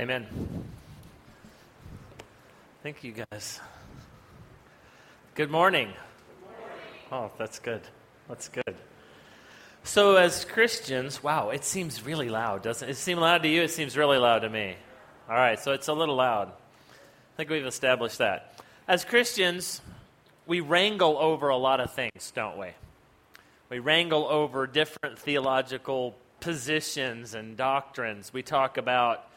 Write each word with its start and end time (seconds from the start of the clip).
Amen. 0.00 0.28
Thank 2.84 3.02
you, 3.02 3.12
guys. 3.32 3.60
Good 5.34 5.50
morning. 5.50 5.92
Oh, 7.10 7.32
that's 7.36 7.58
good. 7.58 7.80
That's 8.28 8.48
good. 8.48 8.76
So, 9.82 10.14
as 10.14 10.44
Christians, 10.44 11.20
wow, 11.20 11.50
it 11.50 11.64
seems 11.64 12.06
really 12.06 12.28
loud, 12.28 12.62
doesn't 12.62 12.88
it? 12.88 12.92
It 12.92 12.94
seem 12.94 13.18
loud 13.18 13.42
to 13.42 13.48
you? 13.48 13.62
It 13.62 13.72
seems 13.72 13.96
really 13.96 14.18
loud 14.18 14.40
to 14.40 14.48
me. 14.48 14.76
All 15.28 15.34
right, 15.34 15.58
so 15.58 15.72
it's 15.72 15.88
a 15.88 15.92
little 15.92 16.14
loud. 16.14 16.46
I 16.92 17.36
think 17.36 17.50
we've 17.50 17.66
established 17.66 18.18
that. 18.18 18.62
As 18.86 19.04
Christians, 19.04 19.80
we 20.46 20.60
wrangle 20.60 21.18
over 21.18 21.48
a 21.48 21.56
lot 21.56 21.80
of 21.80 21.92
things, 21.92 22.30
don't 22.36 22.56
we? 22.56 22.68
We 23.68 23.80
wrangle 23.80 24.26
over 24.26 24.68
different 24.68 25.18
theological 25.18 26.14
positions 26.38 27.34
and 27.34 27.56
doctrines. 27.56 28.32
We 28.32 28.44
talk 28.44 28.76
about 28.76 29.27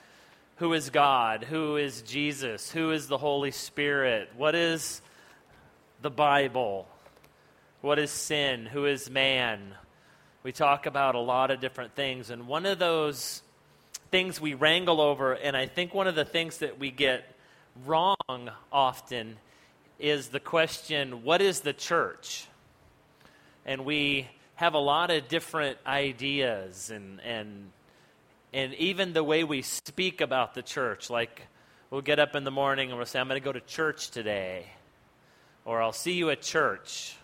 who 0.61 0.73
is 0.73 0.91
God, 0.91 1.43
who 1.43 1.75
is 1.75 2.03
Jesus, 2.03 2.69
who 2.69 2.91
is 2.91 3.07
the 3.07 3.17
Holy 3.17 3.49
Spirit, 3.49 4.29
what 4.37 4.53
is 4.53 5.01
the 6.03 6.11
Bible, 6.11 6.87
what 7.81 7.97
is 7.97 8.11
sin, 8.11 8.67
who 8.67 8.85
is 8.85 9.09
man. 9.09 9.73
We 10.43 10.51
talk 10.51 10.85
about 10.85 11.15
a 11.15 11.19
lot 11.19 11.49
of 11.49 11.61
different 11.61 11.95
things, 11.95 12.29
and 12.29 12.47
one 12.47 12.67
of 12.67 12.77
those 12.77 13.41
things 14.11 14.39
we 14.39 14.53
wrangle 14.53 15.01
over, 15.01 15.33
and 15.33 15.57
I 15.57 15.65
think 15.65 15.95
one 15.95 16.05
of 16.05 16.13
the 16.13 16.25
things 16.25 16.59
that 16.59 16.77
we 16.77 16.91
get 16.91 17.23
wrong 17.83 18.51
often 18.71 19.37
is 19.97 20.27
the 20.27 20.39
question 20.39 21.23
what 21.23 21.41
is 21.41 21.61
the 21.61 21.73
church? 21.73 22.45
And 23.65 23.83
we 23.83 24.27
have 24.57 24.75
a 24.75 24.79
lot 24.79 25.09
of 25.09 25.27
different 25.27 25.79
ideas 25.87 26.91
and, 26.91 27.19
and, 27.21 27.71
and 28.53 28.73
even 28.75 29.13
the 29.13 29.23
way 29.23 29.43
we 29.43 29.61
speak 29.61 30.21
about 30.21 30.53
the 30.53 30.61
church. 30.61 31.09
Like, 31.09 31.47
we'll 31.89 32.01
get 32.01 32.19
up 32.19 32.35
in 32.35 32.43
the 32.43 32.51
morning 32.51 32.89
and 32.89 32.97
we'll 32.97 33.05
say, 33.05 33.19
I'm 33.19 33.27
going 33.27 33.39
to 33.39 33.43
go 33.43 33.51
to 33.51 33.61
church 33.61 34.11
today, 34.11 34.65
or 35.65 35.81
I'll 35.81 35.93
see 35.93 36.13
you 36.13 36.29
at 36.29 36.41
church. 36.41 37.15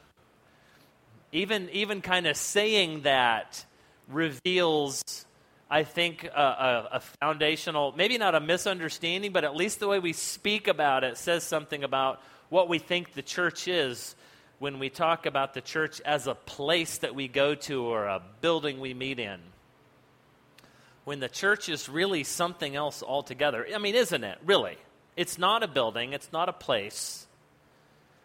Even, 1.31 1.70
even 1.72 2.02
kind 2.02 2.25
of 2.28 2.38
saying 2.38 3.02
that 3.02 3.66
reveals, 4.08 5.25
I 5.70 5.83
think, 5.83 6.23
a, 6.23 6.30
a, 6.30 6.89
a 6.94 7.00
foundational, 7.22 7.94
maybe 7.98 8.17
not 8.17 8.33
a 8.33 8.39
misunderstanding, 8.39 9.33
but 9.33 9.44
at 9.44 9.55
least 9.55 9.80
the 9.80 9.88
way 9.88 10.00
we 10.00 10.14
speak 10.14 10.67
about 10.70 11.03
it 11.03 11.17
says 11.17 11.44
something 11.44 11.83
about 11.83 12.22
what 12.50 12.70
we 12.70 12.80
think 12.80 13.14
the 13.14 13.22
church 13.22 13.67
is 13.67 14.16
when 14.59 14.80
we 14.80 14.89
talk 14.89 15.25
about 15.25 15.53
the 15.53 15.61
church 15.61 16.02
as 16.05 16.28
a 16.28 16.33
place 16.33 17.00
that 17.00 17.14
we 17.14 17.28
go 17.28 17.53
to 17.53 17.83
or 17.83 18.05
a 18.05 18.22
building 18.39 18.80
we 18.80 18.94
meet 18.94 19.20
in. 19.20 19.39
When 21.08 21.22
the 21.22 21.30
church 21.30 21.69
is 21.69 21.88
really 21.88 22.25
something 22.25 22.75
else 22.75 23.02
altogether. 23.02 23.66
I 23.73 23.77
mean, 23.77 23.95
isn't 23.95 24.25
it? 24.25 24.39
Really. 24.45 24.75
It's 25.16 25.38
not 25.38 25.64
a 25.64 25.67
building, 25.69 26.11
it's 26.11 26.33
not 26.33 26.49
a 26.49 26.52
place. 26.52 27.25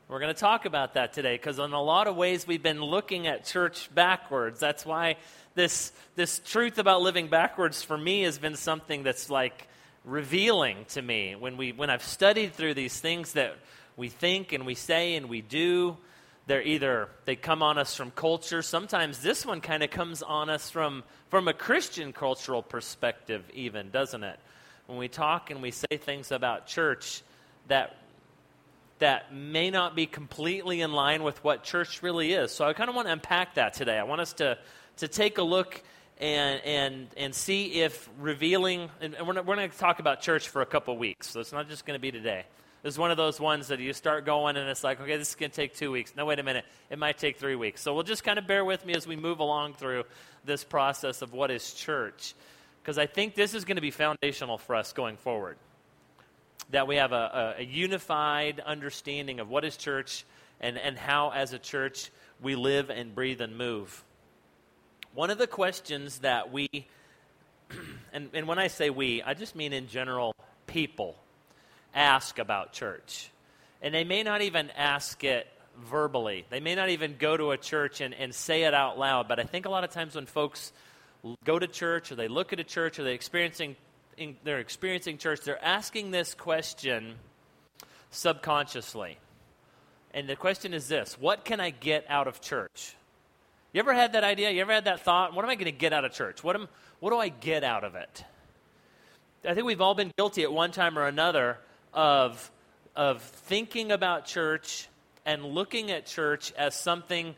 We're 0.09 0.19
going 0.19 0.35
to 0.35 0.41
talk 0.41 0.65
about 0.65 0.95
that 0.95 1.13
today 1.13 1.37
because, 1.37 1.61
in 1.61 1.73
a 1.75 1.81
lot 1.81 2.09
of 2.09 2.17
ways, 2.17 2.45
we've 2.45 2.61
been 2.61 2.83
looking 2.83 3.29
at 3.29 3.45
church 3.45 3.89
backwards. 3.95 4.59
That's 4.59 4.85
why 4.85 5.15
this, 5.55 5.93
this 6.17 6.41
truth 6.41 6.79
about 6.79 7.03
living 7.03 7.29
backwards 7.29 7.85
for 7.85 7.97
me 7.97 8.23
has 8.23 8.41
been 8.41 8.57
something 8.57 9.05
that's 9.05 9.31
like 9.31 9.69
revealing 10.05 10.85
to 10.89 11.03
me 11.03 11.37
when, 11.37 11.57
we, 11.57 11.71
when 11.71 11.89
I've 11.89 12.03
studied 12.03 12.55
through 12.55 12.75
these 12.75 12.99
things 12.99 13.35
that 13.35 13.55
we 13.97 14.09
think 14.09 14.53
and 14.53 14.67
we 14.67 14.75
say 14.75 15.15
and 15.15 15.29
we 15.29 15.41
do. 15.41 15.99
They're 16.47 16.63
either 16.63 17.09
they 17.25 17.37
come 17.37 17.63
on 17.63 17.79
us 17.79 17.95
from 17.95 18.11
culture. 18.11 18.63
Sometimes 18.63 19.21
this 19.21 19.47
one 19.47 19.61
kind 19.61 19.83
of 19.83 19.91
comes 19.91 20.23
on 20.23 20.51
us 20.51 20.71
from 20.71 21.05
from 21.29 21.49
a 21.49 21.53
Christian 21.53 22.13
cultural 22.13 22.63
perspective, 22.63 23.45
even 23.55 23.91
doesn't 23.91 24.25
it? 24.25 24.39
When 24.87 24.99
we 24.99 25.09
talk 25.09 25.51
and 25.51 25.63
we 25.63 25.71
say 25.71 25.97
things 25.99 26.33
about 26.33 26.67
church 26.67 27.23
that 27.69 27.97
that 28.99 29.35
may 29.35 29.71
not 29.71 29.97
be 29.97 30.07
completely 30.07 30.81
in 30.81 30.93
line 30.93 31.23
with 31.23 31.43
what 31.43 31.65
church 31.65 32.03
really 32.03 32.33
is. 32.33 32.53
So 32.53 32.65
I 32.65 32.73
kind 32.73 32.89
of 32.89 32.97
want 32.97 33.09
to 33.09 33.13
unpack 33.13 33.55
that 33.55 33.75
today. 33.75 33.99
I 33.99 34.05
want 34.05 34.21
us 34.21 34.33
to 34.35 34.59
to 34.99 35.09
take 35.09 35.39
a 35.39 35.43
look 35.43 35.81
and 36.19 36.61
and 36.65 37.07
and 37.17 37.35
see 37.35 37.83
if 37.83 38.09
revealing 38.19 38.91
and 39.01 39.17
we're, 39.27 39.35
we're 39.43 39.57
going 39.57 39.71
to 39.71 39.79
talk 39.79 40.01
about 40.01 40.21
church 40.21 40.49
for 40.49 40.61
a 40.63 40.67
couple 40.67 40.97
weeks. 40.97 41.31
So 41.31 41.41
it's 41.41 41.53
not 41.53 41.69
just 41.69 41.87
going 41.87 41.97
to 41.97 42.01
be 42.01 42.11
today. 42.11 42.45
Is 42.85 42.99
one 42.99 43.13
of 43.13 43.17
those 43.17 43.39
ones 43.39 43.69
that 43.69 43.79
you 43.79 43.93
start 43.93 44.27
going 44.27 44.57
and 44.57 44.69
it's 44.69 44.83
like, 44.83 45.01
okay, 45.01 45.17
this 45.17 45.31
is 45.31 45.35
going 45.37 45.51
to 45.51 45.57
take 45.57 45.77
two 45.77 45.93
weeks. 45.93 46.15
No, 46.17 46.27
wait 46.27 46.41
a 46.41 46.43
minute. 46.43 46.65
It 46.91 46.99
might 46.99 47.17
take 47.17 47.39
three 47.39 47.55
weeks. 47.55 47.81
So 47.81 47.95
we'll 47.95 48.03
just 48.03 48.25
kind 48.25 48.41
of 48.41 48.49
bear 48.49 48.65
with 48.65 48.85
me 48.85 48.95
as 48.95 49.07
we 49.07 49.15
move 49.15 49.39
along 49.39 49.75
through 49.75 50.03
this 50.45 50.65
process 50.65 51.23
of 51.23 51.33
what 51.33 51.53
is 51.53 51.75
church. 51.75 52.35
Because 52.83 52.99
I 52.99 53.07
think 53.07 53.37
this 53.37 53.55
is 53.55 53.65
going 53.65 53.77
to 53.77 53.83
be 53.83 53.93
foundational 53.93 54.59
for 54.59 54.75
us 54.75 54.93
going 54.93 55.17
forward. 55.17 55.59
That 56.73 56.89
we 56.89 56.97
have 56.97 57.13
a, 57.13 57.55
a, 57.59 57.63
a 57.63 57.65
unified 57.65 58.59
understanding 58.59 59.39
of 59.39 59.49
what 59.49 59.65
is 59.65 59.77
church 59.77 60.25
and, 60.61 60.77
and 60.77 60.99
how, 60.99 61.31
as 61.31 61.53
a 61.53 61.61
church, 61.61 62.11
we 62.41 62.57
live 62.57 62.91
and 62.91 63.15
breathe 63.15 63.41
and 63.41 63.57
move. 63.57 64.03
One 65.15 65.31
of 65.31 65.39
the 65.39 65.47
questions 65.47 66.19
that 66.19 66.53
we, 66.53 66.69
and, 68.13 68.29
and 68.35 68.49
when 68.49 68.59
I 68.59 68.67
say 68.67 68.91
we, 68.91 69.23
I 69.23 69.35
just 69.35 69.55
mean 69.55 69.73
in 69.73 69.87
general 69.87 70.35
people 70.67 71.22
ask 71.95 72.39
about 72.39 72.73
church. 72.73 73.31
And 73.81 73.95
they 73.95 74.05
may 74.05 74.23
not 74.23 74.43
even 74.43 74.71
ask 74.71 75.23
it 75.25 75.47
verbally. 75.77 76.45
They 76.51 76.61
may 76.61 76.75
not 76.75 76.91
even 76.91 77.17
go 77.19 77.37
to 77.37 77.51
a 77.51 77.57
church 77.57 78.01
and, 78.01 78.15
and 78.15 78.35
say 78.35 78.65
it 78.65 78.75
out 78.75 78.99
loud. 78.99 79.29
But 79.29 79.41
I 79.41 79.45
think 79.45 79.67
a 79.67 79.71
lot 79.71 79.85
of 79.85 79.91
times 79.91 80.15
when 80.15 80.27
folks 80.27 80.73
go 81.45 81.59
to 81.59 81.67
church 81.67 82.13
or 82.13 82.15
they 82.15 82.29
look 82.29 82.53
at 82.53 82.61
a 82.61 82.65
church 82.65 82.99
or 82.99 83.05
they're 83.05 83.13
experiencing, 83.13 83.77
they're 84.45 84.61
experiencing 84.61 85.19
church, 85.19 85.41
they're 85.41 85.65
asking 85.65 86.11
this 86.11 86.35
question 86.35 87.15
subconsciously. 88.11 89.19
And 90.15 90.29
the 90.29 90.37
question 90.37 90.75
is 90.75 90.89
this 90.89 91.17
What 91.19 91.45
can 91.45 91.61
I 91.61 91.71
get 91.71 92.05
out 92.09 92.29
of 92.29 92.41
church? 92.41 92.95
You 93.73 93.81
ever 93.81 93.95
had 93.95 94.13
that 94.13 94.25
idea? 94.25 94.51
You 94.51 94.61
ever 94.61 94.73
had 94.73 94.85
that 94.85 95.01
thought? 95.01 95.35
What 95.35 95.45
am 95.45 95.51
I 95.51 95.55
going 95.55 95.65
to 95.65 95.73
get 95.73 95.95
out 95.95 96.05
of 96.05 96.13
church? 96.13 96.45
What, 96.45 96.57
am, 96.57 96.69
what 97.01 97.11
do 97.11 97.17
I 97.17 97.31
get 97.31 97.65
out 97.65 97.85
of 97.85 97.95
it? 97.95 98.25
I 99.49 99.55
think 99.55 99.67
we've 99.67 99.81
all 99.81 99.95
been 99.95 100.13
guilty 100.17 100.43
at 100.43 100.53
one 100.53 100.73
time 100.73 100.99
or 100.99 101.07
another 101.07 101.57
of, 101.93 102.51
of 102.97 103.23
thinking 103.23 103.93
about 103.93 104.27
church 104.27 104.89
and 105.25 105.45
looking 105.45 105.91
at 105.91 106.07
church 106.07 106.53
as 106.57 106.75
something, 106.75 107.35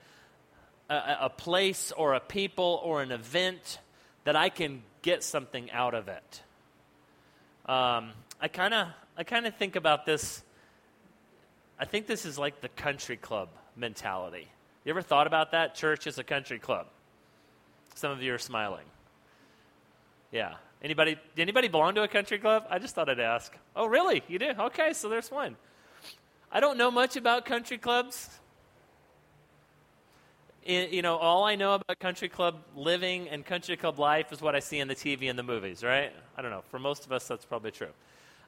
a, 0.88 1.16
a 1.22 1.30
place 1.30 1.92
or 1.92 2.14
a 2.14 2.20
people 2.20 2.80
or 2.82 3.02
an 3.02 3.12
event 3.12 3.78
that 4.24 4.36
I 4.36 4.48
can 4.48 4.82
get 5.02 5.22
something 5.22 5.70
out 5.70 5.94
of 5.94 6.08
it. 6.08 6.42
Um, 7.66 8.12
I 8.40 8.48
kind 8.48 8.74
of 8.74 8.88
I 9.16 9.24
kind 9.24 9.46
of 9.46 9.54
think 9.54 9.76
about 9.76 10.06
this. 10.06 10.42
I 11.78 11.84
think 11.84 12.06
this 12.06 12.24
is 12.24 12.38
like 12.38 12.60
the 12.60 12.68
country 12.68 13.16
club 13.16 13.48
mentality. 13.76 14.48
You 14.84 14.90
ever 14.90 15.02
thought 15.02 15.26
about 15.26 15.52
that? 15.52 15.74
Church 15.74 16.06
is 16.06 16.18
a 16.18 16.24
country 16.24 16.58
club. 16.58 16.86
Some 17.94 18.10
of 18.10 18.22
you 18.22 18.34
are 18.34 18.38
smiling. 18.38 18.84
Yeah, 20.32 20.54
Anybody, 20.84 21.16
anybody 21.38 21.68
belong 21.68 21.94
to 21.94 22.02
a 22.02 22.08
country 22.08 22.38
club? 22.38 22.66
I 22.68 22.78
just 22.78 22.94
thought 22.94 23.08
I'd 23.08 23.18
ask. 23.18 23.50
Oh, 23.74 23.86
really? 23.86 24.22
You 24.28 24.38
do? 24.38 24.50
Okay, 24.50 24.92
so 24.92 25.08
there's 25.08 25.30
one. 25.30 25.56
I 26.52 26.60
don't 26.60 26.76
know 26.76 26.90
much 26.90 27.16
about 27.16 27.46
country 27.46 27.78
clubs. 27.78 28.28
you 30.62 31.00
know, 31.00 31.16
all 31.16 31.44
I 31.44 31.54
know 31.54 31.72
about 31.72 31.98
country 32.00 32.28
club 32.28 32.56
living 32.76 33.30
and 33.30 33.46
country 33.46 33.78
club 33.78 33.98
life 33.98 34.30
is 34.30 34.42
what 34.42 34.54
I 34.54 34.58
see 34.58 34.78
in 34.78 34.86
the 34.88 34.94
TV 34.94 35.30
and 35.30 35.38
the 35.38 35.42
movies, 35.42 35.82
right? 35.82 36.12
I 36.36 36.42
don't 36.42 36.50
know. 36.50 36.62
For 36.70 36.78
most 36.78 37.06
of 37.06 37.12
us, 37.12 37.26
that's 37.26 37.46
probably 37.46 37.70
true. 37.70 37.92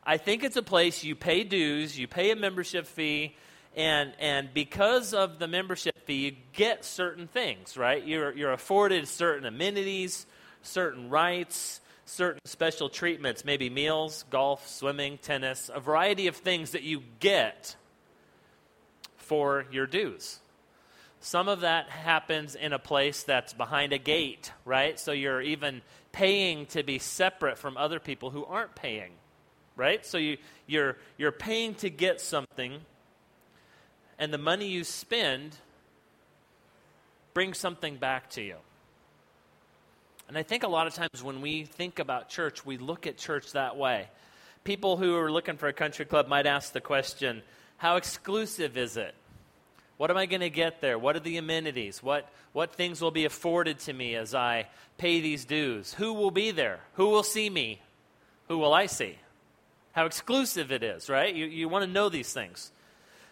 I 0.04 0.18
think 0.18 0.44
it's 0.44 0.56
a 0.56 0.62
place 0.62 1.02
you 1.02 1.16
pay 1.16 1.42
dues, 1.42 1.98
you 1.98 2.06
pay 2.06 2.32
a 2.32 2.36
membership 2.36 2.86
fee, 2.86 3.34
and, 3.74 4.12
and 4.18 4.52
because 4.52 5.14
of 5.14 5.38
the 5.38 5.48
membership 5.48 6.04
fee, 6.04 6.26
you 6.26 6.36
get 6.52 6.84
certain 6.84 7.28
things, 7.28 7.78
right? 7.78 8.06
You're, 8.06 8.36
you're 8.36 8.52
afforded 8.52 9.08
certain 9.08 9.46
amenities, 9.46 10.26
certain 10.62 11.08
rights, 11.08 11.80
certain 12.06 12.40
special 12.44 12.88
treatments, 12.88 13.44
maybe 13.44 13.68
meals, 13.68 14.24
golf, 14.30 14.66
swimming, 14.68 15.18
tennis, 15.18 15.70
a 15.74 15.80
variety 15.80 16.28
of 16.28 16.36
things 16.36 16.70
that 16.70 16.82
you 16.82 17.02
get 17.20 17.76
for 19.16 19.66
your 19.70 19.86
dues. 19.86 20.38
Some 21.20 21.48
of 21.48 21.60
that 21.60 21.88
happens 21.90 22.54
in 22.54 22.72
a 22.72 22.78
place 22.78 23.24
that's 23.24 23.52
behind 23.52 23.92
a 23.92 23.98
gate, 23.98 24.52
right? 24.64 24.98
So 24.98 25.10
you're 25.10 25.42
even 25.42 25.82
paying 26.12 26.66
to 26.66 26.84
be 26.84 27.00
separate 27.00 27.58
from 27.58 27.76
other 27.76 27.98
people 27.98 28.30
who 28.30 28.44
aren't 28.44 28.76
paying, 28.76 29.10
right? 29.74 30.06
So 30.06 30.18
you, 30.18 30.38
you're, 30.68 30.96
you're 31.18 31.32
paying 31.32 31.74
to 31.76 31.90
get 31.90 32.20
something, 32.20 32.80
and 34.18 34.32
the 34.32 34.38
money 34.38 34.68
you 34.68 34.84
spend 34.84 35.56
brings 37.34 37.58
something 37.58 37.96
back 37.96 38.30
to 38.30 38.42
you. 38.42 38.56
And 40.28 40.36
I 40.36 40.42
think 40.42 40.64
a 40.64 40.68
lot 40.68 40.86
of 40.86 40.94
times 40.94 41.22
when 41.22 41.40
we 41.40 41.64
think 41.64 41.98
about 41.98 42.28
church, 42.28 42.66
we 42.66 42.78
look 42.78 43.06
at 43.06 43.16
church 43.16 43.52
that 43.52 43.76
way. 43.76 44.08
People 44.64 44.96
who 44.96 45.16
are 45.16 45.30
looking 45.30 45.56
for 45.56 45.68
a 45.68 45.72
country 45.72 46.04
club 46.04 46.26
might 46.26 46.46
ask 46.46 46.72
the 46.72 46.80
question 46.80 47.42
how 47.78 47.96
exclusive 47.96 48.76
is 48.76 48.96
it? 48.96 49.14
What 49.98 50.10
am 50.10 50.16
I 50.16 50.26
going 50.26 50.40
to 50.40 50.50
get 50.50 50.80
there? 50.80 50.98
What 50.98 51.16
are 51.16 51.20
the 51.20 51.36
amenities? 51.36 52.02
What, 52.02 52.28
what 52.52 52.74
things 52.74 53.00
will 53.00 53.10
be 53.10 53.24
afforded 53.24 53.78
to 53.80 53.92
me 53.92 54.14
as 54.14 54.34
I 54.34 54.66
pay 54.98 55.20
these 55.20 55.44
dues? 55.44 55.94
Who 55.94 56.12
will 56.12 56.30
be 56.30 56.50
there? 56.50 56.80
Who 56.94 57.08
will 57.08 57.22
see 57.22 57.48
me? 57.48 57.80
Who 58.48 58.58
will 58.58 58.74
I 58.74 58.86
see? 58.86 59.18
How 59.92 60.04
exclusive 60.04 60.72
it 60.72 60.82
is, 60.82 61.08
right? 61.08 61.34
You, 61.34 61.46
you 61.46 61.68
want 61.68 61.84
to 61.84 61.90
know 61.90 62.08
these 62.08 62.32
things. 62.32 62.70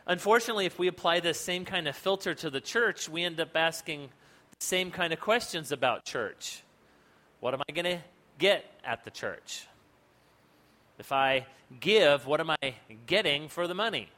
Unfortunately, 0.06 0.66
if 0.66 0.78
we 0.78 0.88
apply 0.88 1.20
this 1.20 1.40
same 1.40 1.64
kind 1.64 1.86
of 1.88 1.96
filter 1.96 2.34
to 2.34 2.50
the 2.50 2.60
church, 2.60 3.08
we 3.08 3.24
end 3.24 3.40
up 3.40 3.54
asking 3.54 4.08
the 4.58 4.64
same 4.64 4.90
kind 4.90 5.12
of 5.12 5.20
questions 5.20 5.72
about 5.72 6.04
church. 6.04 6.63
What 7.44 7.52
am 7.52 7.60
I 7.68 7.72
going 7.72 7.98
to 7.98 8.02
get 8.38 8.64
at 8.86 9.04
the 9.04 9.10
church? 9.10 9.66
If 10.98 11.12
I 11.12 11.44
give, 11.78 12.26
what 12.26 12.40
am 12.40 12.48
I 12.48 12.76
getting 13.04 13.48
for 13.48 13.68
the 13.68 13.74
money? 13.74 14.08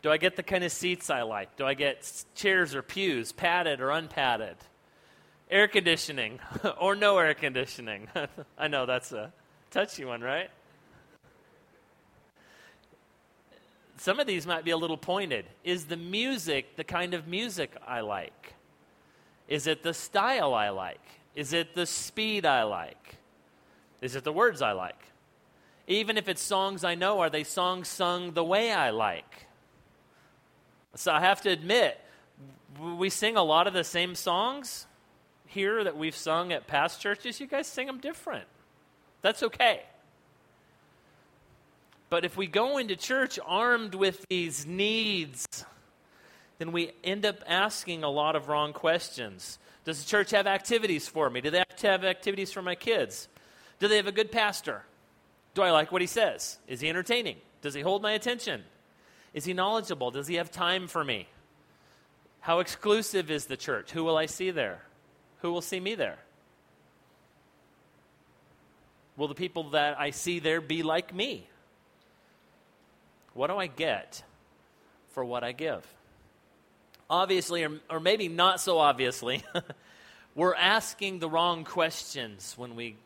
Do 0.00 0.10
I 0.10 0.16
get 0.16 0.36
the 0.36 0.42
kind 0.42 0.64
of 0.64 0.72
seats 0.72 1.10
I 1.10 1.20
like? 1.20 1.54
Do 1.58 1.66
I 1.66 1.74
get 1.74 2.10
chairs 2.34 2.74
or 2.74 2.80
pews, 2.80 3.30
padded 3.30 3.82
or 3.82 3.90
unpadded? 3.90 4.56
Air 5.50 5.68
conditioning 5.68 6.40
or 6.80 6.96
no 6.96 7.18
air 7.18 7.34
conditioning? 7.34 8.08
I 8.58 8.68
know 8.68 8.86
that's 8.86 9.12
a 9.12 9.34
touchy 9.70 10.06
one, 10.06 10.22
right? 10.22 10.48
Some 13.98 14.18
of 14.18 14.26
these 14.26 14.46
might 14.46 14.64
be 14.64 14.70
a 14.70 14.78
little 14.78 14.96
pointed. 14.96 15.44
Is 15.62 15.84
the 15.84 15.98
music 15.98 16.76
the 16.76 16.84
kind 16.84 17.12
of 17.12 17.28
music 17.28 17.76
I 17.86 18.00
like? 18.00 18.54
Is 19.46 19.66
it 19.66 19.82
the 19.82 19.92
style 19.92 20.54
I 20.54 20.70
like? 20.70 21.02
Is 21.36 21.52
it 21.52 21.74
the 21.74 21.86
speed 21.86 22.44
I 22.46 22.64
like? 22.64 23.16
Is 24.00 24.16
it 24.16 24.24
the 24.24 24.32
words 24.32 24.62
I 24.62 24.72
like? 24.72 24.98
Even 25.86 26.16
if 26.16 26.28
it's 26.28 26.42
songs 26.42 26.82
I 26.82 26.96
know, 26.96 27.20
are 27.20 27.30
they 27.30 27.44
songs 27.44 27.86
sung 27.88 28.32
the 28.32 28.42
way 28.42 28.72
I 28.72 28.90
like? 28.90 29.46
So 30.94 31.12
I 31.12 31.20
have 31.20 31.42
to 31.42 31.50
admit, 31.50 32.00
we 32.80 33.10
sing 33.10 33.36
a 33.36 33.42
lot 33.42 33.66
of 33.66 33.74
the 33.74 33.84
same 33.84 34.14
songs 34.14 34.86
here 35.46 35.84
that 35.84 35.96
we've 35.96 36.16
sung 36.16 36.52
at 36.52 36.66
past 36.66 37.00
churches. 37.00 37.38
You 37.38 37.46
guys 37.46 37.66
sing 37.66 37.86
them 37.86 38.00
different. 38.00 38.46
That's 39.20 39.42
okay. 39.42 39.82
But 42.08 42.24
if 42.24 42.36
we 42.36 42.46
go 42.46 42.78
into 42.78 42.96
church 42.96 43.38
armed 43.44 43.94
with 43.94 44.24
these 44.30 44.64
needs, 44.64 45.46
then 46.58 46.72
we 46.72 46.92
end 47.04 47.26
up 47.26 47.36
asking 47.46 48.04
a 48.04 48.10
lot 48.10 48.36
of 48.36 48.48
wrong 48.48 48.72
questions. 48.72 49.58
Does 49.86 50.02
the 50.02 50.08
church 50.08 50.32
have 50.32 50.48
activities 50.48 51.06
for 51.06 51.30
me? 51.30 51.40
Do 51.40 51.48
they 51.48 51.58
have 51.58 51.76
to 51.76 51.86
have 51.86 52.04
activities 52.04 52.52
for 52.52 52.60
my 52.60 52.74
kids? 52.74 53.28
Do 53.78 53.86
they 53.86 53.96
have 53.96 54.08
a 54.08 54.12
good 54.12 54.32
pastor? 54.32 54.82
Do 55.54 55.62
I 55.62 55.70
like 55.70 55.92
what 55.92 56.00
he 56.00 56.08
says? 56.08 56.58
Is 56.66 56.80
he 56.80 56.88
entertaining? 56.88 57.36
Does 57.62 57.72
he 57.72 57.82
hold 57.82 58.02
my 58.02 58.10
attention? 58.10 58.64
Is 59.32 59.44
he 59.44 59.54
knowledgeable? 59.54 60.10
Does 60.10 60.26
he 60.26 60.34
have 60.34 60.50
time 60.50 60.88
for 60.88 61.04
me? 61.04 61.28
How 62.40 62.58
exclusive 62.58 63.30
is 63.30 63.46
the 63.46 63.56
church? 63.56 63.92
Who 63.92 64.02
will 64.02 64.16
I 64.16 64.26
see 64.26 64.50
there? 64.50 64.82
Who 65.42 65.52
will 65.52 65.62
see 65.62 65.78
me 65.78 65.94
there? 65.94 66.18
Will 69.16 69.28
the 69.28 69.34
people 69.34 69.70
that 69.70 70.00
I 70.00 70.10
see 70.10 70.40
there 70.40 70.60
be 70.60 70.82
like 70.82 71.14
me? 71.14 71.48
What 73.34 73.50
do 73.50 73.56
I 73.56 73.68
get 73.68 74.24
for 75.10 75.24
what 75.24 75.44
I 75.44 75.52
give? 75.52 75.86
Obviously, 77.08 77.64
or, 77.64 77.80
or 77.88 78.00
maybe 78.00 78.28
not 78.28 78.60
so 78.60 78.78
obviously, 78.78 79.44
we're 80.34 80.54
asking 80.54 81.18
the 81.18 81.30
wrong 81.30 81.64
questions 81.64 82.54
when 82.56 82.76
we 82.76 82.96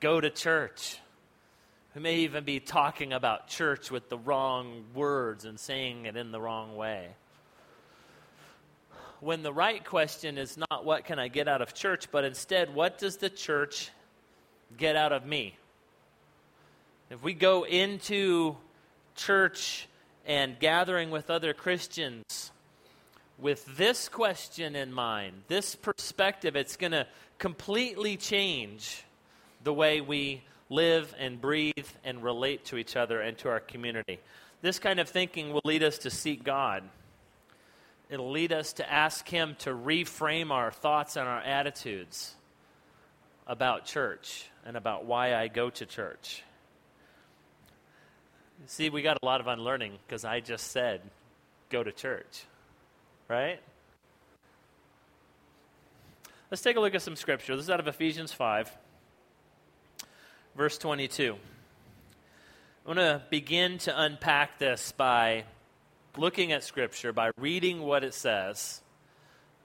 go 0.00 0.20
to 0.20 0.28
church. 0.28 0.98
We 1.94 2.00
may 2.00 2.16
even 2.20 2.44
be 2.44 2.58
talking 2.58 3.12
about 3.12 3.48
church 3.48 3.90
with 3.90 4.08
the 4.08 4.18
wrong 4.18 4.84
words 4.94 5.44
and 5.44 5.60
saying 5.60 6.06
it 6.06 6.16
in 6.16 6.32
the 6.32 6.40
wrong 6.40 6.74
way. 6.74 7.08
When 9.20 9.42
the 9.42 9.52
right 9.52 9.84
question 9.84 10.38
is 10.38 10.56
not 10.56 10.84
what 10.84 11.04
can 11.04 11.18
I 11.18 11.28
get 11.28 11.48
out 11.48 11.62
of 11.62 11.74
church, 11.74 12.08
but 12.10 12.24
instead, 12.24 12.74
what 12.74 12.98
does 12.98 13.18
the 13.18 13.30
church 13.30 13.90
get 14.76 14.96
out 14.96 15.12
of 15.12 15.26
me? 15.26 15.56
If 17.10 17.22
we 17.22 17.34
go 17.34 17.64
into 17.64 18.56
church 19.14 19.86
and 20.26 20.58
gathering 20.58 21.10
with 21.10 21.30
other 21.30 21.52
Christians 21.52 22.51
with 23.42 23.76
this 23.76 24.08
question 24.08 24.76
in 24.76 24.92
mind, 24.92 25.34
this 25.48 25.74
perspective, 25.74 26.54
it's 26.54 26.76
going 26.76 26.92
to 26.92 27.06
completely 27.38 28.16
change 28.16 29.02
the 29.64 29.74
way 29.74 30.00
we 30.00 30.42
live 30.70 31.12
and 31.18 31.40
breathe 31.40 31.88
and 32.04 32.22
relate 32.22 32.64
to 32.66 32.76
each 32.76 32.96
other 32.96 33.20
and 33.20 33.36
to 33.38 33.48
our 33.48 33.58
community. 33.58 34.20
This 34.62 34.78
kind 34.78 35.00
of 35.00 35.08
thinking 35.08 35.52
will 35.52 35.60
lead 35.64 35.82
us 35.82 35.98
to 35.98 36.10
seek 36.10 36.44
God. 36.44 36.84
It'll 38.08 38.30
lead 38.30 38.52
us 38.52 38.74
to 38.74 38.90
ask 38.90 39.28
Him 39.28 39.56
to 39.60 39.70
reframe 39.70 40.50
our 40.52 40.70
thoughts 40.70 41.16
and 41.16 41.28
our 41.28 41.40
attitudes 41.40 42.36
about 43.48 43.86
church 43.86 44.48
and 44.64 44.76
about 44.76 45.04
why 45.04 45.34
I 45.34 45.48
go 45.48 45.68
to 45.68 45.84
church. 45.84 46.44
See, 48.66 48.88
we 48.88 49.02
got 49.02 49.18
a 49.20 49.26
lot 49.26 49.40
of 49.40 49.48
unlearning 49.48 49.98
because 50.06 50.24
I 50.24 50.38
just 50.38 50.70
said, 50.70 51.00
go 51.70 51.82
to 51.82 51.90
church. 51.90 52.44
Right? 53.32 53.62
Let's 56.50 56.60
take 56.60 56.76
a 56.76 56.80
look 56.80 56.94
at 56.94 57.00
some 57.00 57.16
scripture. 57.16 57.56
This 57.56 57.64
is 57.64 57.70
out 57.70 57.80
of 57.80 57.88
Ephesians 57.88 58.30
5 58.30 58.70
verse 60.54 60.76
22. 60.76 61.36
I 62.84 62.86
want 62.86 62.98
to 62.98 63.22
begin 63.30 63.78
to 63.78 64.02
unpack 64.02 64.58
this 64.58 64.92
by 64.92 65.44
looking 66.18 66.52
at 66.52 66.62
Scripture, 66.62 67.14
by 67.14 67.30
reading 67.38 67.80
what 67.80 68.04
it 68.04 68.12
says, 68.12 68.82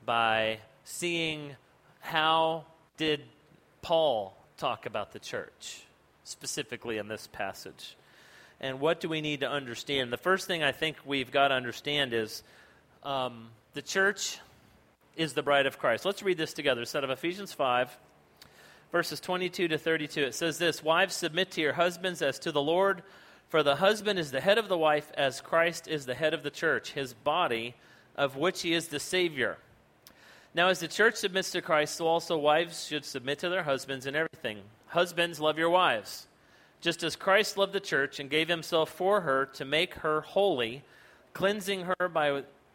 by 0.06 0.60
seeing 0.86 1.58
how 2.00 2.64
did 2.96 3.22
Paul 3.82 4.34
talk 4.56 4.86
about 4.86 5.12
the 5.12 5.20
church, 5.20 5.82
specifically 6.24 7.00
in 7.00 7.10
this 7.10 7.28
passage. 7.28 7.98
And 8.62 8.80
what 8.80 9.02
do 9.02 9.10
we 9.10 9.20
need 9.20 9.42
to 9.42 9.50
understand? 9.50 10.14
The 10.14 10.16
first 10.16 10.48
thing 10.48 10.64
I 10.64 10.72
think 10.72 10.96
we've 11.06 11.32
got 11.32 11.50
to 11.50 11.56
understand 11.56 12.14
is 12.14 12.44
um, 13.04 13.50
the 13.78 13.82
church 13.84 14.40
is 15.16 15.34
the 15.34 15.44
bride 15.44 15.68
of 15.68 15.78
Christ. 15.78 16.04
Let's 16.04 16.24
read 16.24 16.40
this 16.40 16.52
together. 16.52 16.82
It's 16.82 16.96
out 16.96 17.04
of 17.04 17.12
Ephesians 17.12 17.54
5, 17.54 17.96
verses 18.92 19.20
22 19.20 19.68
to 19.68 19.78
32. 19.78 20.24
It 20.24 20.34
says 20.34 20.58
this 20.58 20.82
Wives, 20.82 21.16
submit 21.16 21.52
to 21.52 21.62
your 21.62 21.74
husbands 21.74 22.24
as 22.24 22.40
to 22.40 22.52
the 22.52 22.60
Lord, 22.60 23.04
for 23.50 23.62
the 23.62 23.76
husband 23.76 24.18
is 24.18 24.32
the 24.32 24.42
head 24.42 24.58
of 24.58 24.68
the 24.68 24.80
wife, 24.80 25.12
as 25.16 25.42
Christ 25.42 25.88
is 25.88 26.08
the 26.08 26.16
head 26.16 26.34
of 26.34 26.42
the 26.42 26.50
church, 26.50 26.94
his 26.94 27.14
body, 27.14 27.76
of 28.16 28.36
which 28.36 28.64
he 28.64 28.74
is 28.74 28.88
the 28.88 29.00
Savior. 29.00 29.60
Now, 30.56 30.70
as 30.70 30.80
the 30.80 30.88
church 30.88 31.14
submits 31.14 31.52
to 31.52 31.62
Christ, 31.62 31.98
so 31.98 32.08
also 32.08 32.36
wives 32.36 32.88
should 32.88 33.06
submit 33.06 33.38
to 33.40 33.50
their 33.50 33.62
husbands 33.62 34.08
in 34.08 34.16
everything. 34.16 34.62
Husbands, 34.88 35.40
love 35.40 35.60
your 35.60 35.70
wives, 35.70 36.26
just 36.82 37.04
as 37.04 37.16
Christ 37.16 37.60
loved 37.60 37.74
the 37.74 37.80
church 37.80 38.20
and 38.20 38.28
gave 38.28 38.48
himself 38.48 38.90
for 38.90 39.22
her 39.22 39.46
to 39.54 39.66
make 39.66 39.94
her 39.98 40.22
holy, 40.22 40.82
cleansing 41.36 41.86
her 42.00 42.10
by 42.10 42.42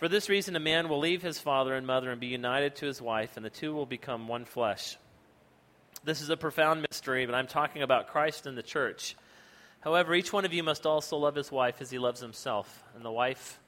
For 0.00 0.08
this 0.08 0.30
reason, 0.30 0.56
a 0.56 0.60
man 0.60 0.88
will 0.88 0.98
leave 0.98 1.20
his 1.20 1.38
father 1.38 1.74
and 1.74 1.86
mother 1.86 2.10
and 2.10 2.18
be 2.18 2.28
united 2.28 2.74
to 2.76 2.86
his 2.86 3.02
wife, 3.02 3.36
and 3.36 3.44
the 3.44 3.50
two 3.50 3.74
will 3.74 3.84
become 3.84 4.28
one 4.28 4.46
flesh. 4.46 4.96
This 6.04 6.22
is 6.22 6.30
a 6.30 6.38
profound 6.38 6.86
mystery, 6.90 7.26
but 7.26 7.34
I'm 7.34 7.46
talking 7.46 7.82
about 7.82 8.08
Christ 8.08 8.46
and 8.46 8.56
the 8.56 8.62
church. 8.62 9.14
However, 9.80 10.14
each 10.14 10.32
one 10.32 10.46
of 10.46 10.54
you 10.54 10.62
must 10.62 10.86
also 10.86 11.18
love 11.18 11.34
his 11.34 11.52
wife 11.52 11.82
as 11.82 11.90
he 11.90 11.98
loves 11.98 12.22
himself, 12.22 12.82
and 12.96 13.04
the 13.04 13.12
wife 13.12 13.60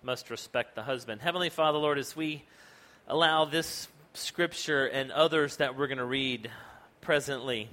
must 0.00 0.30
respect 0.30 0.76
the 0.76 0.84
husband. 0.84 1.22
Heavenly 1.22 1.50
Father, 1.50 1.78
Lord, 1.78 1.98
as 1.98 2.14
we 2.14 2.44
allow 3.08 3.44
this 3.44 3.88
scripture 4.14 4.86
and 4.86 5.10
others 5.10 5.56
that 5.56 5.76
we're 5.76 5.88
going 5.88 5.98
to 5.98 6.04
read 6.04 6.52
presently 7.00 7.68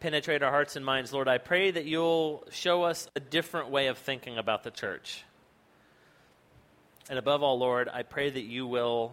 penetrate 0.00 0.42
our 0.42 0.50
hearts 0.50 0.74
and 0.74 0.84
minds, 0.84 1.12
Lord, 1.12 1.28
I 1.28 1.38
pray 1.38 1.70
that 1.70 1.84
you'll 1.84 2.44
show 2.50 2.82
us 2.82 3.08
a 3.14 3.20
different 3.20 3.70
way 3.70 3.86
of 3.86 3.98
thinking 3.98 4.36
about 4.36 4.64
the 4.64 4.72
church. 4.72 5.22
And 7.10 7.18
above 7.18 7.42
all, 7.42 7.58
Lord, 7.58 7.88
I 7.92 8.04
pray 8.04 8.30
that 8.30 8.44
you 8.44 8.68
will 8.68 9.12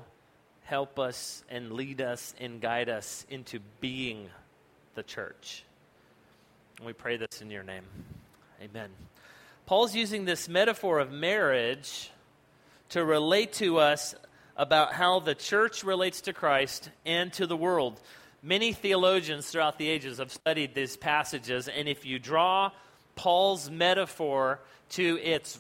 help 0.65 0.99
us 0.99 1.43
and 1.49 1.71
lead 1.71 1.99
us 1.99 2.35
and 2.39 2.61
guide 2.61 2.89
us 2.89 3.25
into 3.27 3.59
being 3.81 4.29
the 4.93 5.01
church. 5.01 5.63
And 6.77 6.85
we 6.85 6.93
pray 6.93 7.17
this 7.17 7.41
in 7.41 7.49
your 7.49 7.63
name. 7.63 7.81
Amen. 8.61 8.91
Paul's 9.65 9.95
using 9.95 10.25
this 10.25 10.47
metaphor 10.47 10.99
of 10.99 11.11
marriage 11.11 12.11
to 12.89 13.03
relate 13.03 13.53
to 13.53 13.79
us 13.79 14.13
about 14.55 14.93
how 14.93 15.19
the 15.19 15.33
church 15.33 15.83
relates 15.83 16.21
to 16.21 16.33
Christ 16.33 16.91
and 17.03 17.33
to 17.33 17.47
the 17.47 17.57
world. 17.57 17.99
Many 18.43 18.73
theologians 18.73 19.49
throughout 19.49 19.79
the 19.79 19.89
ages 19.89 20.19
have 20.19 20.31
studied 20.31 20.75
these 20.75 20.97
passages, 20.97 21.67
and 21.67 21.87
if 21.87 22.05
you 22.05 22.19
draw 22.19 22.69
Paul's 23.15 23.71
metaphor 23.71 24.59
to 24.91 25.17
its 25.17 25.59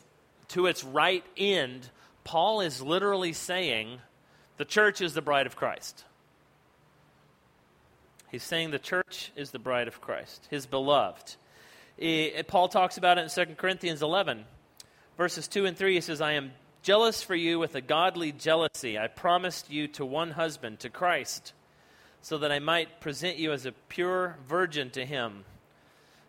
to 0.49 0.67
its 0.67 0.83
right 0.83 1.25
end, 1.35 1.89
Paul 2.27 2.59
is 2.59 2.81
literally 2.81 3.31
saying 3.31 4.01
the 4.57 4.65
church 4.65 4.99
is 4.99 5.13
the 5.13 5.21
bride 5.21 5.47
of 5.47 5.55
Christ. 5.55 6.03
He's 8.29 8.43
saying 8.43 8.71
the 8.71 8.79
church 8.79 9.31
is 9.37 9.51
the 9.51 9.59
bride 9.59 9.87
of 9.87 10.01
Christ, 10.01 10.45
his 10.49 10.65
beloved. 10.65 11.37
He, 11.95 12.33
Paul 12.45 12.67
talks 12.67 12.97
about 12.97 13.17
it 13.17 13.21
in 13.21 13.47
2 13.47 13.55
Corinthians 13.55 14.01
11, 14.01 14.43
verses 15.15 15.47
2 15.47 15.67
and 15.67 15.77
3. 15.77 15.93
He 15.93 16.01
says, 16.01 16.19
I 16.19 16.33
am 16.33 16.51
jealous 16.83 17.23
for 17.23 17.33
you 17.33 17.59
with 17.59 17.75
a 17.75 17.81
godly 17.81 18.33
jealousy. 18.33 18.99
I 18.99 19.07
promised 19.07 19.71
you 19.71 19.87
to 19.87 20.05
one 20.05 20.31
husband, 20.31 20.81
to 20.81 20.89
Christ, 20.89 21.53
so 22.21 22.37
that 22.39 22.51
I 22.51 22.59
might 22.59 22.99
present 22.99 23.37
you 23.37 23.53
as 23.53 23.65
a 23.65 23.71
pure 23.87 24.35
virgin 24.49 24.89
to 24.89 25.05
him. 25.05 25.45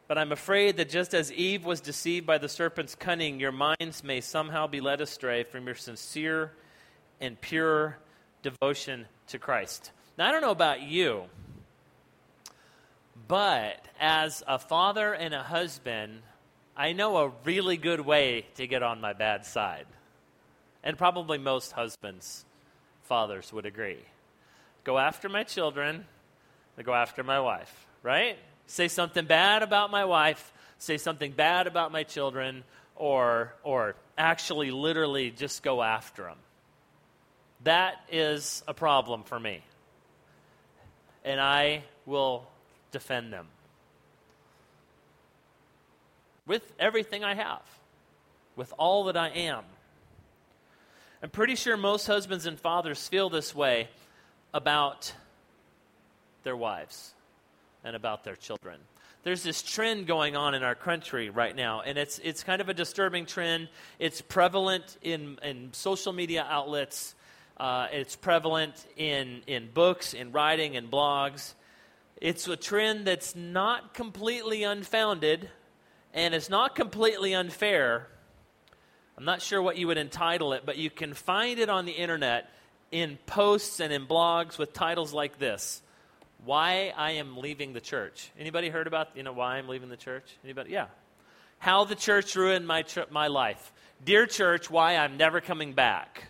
But 0.09 0.17
I'm 0.17 0.33
afraid 0.33 0.79
that 0.79 0.89
just 0.89 1.13
as 1.13 1.31
Eve 1.31 1.67
was 1.67 1.83
deceived 1.83 2.27
by 2.27 2.39
the 2.39 2.49
serpent's 2.49 2.95
cunning, 2.95 3.39
your 3.39 3.53
minds 3.53 4.03
may 4.03 4.23
somehow 4.23 4.67
be 4.67 4.81
led 4.81 5.03
astray 5.03 5.45
from 5.45 5.67
your 5.67 5.75
sincere 5.75 6.53
and 7.21 7.39
pure 7.39 7.99
devotion 8.43 9.07
to 9.27 9.39
Christ. 9.39 9.93
Now, 10.17 10.29
I 10.29 10.33
don't 10.33 10.41
know 10.41 10.51
about 10.51 10.81
you, 10.81 11.25
but 13.29 13.85
as 14.01 14.43
a 14.49 14.59
father 14.59 15.13
and 15.13 15.35
a 15.35 15.43
husband, 15.43 16.23
I 16.75 16.93
know 16.93 17.19
a 17.19 17.33
really 17.45 17.77
good 17.77 18.01
way 18.01 18.47
to 18.55 18.67
get 18.67 18.83
on 18.83 19.03
my 19.03 19.13
bad 19.13 19.45
side. 19.45 19.87
And 20.83 20.97
probably 20.97 21.37
most 21.37 21.73
husbands, 21.73 22.47
fathers 23.03 23.53
would 23.53 23.67
agree. 23.67 24.05
Go 24.85 24.97
after 24.97 25.29
my 25.29 25.43
children, 25.43 26.07
go 26.83 26.95
after 26.95 27.23
my 27.23 27.41
wife, 27.41 27.87
right? 28.03 28.39
Say 28.69 28.89
something 28.89 29.25
bad 29.25 29.63
about 29.63 29.91
my 29.91 30.05
wife, 30.05 30.53
say 30.77 30.99
something 30.99 31.33
bad 31.33 31.67
about 31.67 31.91
my 31.91 32.03
children, 32.03 32.65
or, 32.97 33.55
or 33.63 33.97
actually 34.19 34.71
literally 34.71 35.31
just 35.31 35.63
go 35.63 35.83
after 35.83 36.25
them. 36.25 36.37
That 37.65 37.95
is 38.13 38.63
a 38.69 38.75
problem 38.75 39.23
for 39.25 39.41
me. 39.41 39.63
And 41.25 41.41
I 41.41 41.85
will 42.05 42.47
defend 42.93 43.33
them 43.33 43.47
with 46.47 46.63
everything 46.79 47.25
I 47.25 47.35
have, 47.35 47.63
with 48.55 48.73
all 48.77 49.05
that 49.05 49.17
I 49.17 49.31
am. 49.31 49.65
I'm 51.23 51.31
pretty 51.31 51.55
sure 51.55 51.79
most 51.79 52.07
husbands 52.07 52.45
and 52.45 52.61
fathers 52.61 53.09
feel 53.09 53.31
this 53.31 53.55
way 53.55 53.89
about 54.53 55.15
their 56.43 56.57
wives 56.57 57.15
and 57.85 57.97
about 57.97 58.25
their 58.25 58.37
children. 58.37 58.81
There's 59.25 59.43
this 59.43 59.63
trend 59.63 60.07
going 60.07 60.37
on 60.37 60.55
in 60.55 60.63
our 60.63 60.75
country 60.75 61.29
right 61.31 61.55
now, 61.55 61.83
and 61.83 61.99
it's, 61.99 62.19
it's 62.21 62.45
kind 62.45 62.61
of 62.61 62.69
a 62.69 62.75
disturbing 62.75 63.27
trend. 63.27 63.69
It's 63.99 64.21
prevalent 64.21 64.97
in, 65.03 65.39
in 65.43 65.73
social 65.73 66.13
media 66.13 66.47
outlets, 66.49 67.15
uh, 67.59 67.89
it's 67.91 68.15
prevalent 68.15 68.87
in, 68.97 69.43
in 69.47 69.69
books, 69.73 70.15
in 70.15 70.31
writing, 70.31 70.75
in 70.75 70.89
blogs. 70.89 71.55
It's 72.21 72.47
a 72.47 72.57
trend 72.57 73.07
that's 73.07 73.35
not 73.35 73.95
completely 73.95 74.63
unfounded 74.63 75.51
and 76.15 76.35
it's 76.35 76.49
not 76.49 76.75
completely 76.75 77.35
unfair. 77.35 78.07
I'm 79.17 79.25
not 79.25 79.43
sure 79.43 79.61
what 79.61 79.77
you 79.77 79.89
would 79.89 79.99
entitle 79.99 80.53
it, 80.53 80.63
but 80.65 80.79
you 80.79 80.91
can 80.91 81.15
find 81.15 81.59
it 81.59 81.69
on 81.69 81.85
the 81.85 81.93
internet 81.93 82.51
in 82.91 83.19
posts 83.27 83.81
and 83.81 83.93
in 83.93 84.07
blogs 84.07 84.59
with 84.59 84.73
titles 84.73 85.13
like 85.13 85.39
this 85.39 85.83
why 86.45 86.93
i 86.97 87.13
am 87.13 87.37
leaving 87.37 87.73
the 87.73 87.81
church 87.81 88.31
anybody 88.39 88.69
heard 88.69 88.87
about 88.87 89.09
you 89.17 89.23
know 89.23 89.33
why 89.33 89.57
i'm 89.57 89.69
leaving 89.69 89.89
the 89.89 89.97
church 89.97 90.37
anybody 90.45 90.71
yeah 90.71 90.87
how 91.59 91.85
the 91.85 91.95
church 91.95 92.37
ruined 92.37 92.67
my, 92.67 92.83
tr- 92.83 93.01
my 93.11 93.27
life 93.27 93.73
dear 94.05 94.27
church 94.27 94.71
why 94.71 94.97
i'm 94.97 95.17
never 95.17 95.41
coming 95.41 95.73
back 95.73 96.29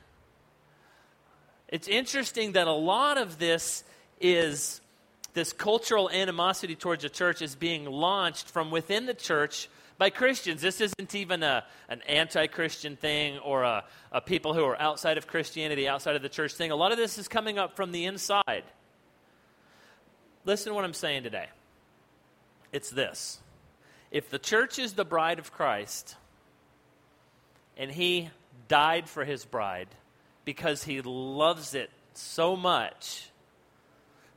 it's 1.69 1.87
interesting 1.88 2.53
that 2.53 2.67
a 2.67 2.73
lot 2.73 3.19
of 3.19 3.38
this 3.38 3.85
is 4.21 4.81
this 5.35 5.53
cultural 5.53 6.11
animosity 6.11 6.75
towards 6.75 7.03
the 7.03 7.09
church 7.09 7.43
is 7.43 7.55
being 7.55 7.85
launched 7.85 8.49
from 8.49 8.71
within 8.71 9.07
the 9.07 9.15
church 9.15 9.69
by 9.99 10.11
Christians. 10.11 10.62
This 10.62 10.81
isn't 10.81 11.15
even 11.15 11.43
a, 11.43 11.65
an 11.88 12.03
anti 12.09 12.47
Christian 12.47 12.97
thing 12.97 13.38
or 13.38 13.65
a, 13.65 13.85
a 14.11 14.21
people 14.21 14.55
who 14.55 14.65
are 14.65 14.81
outside 14.81 15.19
of 15.19 15.27
Christianity, 15.27 15.87
outside 15.87 16.17
of 16.17 16.23
the 16.23 16.29
church 16.29 16.55
thing. 16.55 16.71
A 16.71 16.77
lot 16.77 16.93
of 16.93 16.99
this 16.99 17.19
is 17.19 17.29
coming 17.29 17.59
up 17.59 17.77
from 17.77 17.93
the 17.93 18.07
inside. 18.07 18.65
Listen 20.49 20.71
to 20.71 20.75
what 20.75 20.85
I'm 20.87 20.95
saying 20.95 21.25
today. 21.25 21.47
It's 22.73 22.88
this 22.88 23.38
if 24.11 24.31
the 24.31 24.38
church 24.38 24.78
is 24.78 24.95
the 24.95 25.05
bride 25.05 25.38
of 25.38 25.52
Christ 25.52 26.17
and 27.76 27.90
he 27.90 28.31
died 28.67 29.11
for 29.11 29.26
his 29.26 29.45
bride 29.45 29.88
because 30.47 30.85
he 30.85 31.02
loves 31.02 31.75
it 31.75 31.90
so 32.14 32.57
much 32.57 33.28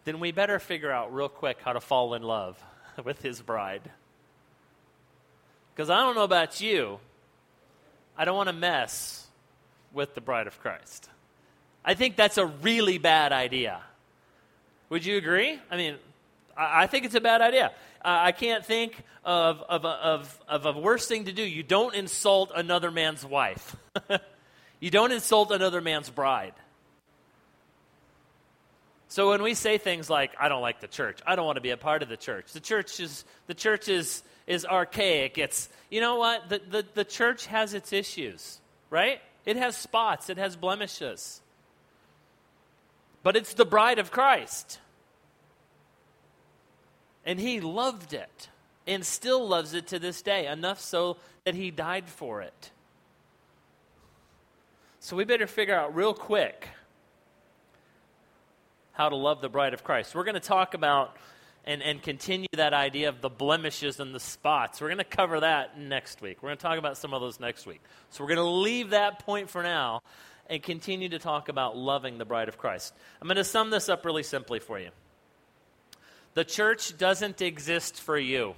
then 0.03 0.20
we 0.20 0.34
better 0.34 0.60
figure 0.60 0.91
out 0.91 1.13
real 1.13 1.30
quick 1.30 1.60
how 1.62 1.72
to 1.72 1.80
fall 1.80 2.13
in 2.13 2.24
love 2.24 2.62
with 3.06 3.22
his 3.22 3.41
bride. 3.41 3.89
Because 5.74 5.89
I 5.89 6.00
don't 6.00 6.15
know 6.15 6.24
about 6.24 6.60
you, 6.60 7.00
I 8.18 8.25
don't 8.25 8.36
want 8.36 8.50
to 8.50 8.53
mess 8.53 9.27
with 9.94 10.13
the 10.13 10.22
bride 10.22 10.48
of 10.48 10.60
Christ. 10.60 11.10
I 11.86 11.94
think 11.94 12.18
that's 12.18 12.38
a 12.38 12.46
really 12.46 12.98
bad 12.98 13.32
idea. 13.32 13.82
Would 14.91 15.05
you 15.05 15.15
agree? 15.15 15.57
I 15.71 15.77
mean, 15.77 15.95
I, 16.55 16.86
think 16.86 17.05
it's 17.05 17.15
a 17.15 17.21
bad 17.21 17.39
idea. 17.39 17.71
Uh, 18.03 18.10
I 18.24 18.33
can't 18.33 18.65
think 18.65 19.01
of, 19.24 19.63
of, 19.69 19.86
of, 19.86 20.39
of 20.50 20.65
a 20.65 20.74
worse 20.77 21.07
thing 21.07 21.25
to 21.25 21.31
do. 21.31 21.43
You 21.43 21.63
don't 21.63 21.95
insult 21.95 22.51
another 22.53 22.91
man's 22.91 23.25
wife, 23.25 23.77
you 24.81 24.91
don't 24.91 25.13
insult 25.13 25.51
another 25.51 25.79
man's 25.79 26.10
bride. 26.10 26.53
So 29.07 29.29
when 29.29 29.41
we 29.43 29.53
say 29.53 29.77
things 29.77 30.10
like, 30.10 30.31
I 30.38 30.50
don't 30.50 30.62
like 30.62 30.81
the 30.81 30.89
church, 30.89 31.19
I 31.25 31.38
don't 31.38 31.45
want 31.45 31.55
to 31.55 31.62
be 31.62 31.69
a 31.69 31.77
part 31.77 32.03
of 32.03 32.10
the 32.10 32.17
church, 32.17 32.51
the 32.51 32.60
church 32.60 33.00
is, 33.00 33.24
the 33.48 33.53
church 33.53 33.88
is, 33.88 34.24
is 34.45 34.65
archaic. 34.65 35.38
It's, 35.38 35.69
you 35.89 36.01
know 36.01 36.17
what? 36.17 36.50
The, 36.50 36.62
the, 36.69 36.86
the 36.95 37.05
church 37.05 37.45
has 37.45 37.74
its 37.74 37.93
issues, 37.93 38.60
right? 38.89 39.21
It 39.45 39.55
has 39.55 39.77
spots, 39.77 40.29
it 40.29 40.38
has 40.38 40.57
blemishes. 40.57 41.41
But 43.24 43.36
it's 43.36 43.53
the 43.53 43.65
bride 43.65 44.00
of 44.00 44.12
Christ. 44.12 44.79
And 47.25 47.40
he 47.40 47.60
loved 47.60 48.13
it 48.13 48.50
and 48.88 49.06
still 49.06 49.48
loves 49.48 49.74
it 49.74 49.88
to 49.88 50.00
this 50.00 50.22
day, 50.22 50.48
enough 50.48 50.80
so 50.80 51.18
that 51.46 51.56
he 51.56 51.72
died 51.72 52.10
for 52.10 52.42
it. 52.42 52.72
So 55.00 55.16
we 55.16 55.24
better 55.24 55.48
figure 55.48 55.75
out 55.75 55.96
real 55.96 56.13
quick 56.13 56.68
how 58.94 59.10
to 59.10 59.16
love 59.16 59.42
the 59.42 59.50
bride 59.50 59.74
of 59.74 59.84
Christ. 59.84 60.13
We're 60.13 60.24
going 60.24 60.36
to 60.36 60.40
talk 60.40 60.74
about 60.74 61.16
and, 61.66 61.82
and 61.82 62.01
continue 62.01 62.48
that 62.54 62.74
idea 62.74 63.10
of 63.10 63.22
the 63.22 63.30
blemishes 63.30 64.00
and 64.00 64.13
the 64.13 64.20
spots. 64.20 64.82
We're 64.82 64.90
going 64.90 64.98
to 64.98 65.04
cover 65.04 65.40
that 65.40 65.80
next 65.80 66.22
week. 66.22 66.42
We're 66.42 66.50
going 66.50 66.58
to 66.58 66.62
talk 66.63 66.80
about 66.80 66.98
some 66.98 67.13
of 67.13 67.22
those 67.22 67.40
next 67.40 67.66
week. 67.66 67.82
So 68.10 68.24
we're 68.24 68.36
going 68.36 68.38
to 68.38 68.44
leave 68.44 68.92
that 68.92 69.20
point 69.20 69.50
for 69.50 69.63
now 69.63 70.01
and 70.50 70.62
continue 70.62 71.10
to 71.10 71.20
talk 71.20 71.50
about 71.50 71.78
loving 71.78 72.18
the 72.18 72.25
bride 72.25 72.48
of 72.48 72.58
Christ. 72.58 72.94
I'm 73.22 73.28
going 73.28 73.38
to 73.38 73.44
sum 73.44 73.70
this 73.70 73.90
up 73.90 74.06
really 74.06 74.24
simply 74.24 74.60
for 74.60 74.80
you. 74.80 74.90
The 76.34 76.46
church 76.46 76.98
doesn't 76.98 77.42
exist 77.42 78.00
for 78.00 78.18
you. 78.18 78.56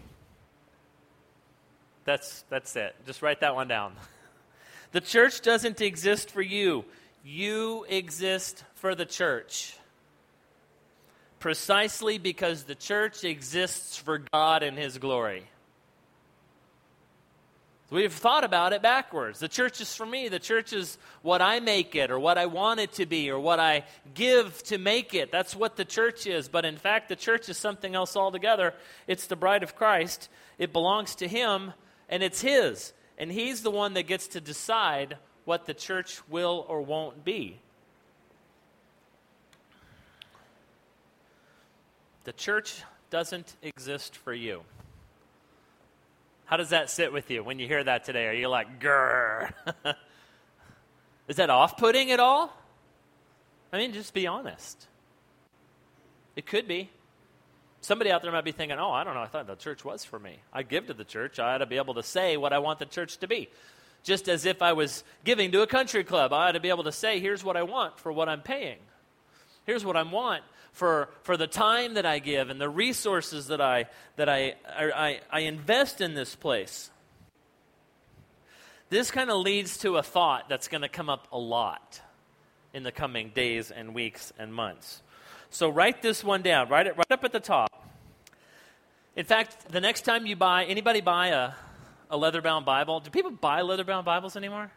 That's, 2.05 2.43
that's 2.49 2.75
it. 2.75 2.95
Just 3.05 3.21
write 3.21 3.39
that 3.41 3.55
one 3.55 3.67
down. 3.67 3.93
The 4.91 5.01
church 5.01 5.41
doesn't 5.41 5.81
exist 5.81 6.29
for 6.29 6.43
you. 6.43 6.85
You 7.25 7.83
exist 7.89 8.63
for 8.75 8.93
the 8.93 9.07
church 9.07 9.75
precisely 11.43 12.17
because 12.17 12.63
the 12.63 12.75
church 12.75 13.25
exists 13.25 13.97
for 13.97 14.19
God 14.19 14.63
and 14.63 14.77
His 14.77 14.97
glory. 14.97 15.43
We've 17.93 18.11
thought 18.11 18.43
about 18.43 18.73
it 18.73 18.81
backwards. 18.81 19.37
The 19.37 19.47
church 19.47 19.79
is 19.79 19.95
for 19.95 20.07
me. 20.07 20.27
The 20.27 20.39
church 20.39 20.73
is 20.73 20.97
what 21.21 21.43
I 21.43 21.59
make 21.59 21.93
it, 21.93 22.09
or 22.09 22.17
what 22.17 22.39
I 22.39 22.47
want 22.47 22.79
it 22.79 22.93
to 22.93 23.05
be, 23.05 23.29
or 23.29 23.39
what 23.39 23.59
I 23.59 23.85
give 24.15 24.63
to 24.63 24.79
make 24.79 25.13
it. 25.13 25.31
That's 25.31 25.55
what 25.55 25.75
the 25.75 25.85
church 25.85 26.25
is. 26.25 26.47
But 26.47 26.65
in 26.65 26.75
fact, 26.75 27.07
the 27.07 27.15
church 27.15 27.49
is 27.49 27.57
something 27.57 27.93
else 27.93 28.17
altogether. 28.17 28.73
It's 29.05 29.27
the 29.27 29.35
bride 29.35 29.61
of 29.61 29.75
Christ, 29.75 30.27
it 30.57 30.73
belongs 30.73 31.13
to 31.15 31.27
Him, 31.27 31.73
and 32.09 32.23
it's 32.23 32.41
His. 32.41 32.93
And 33.19 33.31
He's 33.31 33.61
the 33.61 33.69
one 33.69 33.93
that 33.93 34.07
gets 34.07 34.27
to 34.29 34.41
decide 34.41 35.17
what 35.45 35.67
the 35.67 35.75
church 35.75 36.19
will 36.27 36.65
or 36.67 36.81
won't 36.81 37.23
be. 37.23 37.59
The 42.23 42.33
church 42.33 42.81
doesn't 43.11 43.55
exist 43.61 44.15
for 44.15 44.33
you. 44.33 44.63
How 46.45 46.57
does 46.57 46.69
that 46.69 46.89
sit 46.89 47.13
with 47.13 47.31
you 47.31 47.43
when 47.43 47.59
you 47.59 47.67
hear 47.67 47.83
that 47.83 48.03
today? 48.03 48.27
Are 48.27 48.33
you 48.33 48.47
like, 48.47 48.79
grrr? 48.81 49.53
Is 51.27 51.37
that 51.37 51.49
off 51.49 51.77
putting 51.77 52.11
at 52.11 52.19
all? 52.19 52.55
I 53.71 53.77
mean, 53.77 53.93
just 53.93 54.13
be 54.13 54.27
honest. 54.27 54.87
It 56.35 56.45
could 56.45 56.67
be. 56.67 56.89
Somebody 57.81 58.11
out 58.11 58.21
there 58.21 58.31
might 58.31 58.45
be 58.45 58.51
thinking, 58.51 58.77
oh, 58.77 58.91
I 58.91 59.03
don't 59.03 59.13
know, 59.13 59.21
I 59.21 59.27
thought 59.27 59.47
the 59.47 59.55
church 59.55 59.83
was 59.83 60.05
for 60.05 60.19
me. 60.19 60.39
I 60.51 60.63
give 60.63 60.87
to 60.87 60.93
the 60.93 61.03
church. 61.03 61.39
I 61.39 61.55
ought 61.55 61.57
to 61.59 61.65
be 61.65 61.77
able 61.77 61.95
to 61.95 62.03
say 62.03 62.37
what 62.37 62.53
I 62.53 62.59
want 62.59 62.79
the 62.79 62.85
church 62.85 63.17
to 63.17 63.27
be. 63.27 63.49
just 64.03 64.27
as 64.27 64.45
if 64.45 64.61
I 64.61 64.73
was 64.73 65.03
giving 65.23 65.51
to 65.53 65.61
a 65.61 65.67
country 65.67 66.03
club. 66.03 66.33
I 66.33 66.49
ought 66.49 66.51
to 66.53 66.59
be 66.59 66.69
able 66.69 66.83
to 66.83 66.91
say, 66.91 67.19
here's 67.19 67.43
what 67.43 67.57
I 67.57 67.63
want 67.63 67.99
for 67.99 68.11
what 68.11 68.29
I'm 68.29 68.41
paying. 68.41 68.77
Here's 69.65 69.85
what 69.85 69.95
I 69.95 70.03
want 70.03 70.43
for, 70.73 71.09
for 71.21 71.37
the 71.37 71.47
time 71.47 71.93
that 71.93 72.05
I 72.05 72.19
give 72.19 72.49
and 72.49 72.59
the 72.59 72.69
resources 72.69 73.47
that 73.47 73.61
I, 73.61 73.85
that 74.17 74.27
I, 74.27 74.55
I, 74.67 75.19
I 75.29 75.39
invest 75.41 76.01
in 76.01 76.15
this 76.15 76.35
place. 76.35 76.89
This 78.89 79.09
kind 79.09 79.29
of 79.29 79.37
leads 79.37 79.77
to 79.79 79.97
a 79.97 80.03
thought 80.03 80.49
that's 80.49 80.67
going 80.67 80.81
to 80.81 80.89
come 80.89 81.09
up 81.09 81.27
a 81.31 81.37
lot 81.37 82.01
in 82.73 82.83
the 82.83 82.91
coming 82.91 83.29
days 83.29 83.71
and 83.71 83.93
weeks 83.93 84.33
and 84.37 84.53
months. 84.53 85.01
So 85.49 85.69
write 85.69 86.01
this 86.01 86.23
one 86.23 86.41
down, 86.41 86.69
write 86.69 86.87
it 86.87 86.97
right 86.97 87.11
up 87.11 87.23
at 87.23 87.31
the 87.31 87.39
top. 87.39 87.69
In 89.15 89.25
fact, 89.25 89.69
the 89.69 89.79
next 89.79 90.01
time 90.01 90.25
you 90.25 90.35
buy, 90.35 90.65
anybody 90.65 91.01
buy 91.01 91.27
a, 91.27 91.51
a 92.09 92.17
leather 92.17 92.41
bound 92.41 92.65
Bible? 92.65 92.99
Do 92.99 93.11
people 93.11 93.31
buy 93.31 93.61
leather 93.61 93.83
bound 93.83 94.05
Bibles 94.05 94.35
anymore? 94.35 94.71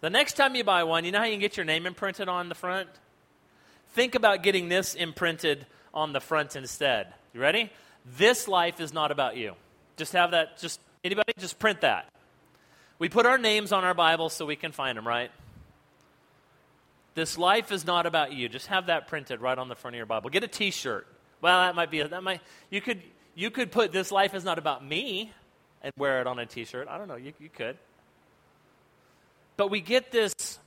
The 0.00 0.10
next 0.10 0.34
time 0.34 0.54
you 0.54 0.64
buy 0.64 0.84
one, 0.84 1.04
you 1.04 1.12
know 1.12 1.18
how 1.18 1.24
you 1.24 1.32
can 1.32 1.40
get 1.40 1.56
your 1.56 1.66
name 1.66 1.86
imprinted 1.86 2.28
on 2.28 2.48
the 2.48 2.54
front? 2.54 2.88
Think 3.92 4.14
about 4.14 4.42
getting 4.42 4.68
this 4.68 4.94
imprinted 4.94 5.66
on 5.94 6.12
the 6.12 6.20
front 6.20 6.56
instead. 6.56 7.12
You 7.34 7.40
ready? 7.40 7.70
This 8.16 8.48
life 8.48 8.80
is 8.80 8.92
not 8.92 9.10
about 9.10 9.36
you. 9.36 9.54
Just 9.96 10.12
have 10.14 10.32
that, 10.32 10.58
just 10.58 10.80
anybody, 11.04 11.32
just 11.38 11.58
print 11.58 11.82
that. 11.82 12.08
We 12.98 13.08
put 13.08 13.26
our 13.26 13.38
names 13.38 13.72
on 13.72 13.84
our 13.84 13.94
Bibles 13.94 14.32
so 14.32 14.46
we 14.46 14.56
can 14.56 14.72
find 14.72 14.96
them, 14.96 15.06
right? 15.06 15.30
This 17.14 17.36
life 17.36 17.70
is 17.72 17.86
not 17.86 18.06
about 18.06 18.32
you. 18.32 18.48
Just 18.48 18.68
have 18.68 18.86
that 18.86 19.08
printed 19.08 19.40
right 19.40 19.58
on 19.58 19.68
the 19.68 19.74
front 19.74 19.94
of 19.94 19.98
your 19.98 20.06
Bible. 20.06 20.30
Get 20.30 20.44
a 20.44 20.48
T-shirt. 20.48 21.06
Well, 21.42 21.60
that 21.60 21.74
might 21.74 21.90
be 21.90 22.02
that 22.02 22.22
might 22.22 22.40
you 22.70 22.80
could 22.80 23.02
you 23.34 23.50
could 23.50 23.70
put 23.70 23.92
this 23.92 24.10
life 24.10 24.34
is 24.34 24.44
not 24.44 24.58
about 24.58 24.86
me 24.86 25.32
and 25.82 25.92
wear 25.98 26.20
it 26.20 26.26
on 26.26 26.38
a 26.38 26.46
T-shirt. 26.46 26.88
I 26.88 26.96
don't 26.96 27.08
know. 27.08 27.16
You 27.16 27.32
you 27.38 27.50
could. 27.50 27.76
But 29.56 29.70
we 29.70 29.80
get 29.80 30.10
this 30.10 30.58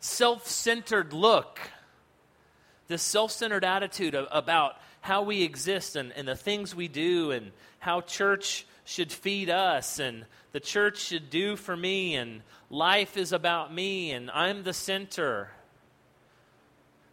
self-centered 0.00 1.12
look, 1.12 1.60
this 2.90 3.02
self-centered 3.02 3.64
attitude 3.64 4.14
of, 4.14 4.28
about 4.30 4.76
how 5.00 5.22
we 5.22 5.42
exist 5.42 5.96
and, 5.96 6.12
and 6.12 6.28
the 6.28 6.36
things 6.36 6.74
we 6.74 6.88
do 6.88 7.30
and 7.30 7.52
how 7.78 8.02
church 8.02 8.66
should 8.84 9.10
feed 9.10 9.48
us 9.48 9.98
and 9.98 10.26
the 10.52 10.60
church 10.60 10.98
should 10.98 11.30
do 11.30 11.56
for 11.56 11.76
me 11.76 12.16
and 12.16 12.42
life 12.68 13.16
is 13.16 13.32
about 13.32 13.72
me 13.72 14.10
and 14.10 14.30
I'm 14.30 14.64
the 14.64 14.74
center 14.74 15.50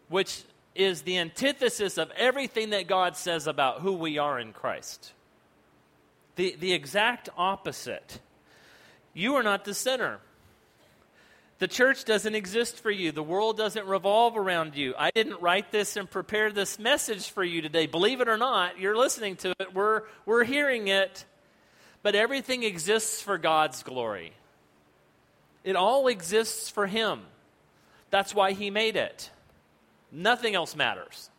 which 0.09 0.43
is 0.75 1.03
the 1.03 1.17
antithesis 1.17 1.97
of 1.97 2.11
everything 2.17 2.71
that 2.71 2.87
God 2.87 3.15
says 3.15 3.47
about 3.47 3.81
who 3.81 3.93
we 3.93 4.17
are 4.17 4.39
in 4.39 4.53
Christ. 4.53 5.11
The, 6.35 6.55
the 6.59 6.73
exact 6.73 7.29
opposite. 7.35 8.19
You 9.13 9.35
are 9.35 9.43
not 9.43 9.65
the 9.65 9.73
center. 9.73 10.19
The 11.59 11.67
church 11.67 12.05
doesn't 12.05 12.35
exist 12.35 12.77
for 12.77 12.91
you. 12.91 13.11
The 13.11 13.23
world 13.23 13.57
doesn't 13.57 13.87
revolve 13.87 14.37
around 14.37 14.75
you. 14.75 14.93
I 14.97 15.09
didn't 15.09 15.41
write 15.41 15.71
this 15.71 15.95
and 15.97 16.09
prepare 16.09 16.51
this 16.51 16.77
message 16.77 17.31
for 17.31 17.43
you 17.43 17.63
today. 17.63 17.87
Believe 17.87 18.21
it 18.21 18.29
or 18.29 18.37
not, 18.37 18.79
you're 18.79 18.95
listening 18.95 19.37
to 19.37 19.53
it. 19.59 19.73
We're, 19.73 20.03
we're 20.25 20.43
hearing 20.43 20.87
it. 20.87 21.25
But 22.03 22.13
everything 22.13 22.61
exists 22.61 23.21
for 23.21 23.39
God's 23.39 23.81
glory. 23.81 24.33
It 25.63 25.75
all 25.75 26.07
exists 26.07 26.69
for 26.69 26.85
Him. 26.85 27.21
That's 28.11 28.35
why 28.35 28.51
He 28.51 28.69
made 28.69 28.95
it. 28.95 29.31
Nothing 30.11 30.53
else 30.53 30.75
matters. 30.75 31.31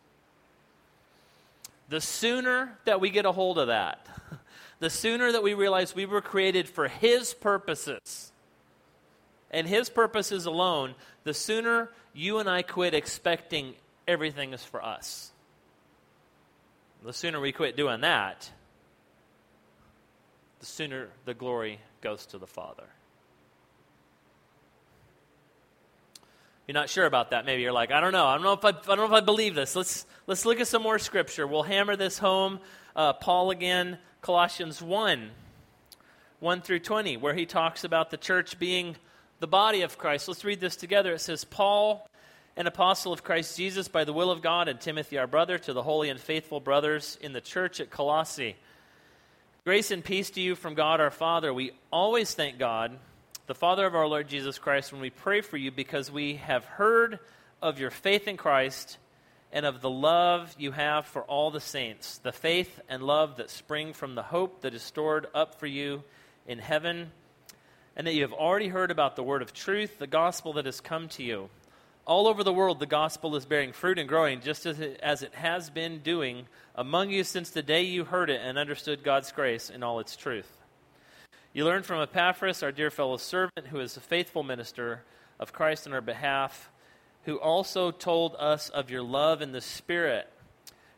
The 1.87 2.01
sooner 2.01 2.77
that 2.83 2.99
we 2.99 3.09
get 3.09 3.25
a 3.25 3.31
hold 3.31 3.57
of 3.57 3.67
that, 3.67 4.05
the 4.79 4.89
sooner 4.89 5.31
that 5.31 5.41
we 5.41 5.53
realize 5.53 5.95
we 5.95 6.05
were 6.05 6.21
created 6.21 6.67
for 6.67 6.89
His 6.89 7.33
purposes 7.33 8.28
and 9.51 9.67
His 9.67 9.89
purposes 9.89 10.45
alone, 10.45 10.95
the 11.23 11.33
sooner 11.33 11.89
you 12.13 12.39
and 12.39 12.49
I 12.49 12.61
quit 12.61 12.93
expecting 12.93 13.73
everything 14.07 14.53
is 14.53 14.63
for 14.63 14.83
us. 14.83 15.31
The 17.03 17.13
sooner 17.13 17.39
we 17.39 17.51
quit 17.51 17.77
doing 17.77 18.01
that, 18.01 18.49
the 20.59 20.65
sooner 20.65 21.09
the 21.25 21.33
glory 21.33 21.79
goes 22.01 22.25
to 22.27 22.37
the 22.37 22.47
Father. 22.47 22.87
you're 26.69 26.75
not 26.75 26.87
sure 26.87 27.07
about 27.07 27.31
that, 27.31 27.47
maybe 27.47 27.63
you're 27.63 27.71
like, 27.71 27.91
I 27.91 27.99
don't 27.99 28.11
know. 28.11 28.27
I 28.27 28.35
don't 28.35 28.43
know 28.43 28.53
if 28.53 28.63
I, 28.63 28.69
I 28.69 28.95
don't 28.95 28.97
know 28.97 29.05
if 29.05 29.11
I 29.11 29.21
believe 29.21 29.55
this. 29.55 29.75
Let's 29.75 30.05
let's 30.27 30.45
look 30.45 30.59
at 30.59 30.67
some 30.67 30.83
more 30.83 30.99
scripture. 30.99 31.47
We'll 31.47 31.63
hammer 31.63 31.95
this 31.95 32.19
home. 32.19 32.59
Uh, 32.95 33.13
Paul 33.13 33.49
again, 33.49 33.97
Colossians 34.21 34.79
one, 34.79 35.31
one 36.39 36.61
through 36.61 36.81
twenty, 36.81 37.17
where 37.17 37.33
he 37.33 37.47
talks 37.47 37.83
about 37.83 38.11
the 38.11 38.17
church 38.17 38.59
being 38.59 38.97
the 39.39 39.47
body 39.47 39.81
of 39.81 39.97
Christ. 39.97 40.27
Let's 40.27 40.43
read 40.45 40.59
this 40.59 40.75
together. 40.75 41.13
It 41.13 41.21
says, 41.21 41.43
Paul, 41.43 42.07
an 42.57 42.67
apostle 42.67 43.13
of 43.13 43.23
Christ 43.23 43.55
Jesus, 43.57 43.87
by 43.87 44.03
the 44.03 44.13
will 44.13 44.31
of 44.31 44.41
God, 44.41 44.67
and 44.67 44.79
Timothy, 44.79 45.17
our 45.17 45.27
brother, 45.27 45.57
to 45.57 45.73
the 45.73 45.83
holy 45.83 46.09
and 46.09 46.19
faithful 46.19 46.59
brothers 46.59 47.17
in 47.21 47.33
the 47.33 47.41
church 47.41 47.79
at 47.79 47.89
Colossae. 47.89 48.55
Grace 49.65 49.91
and 49.91 50.03
peace 50.03 50.29
to 50.31 50.41
you 50.41 50.55
from 50.55 50.73
God 50.73 50.99
our 50.99 51.11
Father. 51.11 51.53
We 51.53 51.71
always 51.91 52.33
thank 52.33 52.57
God 52.57 52.97
the 53.49 53.55
Father 53.55 53.87
of 53.87 53.95
our 53.95 54.07
Lord 54.07 54.27
Jesus 54.27 54.59
Christ, 54.59 54.91
when 54.91 55.01
we 55.01 55.09
pray 55.09 55.41
for 55.41 55.57
you 55.57 55.71
because 55.71 56.11
we 56.11 56.35
have 56.35 56.65
heard 56.65 57.17
of 57.63 57.79
your 57.79 57.89
faith 57.89 58.27
in 58.27 58.37
Christ 58.37 58.99
and 59.51 59.65
of 59.65 59.81
the 59.81 59.89
love 59.89 60.55
you 60.59 60.71
have 60.71 61.07
for 61.07 61.23
all 61.23 61.49
the 61.49 61.59
saints, 61.59 62.19
the 62.19 62.31
faith 62.31 62.79
and 62.87 63.01
love 63.01 63.37
that 63.37 63.49
spring 63.49 63.93
from 63.93 64.13
the 64.13 64.21
hope 64.21 64.61
that 64.61 64.75
is 64.75 64.83
stored 64.83 65.25
up 65.33 65.59
for 65.59 65.65
you 65.65 66.03
in 66.47 66.59
heaven, 66.59 67.11
and 67.99 68.07
that 68.07 68.13
you 68.13 68.21
have 68.21 68.31
already 68.31 68.69
heard 68.69 68.91
about 68.91 69.17
the 69.17 69.23
word 69.23 69.41
of 69.41 69.51
truth, 69.51 69.99
the 69.99 70.07
gospel 70.07 70.53
that 70.53 70.65
has 70.65 70.79
come 70.79 71.09
to 71.09 71.21
you. 71.21 71.49
All 72.07 72.29
over 72.29 72.45
the 72.45 72.53
world, 72.53 72.79
the 72.79 72.85
gospel 72.85 73.35
is 73.35 73.45
bearing 73.45 73.73
fruit 73.73 73.99
and 73.99 74.07
growing, 74.07 74.39
just 74.39 74.65
as 74.65 74.79
it, 74.79 75.01
as 75.03 75.21
it 75.21 75.35
has 75.35 75.69
been 75.69 75.99
doing 75.99 76.47
among 76.75 77.09
you 77.09 77.25
since 77.25 77.49
the 77.49 77.61
day 77.61 77.81
you 77.81 78.05
heard 78.05 78.29
it 78.29 78.39
and 78.41 78.57
understood 78.57 79.03
God's 79.03 79.33
grace 79.33 79.69
in 79.69 79.83
all 79.83 79.99
its 79.99 80.15
truth. 80.15 80.49
You 81.51 81.65
learned 81.65 81.85
from 81.85 82.01
Epaphras, 82.01 82.63
our 82.63 82.71
dear 82.71 82.89
fellow 82.89 83.17
servant, 83.17 83.67
who 83.67 83.81
is 83.81 83.97
a 83.97 83.99
faithful 83.99 84.43
minister 84.43 85.03
of 85.37 85.51
Christ 85.51 85.85
on 85.85 85.91
our 85.91 85.99
behalf, 85.99 86.71
who 87.23 87.35
also 87.35 87.91
told 87.91 88.33
us 88.39 88.69
of 88.69 88.89
your 88.89 89.03
love 89.03 89.41
in 89.41 89.51
the 89.51 89.59
Spirit. 89.59 90.31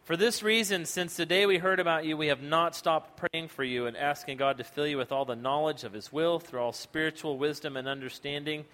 For 0.03 0.17
this 0.17 0.41
reason, 0.41 0.85
since 0.85 1.15
the 1.15 1.25
day 1.25 1.45
we 1.45 1.57
heard 1.57 1.79
about 1.79 2.05
you, 2.05 2.17
we 2.17 2.27
have 2.27 2.41
not 2.41 2.75
stopped 2.75 3.17
praying 3.17 3.49
for 3.49 3.63
you 3.63 3.85
and 3.85 3.95
asking 3.95 4.37
God 4.37 4.57
to 4.57 4.63
fill 4.63 4.87
you 4.87 4.97
with 4.97 5.11
all 5.11 5.25
the 5.25 5.35
knowledge 5.35 5.83
of 5.83 5.93
His 5.93 6.11
will 6.11 6.39
through 6.39 6.59
all 6.59 6.73
spiritual 6.73 7.37
wisdom 7.37 7.77
and 7.77 7.87
understanding. 7.87 8.65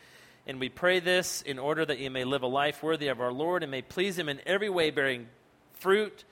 And 0.45 0.59
we 0.59 0.69
pray 0.69 0.99
this 0.99 1.41
in 1.41 1.59
order 1.59 1.85
that 1.85 1.99
you 1.99 2.09
may 2.09 2.23
live 2.23 2.43
a 2.43 2.47
life 2.47 2.81
worthy 2.81 3.09
of 3.09 3.19
our 3.19 3.33
Lord 3.33 3.61
and 3.61 3.71
may 3.71 3.81
please 3.81 4.17
Him 4.17 4.29
in 4.29 4.39
every 4.45 4.69
way, 4.69 4.89
bearing 4.89 5.27
fruit 5.73 6.23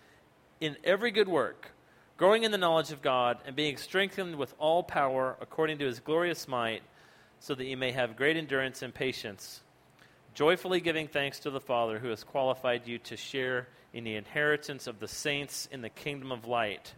in 0.62 0.78
every 0.84 1.12
good 1.12 1.28
work 1.28 1.72
growing 2.18 2.44
in 2.44 2.52
the 2.52 2.58
knowledge 2.58 2.92
of 2.92 3.02
God, 3.02 3.40
and 3.46 3.56
being 3.56 3.78
strengthened 3.78 4.36
with 4.38 4.54
all 4.58 4.84
power 4.84 5.36
according 5.42 5.78
to 5.80 5.86
his 5.86 6.00
glorious 6.00 6.48
might, 6.48 6.82
so 7.40 7.54
that 7.54 7.66
you 7.66 7.76
may 7.76 7.92
have 7.92 8.16
great 8.16 8.38
endurance 8.38 8.82
and 8.82 8.94
patience, 8.94 9.62
joyfully 10.36 10.82
giving 10.82 11.08
thanks 11.08 11.40
to 11.40 11.50
the 11.50 11.62
Father 11.62 11.98
who 11.98 12.10
has 12.10 12.24
qualified 12.24 12.86
you 12.86 13.00
to 13.00 13.16
share 13.16 13.70
in 13.94 14.04
the 14.04 14.16
inheritance 14.16 14.86
of 14.86 15.00
the 15.00 15.08
saints 15.08 15.68
in 15.72 15.82
the 15.82 15.90
kingdom 15.90 16.32
of 16.32 16.46
light. 16.46 16.94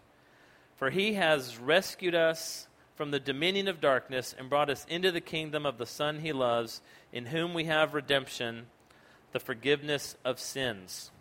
For 0.75 0.89
he 0.89 1.13
has 1.13 1.57
rescued 1.59 2.15
us 2.15 2.67
from 2.95 3.11
the 3.11 3.19
dominion 3.19 3.67
of 3.67 3.79
darkness 3.79 4.33
and 4.37 4.49
brought 4.49 4.71
us 4.71 4.85
into 4.89 5.11
the 5.11 5.21
kingdom 5.21 5.67
of 5.67 5.77
the 5.77 5.85
Son 5.85 6.19
he 6.19 6.33
loves, 6.33 6.81
in 7.13 7.27
whom 7.27 7.53
we 7.53 7.65
have 7.65 7.93
redemption, 7.93 8.65
the 9.31 9.39
forgiveness 9.39 10.17
of 10.25 10.39
sins. 10.39 11.11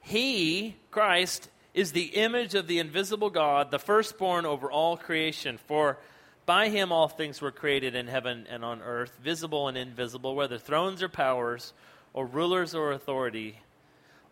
He, 0.00 0.76
Christ, 0.92 1.50
is 1.74 1.90
the 1.92 2.14
image 2.14 2.54
of 2.54 2.68
the 2.68 2.78
invisible 2.78 3.30
God, 3.30 3.72
the 3.72 3.78
firstborn 3.80 4.46
over 4.46 4.70
all 4.70 4.96
creation. 4.96 5.58
For 5.66 5.98
by 6.44 6.68
him 6.68 6.92
all 6.92 7.08
things 7.08 7.40
were 7.40 7.52
created 7.52 7.94
in 7.94 8.08
heaven 8.08 8.46
and 8.50 8.64
on 8.64 8.82
earth, 8.82 9.16
visible 9.22 9.68
and 9.68 9.76
invisible, 9.76 10.34
whether 10.34 10.58
thrones 10.58 11.02
or 11.02 11.08
powers, 11.08 11.72
or 12.14 12.26
rulers 12.26 12.74
or 12.74 12.92
authority. 12.92 13.58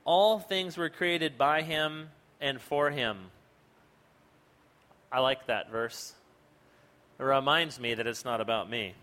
All 0.04 0.38
things 0.38 0.76
were 0.76 0.90
created 0.90 1.38
by 1.38 1.62
him 1.62 2.08
and 2.40 2.60
for 2.60 2.90
him. 2.90 3.16
I 5.12 5.20
like 5.20 5.46
that 5.46 5.70
verse. 5.70 6.14
It 7.18 7.24
reminds 7.24 7.78
me 7.78 7.94
that 7.94 8.06
it's 8.06 8.24
not 8.24 8.40
about 8.40 8.70
me. 8.70 8.94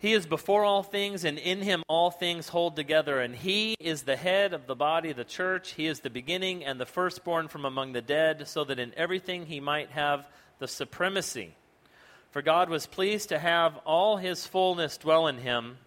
He 0.00 0.12
is 0.12 0.26
before 0.26 0.64
all 0.64 0.84
things, 0.84 1.24
and 1.24 1.38
in 1.38 1.60
him 1.60 1.82
all 1.88 2.10
things 2.10 2.48
hold 2.48 2.76
together. 2.76 3.20
And 3.20 3.34
he 3.34 3.74
is 3.80 4.02
the 4.02 4.16
head 4.16 4.52
of 4.52 4.66
the 4.66 4.76
body, 4.76 5.12
the 5.12 5.24
church. 5.24 5.72
He 5.72 5.86
is 5.86 6.00
the 6.00 6.10
beginning 6.10 6.64
and 6.64 6.80
the 6.80 6.86
firstborn 6.86 7.48
from 7.48 7.64
among 7.64 7.92
the 7.92 8.02
dead, 8.02 8.46
so 8.46 8.62
that 8.64 8.78
in 8.78 8.92
everything 8.96 9.46
he 9.46 9.58
might 9.58 9.90
have 9.90 10.26
the 10.58 10.68
supremacy. 10.68 11.54
For 12.30 12.42
God 12.42 12.68
was 12.68 12.86
pleased 12.86 13.30
to 13.30 13.38
have 13.38 13.76
all 13.78 14.16
his 14.16 14.46
fullness 14.46 14.96
dwell 14.98 15.26
in 15.26 15.38
him, 15.38 15.78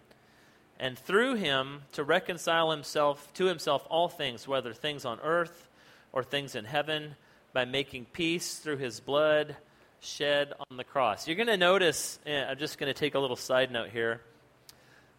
and 0.78 0.98
through 0.98 1.36
him 1.36 1.82
to 1.92 2.02
reconcile 2.02 2.70
himself 2.70 3.32
to 3.34 3.44
himself 3.46 3.86
all 3.88 4.08
things, 4.08 4.48
whether 4.48 4.72
things 4.72 5.04
on 5.04 5.20
earth 5.22 5.68
or 6.12 6.24
things 6.24 6.54
in 6.54 6.64
heaven, 6.64 7.14
by 7.52 7.64
making 7.64 8.06
peace 8.06 8.56
through 8.56 8.78
his 8.78 8.98
blood 8.98 9.56
shed 10.00 10.52
on 10.68 10.76
the 10.76 10.84
cross. 10.84 11.28
You're 11.28 11.36
going 11.36 11.46
to 11.46 11.56
notice, 11.56 12.18
eh, 12.26 12.44
I'm 12.44 12.58
just 12.58 12.78
going 12.78 12.92
to 12.92 12.98
take 12.98 13.14
a 13.14 13.18
little 13.20 13.36
side 13.36 13.70
note 13.70 13.90
here, 13.90 14.20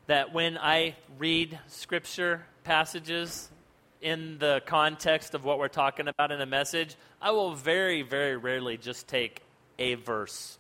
that 0.08 0.34
when 0.34 0.58
I 0.58 0.96
read 1.18 1.58
scripture 1.68 2.46
passages 2.66 3.50
in 4.02 4.38
the 4.40 4.62
context 4.66 5.34
of 5.34 5.46
what 5.46 5.60
we're 5.60 5.70
talking 5.70 6.10
about 6.10 6.32
in 6.32 6.42
a 6.42 6.46
message, 6.46 6.96
I 7.22 7.32
will 7.32 7.54
very, 7.54 8.02
very 8.02 8.36
rarely 8.36 8.76
just 8.76 9.08
take 9.08 9.43
a 9.80 9.96
verse 9.96 10.58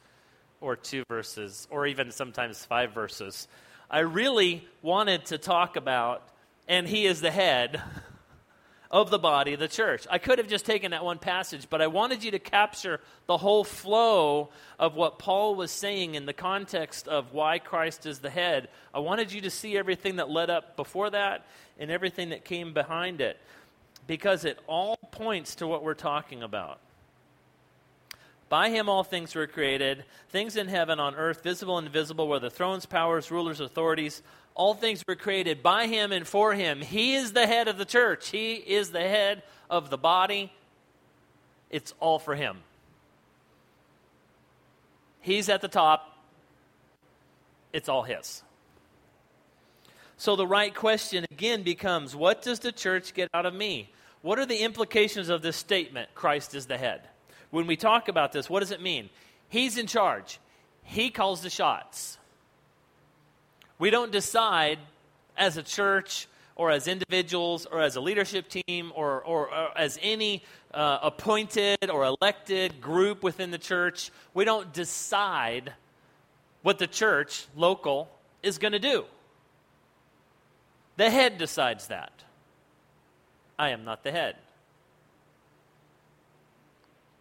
or 0.61 0.75
two 0.75 1.03
verses, 1.09 1.67
or 1.69 1.85
even 1.85 2.11
sometimes 2.11 2.63
five 2.65 2.93
verses. 2.93 3.47
I 3.89 3.99
really 3.99 4.67
wanted 4.81 5.25
to 5.25 5.37
talk 5.37 5.75
about, 5.75 6.23
and 6.67 6.87
he 6.87 7.05
is 7.05 7.21
the 7.21 7.31
head 7.31 7.81
of 8.91 9.09
the 9.09 9.19
body, 9.19 9.55
the 9.55 9.67
church. 9.67 10.07
I 10.09 10.19
could 10.19 10.37
have 10.37 10.47
just 10.47 10.65
taken 10.65 10.91
that 10.91 11.03
one 11.03 11.19
passage, 11.19 11.67
but 11.69 11.81
I 11.81 11.87
wanted 11.87 12.23
you 12.23 12.31
to 12.31 12.39
capture 12.39 13.01
the 13.25 13.37
whole 13.37 13.63
flow 13.63 14.49
of 14.79 14.95
what 14.95 15.19
Paul 15.19 15.55
was 15.55 15.69
saying 15.69 16.15
in 16.15 16.25
the 16.25 16.33
context 16.33 17.07
of 17.07 17.33
why 17.33 17.59
Christ 17.59 18.05
is 18.05 18.19
the 18.19 18.29
head. 18.29 18.69
I 18.93 18.99
wanted 18.99 19.33
you 19.33 19.41
to 19.41 19.49
see 19.49 19.77
everything 19.77 20.15
that 20.15 20.29
led 20.29 20.49
up 20.49 20.77
before 20.77 21.09
that 21.09 21.45
and 21.77 21.91
everything 21.91 22.29
that 22.29 22.45
came 22.45 22.73
behind 22.73 23.19
it, 23.19 23.37
because 24.07 24.45
it 24.45 24.59
all 24.67 24.95
points 25.11 25.55
to 25.55 25.67
what 25.67 25.83
we're 25.83 25.93
talking 25.93 26.41
about. 26.41 26.79
By 28.53 28.69
him 28.69 28.87
all 28.87 29.03
things 29.03 29.33
were 29.33 29.47
created, 29.47 30.05
things 30.29 30.57
in 30.57 30.67
heaven, 30.67 30.99
on 30.99 31.15
earth, 31.15 31.41
visible 31.41 31.79
and 31.79 31.87
invisible, 31.87 32.27
whether 32.27 32.51
thrones, 32.51 32.85
powers, 32.85 33.31
rulers, 33.31 33.59
authorities. 33.59 34.21
All 34.53 34.75
things 34.75 35.03
were 35.07 35.15
created 35.15 35.63
by 35.63 35.87
him 35.87 36.11
and 36.11 36.27
for 36.27 36.53
him. 36.53 36.79
He 36.79 37.15
is 37.15 37.33
the 37.33 37.47
head 37.47 37.67
of 37.67 37.79
the 37.79 37.83
church, 37.85 38.29
he 38.29 38.53
is 38.53 38.91
the 38.91 39.01
head 39.01 39.41
of 39.71 39.89
the 39.89 39.97
body. 39.97 40.53
It's 41.71 41.95
all 41.99 42.19
for 42.19 42.35
him. 42.35 42.57
He's 45.21 45.49
at 45.49 45.61
the 45.61 45.67
top, 45.67 46.15
it's 47.73 47.89
all 47.89 48.03
his. 48.03 48.43
So 50.17 50.35
the 50.35 50.45
right 50.45 50.75
question 50.75 51.25
again 51.31 51.63
becomes 51.63 52.15
what 52.15 52.43
does 52.43 52.59
the 52.59 52.71
church 52.71 53.15
get 53.15 53.29
out 53.33 53.47
of 53.47 53.55
me? 53.55 53.89
What 54.21 54.37
are 54.37 54.45
the 54.45 54.59
implications 54.59 55.29
of 55.29 55.41
this 55.41 55.57
statement, 55.57 56.13
Christ 56.13 56.53
is 56.53 56.67
the 56.67 56.77
head? 56.77 57.01
When 57.53 57.67
we 57.67 57.75
talk 57.75 58.07
about 58.07 58.31
this, 58.31 58.49
what 58.49 58.61
does 58.61 58.71
it 58.71 58.81
mean? 58.81 59.11
He's 59.47 59.77
in 59.77 59.85
charge, 59.85 60.39
He 60.81 61.11
calls 61.11 61.43
the 61.43 61.51
shots. 61.51 62.17
We 63.77 63.91
don't 63.91 64.11
decide 64.11 64.79
as 65.37 65.55
a 65.55 65.61
church 65.61 66.27
or 66.55 66.71
as 66.71 66.87
individuals 66.87 67.67
or 67.67 67.79
as 67.79 67.95
a 67.95 68.01
leadership 68.01 68.49
team 68.49 68.91
or, 68.95 69.21
or, 69.21 69.53
or 69.53 69.77
as 69.77 69.99
any 70.01 70.41
uh, 70.73 70.97
appointed 71.03 71.91
or 71.91 72.05
elected 72.05 72.81
group 72.81 73.21
within 73.21 73.51
the 73.51 73.59
church. 73.59 74.09
We 74.33 74.45
don't 74.45 74.73
decide 74.73 75.73
what 76.63 76.79
the 76.79 76.87
church, 76.87 77.45
local, 77.55 78.09
is 78.41 78.57
going 78.57 78.71
to 78.71 78.79
do. 78.79 79.05
The 80.97 81.11
head 81.11 81.37
decides 81.37 81.85
that. 81.89 82.23
I 83.59 83.69
am 83.69 83.83
not 83.83 84.03
the 84.03 84.11
head. 84.11 84.37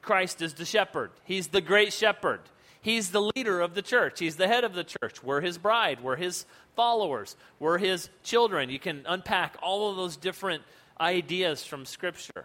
Christ 0.02 0.42
is 0.42 0.54
the 0.54 0.64
shepherd. 0.64 1.10
He's 1.24 1.48
the 1.48 1.60
great 1.60 1.92
shepherd. 1.92 2.40
He's 2.80 3.10
the 3.10 3.22
leader 3.36 3.60
of 3.60 3.74
the 3.74 3.82
church. 3.82 4.18
He's 4.18 4.36
the 4.36 4.48
head 4.48 4.64
of 4.64 4.74
the 4.74 4.84
church. 4.84 5.22
We're 5.22 5.40
his 5.40 5.56
bride. 5.56 6.02
We're 6.02 6.16
his 6.16 6.44
followers. 6.74 7.36
We're 7.60 7.78
his 7.78 8.10
children. 8.24 8.70
You 8.70 8.80
can 8.80 9.04
unpack 9.06 9.56
all 9.62 9.90
of 9.90 9.96
those 9.96 10.16
different 10.16 10.64
ideas 11.00 11.64
from 11.64 11.86
Scripture. 11.86 12.44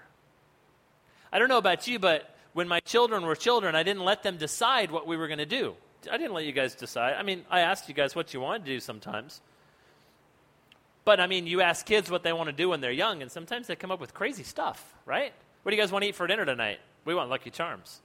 I 1.32 1.40
don't 1.40 1.50
know 1.50 1.58
about 1.58 1.88
you, 1.88 1.98
but 1.98 2.36
when 2.54 2.68
my 2.68 2.80
children 2.82 3.26
were 3.26 3.36
children, 3.36 3.76
I 3.76 3.84
didn't 3.84 4.06
let 4.06 4.22
them 4.22 4.38
decide 4.38 4.92
what 4.92 5.08
we 5.08 5.18
were 5.18 5.28
going 5.28 5.40
to 5.40 5.46
do. 5.46 5.76
I 6.10 6.18
didn't 6.18 6.34
let 6.34 6.46
you 6.46 6.52
guys 6.52 6.76
decide. 6.76 7.16
I 7.16 7.24
mean, 7.24 7.44
I 7.50 7.62
asked 7.62 7.90
you 7.90 7.96
guys 7.96 8.16
what 8.16 8.34
you 8.34 8.40
wanted 8.40 8.66
to 8.66 8.72
do 8.72 8.80
sometimes. 8.80 9.42
But 11.04 11.20
I 11.20 11.28
mean, 11.28 11.48
you 11.48 11.62
ask 11.62 11.86
kids 11.86 12.12
what 12.12 12.22
they 12.22 12.34
want 12.34 12.48
to 12.48 12.54
do 12.54 12.70
when 12.70 12.82
they're 12.82 12.92
young, 12.92 13.22
and 13.22 13.32
sometimes 13.32 13.68
they 13.68 13.76
come 13.76 13.92
up 13.92 14.00
with 14.00 14.14
crazy 14.14 14.44
stuff, 14.44 14.94
right? 15.06 15.34
What 15.64 15.72
do 15.72 15.76
you 15.76 15.82
guys 15.82 15.92
want 15.92 16.04
to 16.04 16.10
eat 16.10 16.16
for 16.16 16.28
dinner 16.28 16.46
tonight? 16.46 16.80
We 17.08 17.16
want 17.16 17.30
Lucky 17.30 17.52
Charms. 17.52 18.02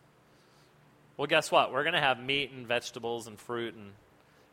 Well, 1.17 1.27
guess 1.27 1.51
what? 1.51 1.73
We're 1.73 1.83
going 1.83 1.95
to 1.95 2.01
have 2.01 2.21
meat 2.21 2.53
and 2.53 2.69
vegetables 2.69 3.27
and 3.27 3.37
fruit, 3.37 3.75
and 3.75 3.87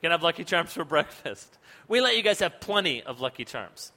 going 0.01 0.09
to 0.09 0.15
have 0.15 0.23
Lucky 0.23 0.43
Charms 0.43 0.73
for 0.73 0.83
breakfast. 0.95 1.59
We 1.87 2.01
let 2.01 2.17
you 2.17 2.23
guys 2.23 2.39
have 2.39 2.59
plenty 2.59 3.03
of 3.03 3.21
Lucky 3.21 3.45
Charms. 3.45 3.91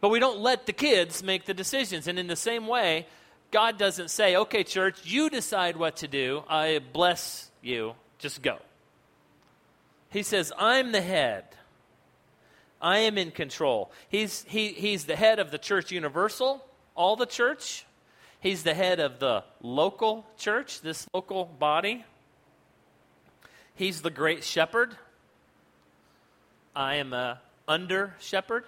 But 0.00 0.10
we 0.10 0.20
don't 0.20 0.38
let 0.38 0.66
the 0.66 0.72
kids 0.72 1.20
make 1.20 1.46
the 1.46 1.52
decisions. 1.52 2.06
And 2.06 2.16
in 2.16 2.28
the 2.28 2.36
same 2.36 2.68
way, 2.68 3.08
God 3.50 3.76
doesn't 3.76 4.08
say, 4.08 4.36
okay, 4.36 4.62
church, 4.62 5.04
you 5.04 5.30
decide 5.30 5.76
what 5.76 5.96
to 5.96 6.06
do. 6.06 6.44
I 6.48 6.78
bless 6.92 7.50
you. 7.62 7.94
Just 8.18 8.40
go. 8.40 8.58
He 10.10 10.22
says, 10.22 10.52
I'm 10.56 10.92
the 10.92 11.02
head. 11.02 11.44
I 12.80 12.98
am 12.98 13.18
in 13.18 13.32
control. 13.32 13.90
He's, 14.08 14.44
he, 14.46 14.68
he's 14.68 15.06
the 15.06 15.16
head 15.16 15.40
of 15.40 15.50
the 15.50 15.58
church 15.58 15.90
universal, 15.90 16.64
all 16.94 17.16
the 17.16 17.26
church. 17.26 17.84
He's 18.40 18.62
the 18.62 18.74
head 18.74 19.00
of 19.00 19.18
the 19.18 19.44
local 19.62 20.26
church, 20.38 20.80
this 20.80 21.06
local 21.12 21.44
body. 21.44 22.04
He's 23.74 24.02
the 24.02 24.10
great 24.10 24.44
shepherd. 24.44 24.96
I 26.74 26.96
am 26.96 27.12
a 27.12 27.40
under 27.68 28.14
shepherd. 28.18 28.64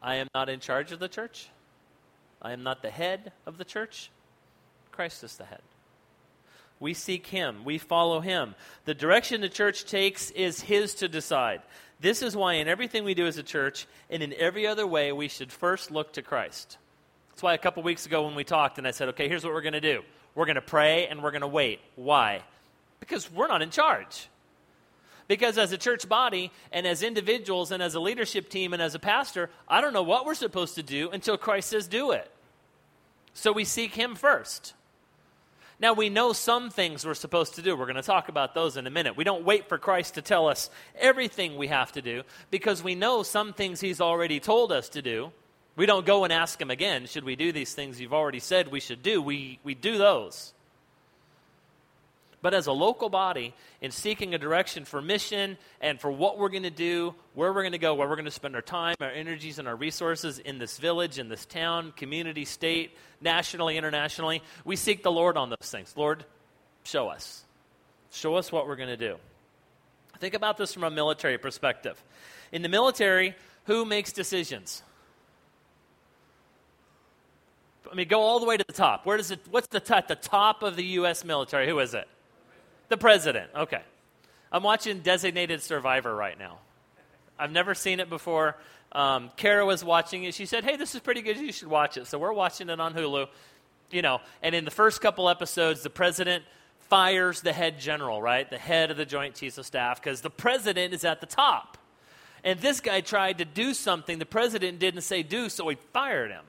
I 0.00 0.16
am 0.16 0.28
not 0.34 0.48
in 0.48 0.60
charge 0.60 0.92
of 0.92 1.00
the 1.00 1.08
church. 1.08 1.48
I 2.40 2.52
am 2.52 2.62
not 2.62 2.82
the 2.82 2.90
head 2.90 3.32
of 3.46 3.58
the 3.58 3.64
church. 3.64 4.10
Christ 4.92 5.24
is 5.24 5.36
the 5.36 5.44
head. 5.44 5.62
We 6.80 6.94
seek 6.94 7.26
him. 7.26 7.64
We 7.64 7.78
follow 7.78 8.20
him. 8.20 8.54
The 8.84 8.94
direction 8.94 9.40
the 9.40 9.48
church 9.48 9.84
takes 9.84 10.30
is 10.30 10.60
his 10.60 10.94
to 10.96 11.08
decide. 11.08 11.62
This 12.00 12.22
is 12.22 12.36
why, 12.36 12.54
in 12.54 12.68
everything 12.68 13.02
we 13.02 13.14
do 13.14 13.26
as 13.26 13.38
a 13.38 13.42
church 13.42 13.88
and 14.08 14.22
in 14.22 14.32
every 14.34 14.66
other 14.66 14.86
way, 14.86 15.10
we 15.10 15.26
should 15.26 15.50
first 15.50 15.90
look 15.90 16.12
to 16.12 16.22
Christ. 16.22 16.78
That's 17.38 17.44
why 17.44 17.54
a 17.54 17.58
couple 17.58 17.84
weeks 17.84 18.04
ago 18.04 18.24
when 18.24 18.34
we 18.34 18.42
talked 18.42 18.78
and 18.78 18.86
I 18.88 18.90
said, 18.90 19.10
okay, 19.10 19.28
here's 19.28 19.44
what 19.44 19.54
we're 19.54 19.62
going 19.62 19.74
to 19.74 19.80
do 19.80 20.02
we're 20.34 20.46
going 20.46 20.56
to 20.56 20.60
pray 20.60 21.06
and 21.06 21.22
we're 21.22 21.30
going 21.30 21.42
to 21.42 21.46
wait. 21.46 21.78
Why? 21.94 22.42
Because 22.98 23.30
we're 23.30 23.46
not 23.46 23.62
in 23.62 23.70
charge. 23.70 24.28
Because 25.28 25.56
as 25.56 25.70
a 25.70 25.78
church 25.78 26.08
body 26.08 26.50
and 26.72 26.84
as 26.84 27.00
individuals 27.00 27.70
and 27.70 27.80
as 27.80 27.94
a 27.94 28.00
leadership 28.00 28.48
team 28.48 28.72
and 28.72 28.82
as 28.82 28.96
a 28.96 28.98
pastor, 28.98 29.50
I 29.68 29.80
don't 29.80 29.92
know 29.92 30.02
what 30.02 30.26
we're 30.26 30.34
supposed 30.34 30.74
to 30.74 30.82
do 30.82 31.10
until 31.10 31.38
Christ 31.38 31.68
says 31.68 31.86
do 31.86 32.10
it. 32.10 32.28
So 33.34 33.52
we 33.52 33.64
seek 33.64 33.94
Him 33.94 34.16
first. 34.16 34.74
Now, 35.78 35.92
we 35.92 36.08
know 36.08 36.32
some 36.32 36.70
things 36.70 37.06
we're 37.06 37.14
supposed 37.14 37.54
to 37.54 37.62
do. 37.62 37.76
We're 37.76 37.86
going 37.86 37.94
to 37.94 38.02
talk 38.02 38.28
about 38.28 38.52
those 38.52 38.76
in 38.76 38.84
a 38.88 38.90
minute. 38.90 39.16
We 39.16 39.22
don't 39.22 39.44
wait 39.44 39.68
for 39.68 39.78
Christ 39.78 40.14
to 40.14 40.22
tell 40.22 40.48
us 40.48 40.70
everything 40.98 41.56
we 41.56 41.68
have 41.68 41.92
to 41.92 42.02
do 42.02 42.24
because 42.50 42.82
we 42.82 42.96
know 42.96 43.22
some 43.22 43.52
things 43.52 43.80
He's 43.80 44.00
already 44.00 44.40
told 44.40 44.72
us 44.72 44.88
to 44.88 45.02
do. 45.02 45.30
We 45.78 45.86
don't 45.86 46.04
go 46.04 46.24
and 46.24 46.32
ask 46.32 46.60
him 46.60 46.72
again, 46.72 47.06
should 47.06 47.22
we 47.22 47.36
do 47.36 47.52
these 47.52 47.72
things 47.72 48.00
you've 48.00 48.12
already 48.12 48.40
said 48.40 48.66
we 48.66 48.80
should 48.80 49.00
do? 49.00 49.22
We, 49.22 49.60
we 49.62 49.76
do 49.76 49.96
those. 49.96 50.52
But 52.42 52.52
as 52.52 52.66
a 52.66 52.72
local 52.72 53.08
body, 53.08 53.54
in 53.80 53.92
seeking 53.92 54.34
a 54.34 54.38
direction 54.38 54.84
for 54.84 55.00
mission 55.00 55.56
and 55.80 56.00
for 56.00 56.10
what 56.10 56.36
we're 56.36 56.48
going 56.48 56.64
to 56.64 56.70
do, 56.70 57.14
where 57.34 57.52
we're 57.52 57.62
going 57.62 57.72
to 57.72 57.78
go, 57.78 57.94
where 57.94 58.08
we're 58.08 58.16
going 58.16 58.24
to 58.24 58.32
spend 58.32 58.56
our 58.56 58.62
time, 58.62 58.96
our 59.00 59.10
energies, 59.10 59.60
and 59.60 59.68
our 59.68 59.76
resources 59.76 60.40
in 60.40 60.58
this 60.58 60.78
village, 60.78 61.20
in 61.20 61.28
this 61.28 61.46
town, 61.46 61.92
community, 61.96 62.44
state, 62.44 62.90
nationally, 63.20 63.76
internationally, 63.76 64.42
we 64.64 64.74
seek 64.74 65.04
the 65.04 65.12
Lord 65.12 65.36
on 65.36 65.48
those 65.48 65.70
things. 65.70 65.94
Lord, 65.96 66.24
show 66.82 67.06
us. 67.06 67.44
Show 68.10 68.34
us 68.34 68.50
what 68.50 68.66
we're 68.66 68.74
going 68.74 68.88
to 68.88 68.96
do. 68.96 69.14
Think 70.18 70.34
about 70.34 70.56
this 70.56 70.74
from 70.74 70.82
a 70.82 70.90
military 70.90 71.38
perspective. 71.38 72.02
In 72.50 72.62
the 72.62 72.68
military, 72.68 73.36
who 73.66 73.84
makes 73.84 74.12
decisions? 74.12 74.82
I 77.90 77.94
mean, 77.94 78.08
go 78.08 78.20
all 78.20 78.40
the 78.40 78.46
way 78.46 78.56
to 78.56 78.64
the 78.66 78.72
top. 78.72 79.06
Where 79.06 79.16
does 79.16 79.30
it? 79.30 79.40
What's 79.50 79.66
the 79.68 79.82
at 79.96 80.08
the 80.08 80.14
top 80.14 80.62
of 80.62 80.76
the 80.76 80.84
U.S. 80.84 81.24
military? 81.24 81.68
Who 81.68 81.78
is 81.78 81.94
it? 81.94 82.08
The 82.88 82.96
president. 82.96 83.50
Okay. 83.54 83.82
I'm 84.50 84.62
watching 84.62 85.00
Designated 85.00 85.62
Survivor 85.62 86.14
right 86.14 86.38
now. 86.38 86.58
I've 87.38 87.52
never 87.52 87.74
seen 87.74 88.00
it 88.00 88.08
before. 88.08 88.56
Um, 88.92 89.30
Kara 89.36 89.66
was 89.66 89.84
watching 89.84 90.24
it. 90.24 90.34
She 90.34 90.46
said, 90.46 90.64
"Hey, 90.64 90.76
this 90.76 90.94
is 90.94 91.00
pretty 91.00 91.22
good. 91.22 91.36
You 91.36 91.52
should 91.52 91.68
watch 91.68 91.96
it." 91.96 92.06
So 92.06 92.18
we're 92.18 92.32
watching 92.32 92.68
it 92.70 92.80
on 92.80 92.94
Hulu. 92.94 93.28
You 93.90 94.02
know, 94.02 94.20
and 94.42 94.54
in 94.54 94.64
the 94.64 94.70
first 94.70 95.00
couple 95.00 95.28
episodes, 95.28 95.82
the 95.82 95.90
president 95.90 96.44
fires 96.88 97.42
the 97.42 97.52
head 97.52 97.78
general, 97.78 98.20
right? 98.20 98.48
The 98.48 98.58
head 98.58 98.90
of 98.90 98.96
the 98.96 99.06
Joint 99.06 99.34
Chiefs 99.34 99.58
of 99.58 99.66
Staff, 99.66 100.02
because 100.02 100.20
the 100.20 100.30
president 100.30 100.94
is 100.94 101.04
at 101.04 101.20
the 101.20 101.26
top. 101.26 101.78
And 102.44 102.60
this 102.60 102.80
guy 102.80 103.00
tried 103.00 103.38
to 103.38 103.44
do 103.44 103.74
something 103.74 104.18
the 104.18 104.26
president 104.26 104.78
didn't 104.78 105.02
say 105.02 105.22
do, 105.22 105.48
so 105.48 105.68
he 105.68 105.76
fired 105.92 106.30
him. 106.30 106.44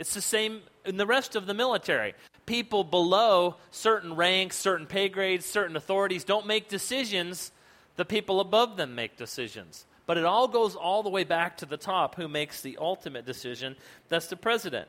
It's 0.00 0.14
the 0.14 0.22
same 0.22 0.62
in 0.86 0.96
the 0.96 1.04
rest 1.04 1.36
of 1.36 1.44
the 1.44 1.52
military. 1.52 2.14
People 2.46 2.84
below 2.84 3.56
certain 3.70 4.16
ranks, 4.16 4.56
certain 4.56 4.86
pay 4.86 5.10
grades, 5.10 5.44
certain 5.44 5.76
authorities 5.76 6.24
don't 6.24 6.46
make 6.46 6.70
decisions. 6.70 7.52
The 7.96 8.06
people 8.06 8.40
above 8.40 8.78
them 8.78 8.94
make 8.94 9.18
decisions. 9.18 9.84
But 10.06 10.16
it 10.16 10.24
all 10.24 10.48
goes 10.48 10.74
all 10.74 11.02
the 11.02 11.10
way 11.10 11.24
back 11.24 11.58
to 11.58 11.66
the 11.66 11.76
top 11.76 12.14
who 12.14 12.28
makes 12.28 12.62
the 12.62 12.78
ultimate 12.80 13.26
decision. 13.26 13.76
That's 14.08 14.28
the 14.28 14.36
president. 14.36 14.88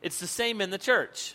It's 0.00 0.18
the 0.18 0.26
same 0.26 0.62
in 0.62 0.70
the 0.70 0.78
church. 0.78 1.34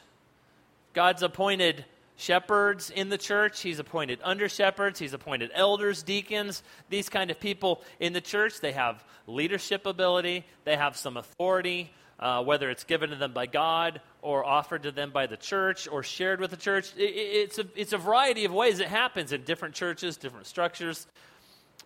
God's 0.94 1.22
appointed 1.22 1.86
shepherds 2.16 2.90
in 2.90 3.10
the 3.10 3.18
church. 3.20 3.62
He's 3.62 3.78
appointed 3.78 4.18
under 4.24 4.50
shepherds. 4.50 4.98
He's 4.98 5.14
appointed 5.14 5.52
elders, 5.54 6.02
deacons, 6.02 6.64
these 6.90 7.10
kind 7.10 7.30
of 7.30 7.40
people 7.40 7.84
in 8.00 8.14
the 8.14 8.22
church. 8.22 8.60
They 8.60 8.72
have 8.72 9.04
leadership 9.28 9.86
ability, 9.86 10.46
they 10.64 10.76
have 10.76 10.98
some 10.98 11.18
authority, 11.18 11.92
uh, 12.20 12.44
whether 12.44 12.70
it's 12.70 12.84
given 12.84 13.10
to 13.10 13.16
them 13.16 13.34
by 13.34 13.46
God 13.46 14.02
or 14.22 14.46
offered 14.46 14.84
to 14.84 14.92
them 14.92 15.12
by 15.12 15.28
the 15.28 15.38
church 15.38 15.88
or 15.88 16.04
shared 16.04 16.40
with 16.40 16.52
the 16.52 16.58
church. 16.58 16.92
It, 16.98 17.04
it's, 17.04 17.60
a, 17.60 17.66
it's 17.76 17.94
a 17.94 17.98
variety 17.98 18.46
of 18.46 18.54
ways 18.54 18.80
it 18.80 18.88
happens 18.88 19.32
in 19.32 19.44
different 19.44 19.76
churches, 19.76 20.18
different 20.18 20.48
structures, 20.48 21.08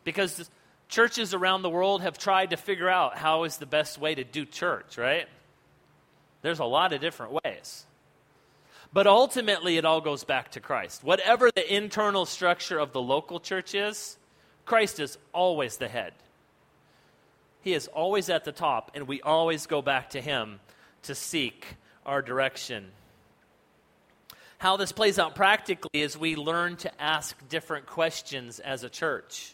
because 0.03 0.49
churches 0.87 1.33
around 1.33 1.61
the 1.61 1.69
world 1.69 2.01
have 2.01 2.17
tried 2.17 2.51
to 2.51 2.57
figure 2.57 2.89
out 2.89 3.17
how 3.17 3.43
is 3.43 3.57
the 3.57 3.65
best 3.65 3.97
way 3.97 4.15
to 4.15 4.23
do 4.23 4.45
church, 4.45 4.97
right? 4.97 5.27
There's 6.41 6.59
a 6.59 6.65
lot 6.65 6.93
of 6.93 7.01
different 7.01 7.33
ways. 7.43 7.85
But 8.91 9.05
ultimately, 9.05 9.77
it 9.77 9.85
all 9.85 10.01
goes 10.01 10.23
back 10.23 10.51
to 10.51 10.59
Christ. 10.59 11.03
Whatever 11.03 11.51
the 11.51 11.75
internal 11.75 12.25
structure 12.25 12.79
of 12.79 12.91
the 12.91 13.01
local 13.01 13.39
church 13.39 13.75
is, 13.75 14.17
Christ 14.65 14.99
is 14.99 15.17
always 15.31 15.77
the 15.77 15.87
head. 15.87 16.13
He 17.61 17.73
is 17.73 17.87
always 17.87 18.29
at 18.29 18.45
the 18.45 18.51
top, 18.51 18.91
and 18.93 19.07
we 19.07 19.21
always 19.21 19.65
go 19.65 19.81
back 19.81 20.11
to 20.11 20.21
Him 20.21 20.59
to 21.03 21.15
seek 21.15 21.65
our 22.05 22.21
direction. 22.21 22.87
How 24.57 24.77
this 24.77 24.91
plays 24.91 25.19
out 25.19 25.35
practically 25.35 26.01
is 26.01 26.17
we 26.17 26.35
learn 26.35 26.75
to 26.77 27.01
ask 27.01 27.35
different 27.47 27.85
questions 27.85 28.59
as 28.59 28.83
a 28.83 28.89
church. 28.89 29.53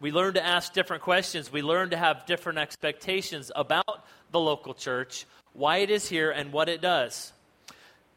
We 0.00 0.10
learn 0.12 0.34
to 0.34 0.44
ask 0.44 0.72
different 0.72 1.02
questions. 1.02 1.52
We 1.52 1.62
learn 1.62 1.90
to 1.90 1.96
have 1.96 2.26
different 2.26 2.58
expectations 2.58 3.52
about 3.54 4.04
the 4.32 4.40
local 4.40 4.74
church, 4.74 5.26
why 5.52 5.78
it 5.78 5.90
is 5.90 6.08
here, 6.08 6.30
and 6.30 6.52
what 6.52 6.68
it 6.68 6.80
does. 6.80 7.32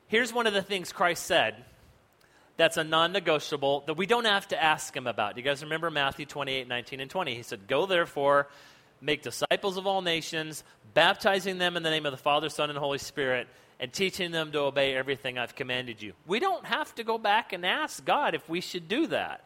Here's 0.08 0.34
one 0.34 0.48
of 0.48 0.54
the 0.54 0.62
things 0.62 0.92
Christ 0.92 1.26
said 1.26 1.56
that's 2.56 2.78
a 2.78 2.84
non 2.84 3.12
negotiable 3.12 3.84
that 3.88 3.96
we 3.96 4.06
don't 4.06 4.26
have 4.26 4.48
to 4.50 4.62
ask 4.62 4.96
him 4.96 5.08
about. 5.08 5.38
You 5.38 5.44
guys 5.44 5.64
remember 5.64 5.90
Matthew 5.90 6.26
28 6.26 6.68
19 6.68 7.00
and 7.02 7.10
20? 7.10 7.36
He 7.36 7.44
said, 7.44 7.68
Go 7.68 7.86
therefore, 7.86 8.48
make 9.04 9.22
disciples 9.22 9.78
of 9.78 9.86
all 9.86 10.02
nations, 10.02 10.64
baptizing 10.94 11.58
them 11.58 11.76
in 11.76 11.84
the 11.84 11.90
name 11.90 12.06
of 12.06 12.12
the 12.12 12.18
Father, 12.18 12.50
Son, 12.50 12.70
and 12.70 12.80
Holy 12.80 12.98
Spirit, 12.98 13.48
and 13.80 13.92
teaching 13.92 14.32
them 14.32 14.52
to 14.54 14.60
obey 14.60 14.96
everything 14.96 15.38
I've 15.38 15.56
commanded 15.56 16.02
you. 16.02 16.14
We 16.26 16.40
don't 16.40 16.66
have 16.66 16.96
to 16.96 17.04
go 17.04 17.18
back 17.18 17.52
and 17.52 17.66
ask 17.66 18.04
God 18.06 18.34
if 18.34 18.48
we 18.48 18.62
should 18.62 18.88
do 18.88 19.08
that. 19.08 19.44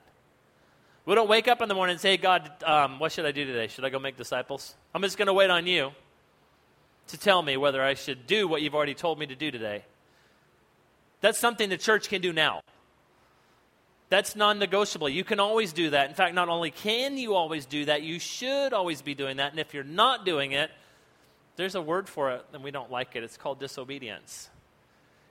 We 1.05 1.15
don't 1.15 1.29
wake 1.29 1.47
up 1.47 1.61
in 1.61 1.69
the 1.69 1.75
morning 1.75 1.93
and 1.93 2.01
say, 2.01 2.17
God, 2.17 2.51
um, 2.63 2.99
what 2.99 3.11
should 3.13 3.25
I 3.25 3.31
do 3.31 3.45
today? 3.45 3.67
Should 3.67 3.85
I 3.85 3.89
go 3.89 3.97
make 3.97 4.17
disciples? 4.17 4.75
I'm 4.93 5.01
just 5.01 5.17
going 5.17 5.27
to 5.27 5.33
wait 5.33 5.49
on 5.49 5.65
you 5.65 5.91
to 7.07 7.17
tell 7.17 7.41
me 7.41 7.57
whether 7.57 7.81
I 7.81 7.93
should 7.93 8.27
do 8.27 8.47
what 8.47 8.61
you've 8.61 8.75
already 8.75 8.93
told 8.93 9.17
me 9.17 9.25
to 9.25 9.35
do 9.35 9.49
today. 9.49 9.85
That's 11.21 11.39
something 11.39 11.69
the 11.69 11.77
church 11.77 12.09
can 12.09 12.21
do 12.21 12.33
now. 12.33 12.61
That's 14.09 14.35
non 14.35 14.59
negotiable. 14.59 15.09
You 15.09 15.23
can 15.23 15.39
always 15.39 15.73
do 15.73 15.89
that. 15.89 16.09
In 16.09 16.15
fact, 16.15 16.33
not 16.33 16.49
only 16.49 16.71
can 16.71 17.17
you 17.17 17.35
always 17.35 17.65
do 17.65 17.85
that, 17.85 18.03
you 18.03 18.19
should 18.19 18.73
always 18.73 19.01
be 19.01 19.13
doing 19.13 19.37
that. 19.37 19.51
And 19.51 19.59
if 19.59 19.73
you're 19.73 19.83
not 19.83 20.25
doing 20.25 20.53
it, 20.53 20.71
there's 21.57 21.75
a 21.75 21.81
word 21.81 22.07
for 22.07 22.31
it 22.31 22.45
and 22.53 22.63
we 22.63 22.71
don't 22.71 22.91
like 22.91 23.15
it. 23.15 23.23
It's 23.23 23.37
called 23.37 23.59
disobedience. 23.59 24.49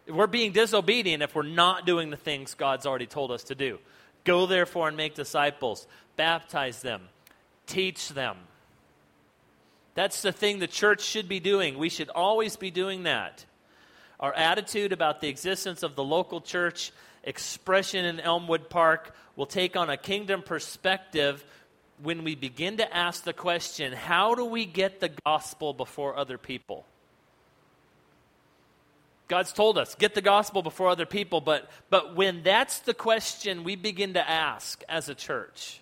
We're 0.07 0.27
being 0.27 0.53
disobedient 0.53 1.23
if 1.23 1.35
we're 1.35 1.43
not 1.43 1.87
doing 1.87 2.11
the 2.11 2.17
things 2.17 2.55
God's 2.55 2.87
already 2.87 3.07
told 3.07 3.31
us 3.31 3.45
to 3.45 3.55
do. 3.55 3.79
Go 4.25 4.47
therefore 4.47 4.89
and 4.89 4.97
make 4.97 5.15
disciples, 5.15 5.87
baptize 6.17 6.83
them, 6.83 7.03
teach 7.67 8.11
them. 8.11 8.37
That's 9.95 10.21
the 10.21 10.33
thing 10.33 10.59
the 10.59 10.67
church 10.67 11.01
should 11.01 11.29
be 11.29 11.41
doing. 11.41 11.79
We 11.79 11.89
should 11.89 12.11
always 12.11 12.57
be 12.57 12.71
doing 12.71 13.05
that 13.05 13.45
our 14.19 14.33
attitude 14.33 14.93
about 14.93 15.21
the 15.21 15.29
existence 15.29 15.83
of 15.83 15.95
the 15.95 16.05
local 16.05 16.41
church 16.41 16.93
expression 17.27 18.07
in 18.07 18.21
Elmwood 18.21 18.71
Park 18.71 19.15
will 19.35 19.47
take 19.47 19.77
on 19.77 19.91
a 19.91 19.97
kingdom 19.99 20.43
perspective 20.43 21.45
when 22.03 22.25
we 22.25 22.35
begin 22.35 22.79
to 22.79 22.97
ask 22.97 23.25
the 23.25 23.33
question 23.33 23.93
how 23.93 24.35
do 24.35 24.45
we 24.45 24.65
get 24.65 25.01
the 25.01 25.11
gospel 25.25 25.75
before 25.75 26.17
other 26.17 26.39
people? 26.39 26.87
God's 29.29 29.53
told 29.53 29.77
us, 29.77 29.97
get 29.97 30.15
the 30.15 30.23
gospel 30.23 30.63
before 30.63 30.89
other 30.89 31.07
people, 31.07 31.41
but, 31.41 31.69
but 31.91 32.15
when 32.15 32.45
that's 32.45 32.79
the 32.81 32.95
question 32.95 33.65
we 33.65 33.75
begin 33.75 34.15
to 34.15 34.31
ask 34.31 34.85
as 34.89 35.09
a 35.09 35.17
church, 35.17 35.81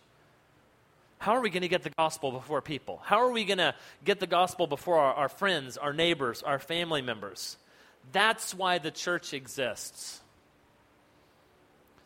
how 1.18 1.32
are 1.32 1.40
we 1.40 1.50
going 1.50 1.62
to 1.62 1.68
get 1.68 1.82
the 1.82 1.90
gospel 1.90 2.32
before 2.32 2.62
people? 2.62 3.02
How 3.04 3.18
are 3.18 3.30
we 3.30 3.44
going 3.44 3.58
to 3.58 3.74
get 4.02 4.18
the 4.18 4.26
gospel 4.26 4.66
before 4.66 4.98
our, 4.98 5.14
our 5.14 5.28
friends, 5.28 5.76
our 5.76 5.92
neighbors, 5.92 6.42
our 6.42 6.58
family 6.58 7.02
members? 7.02 7.58
That's 8.12 8.54
why 8.54 8.78
the 8.78 8.90
church 8.90 9.34
exists. 9.34 10.20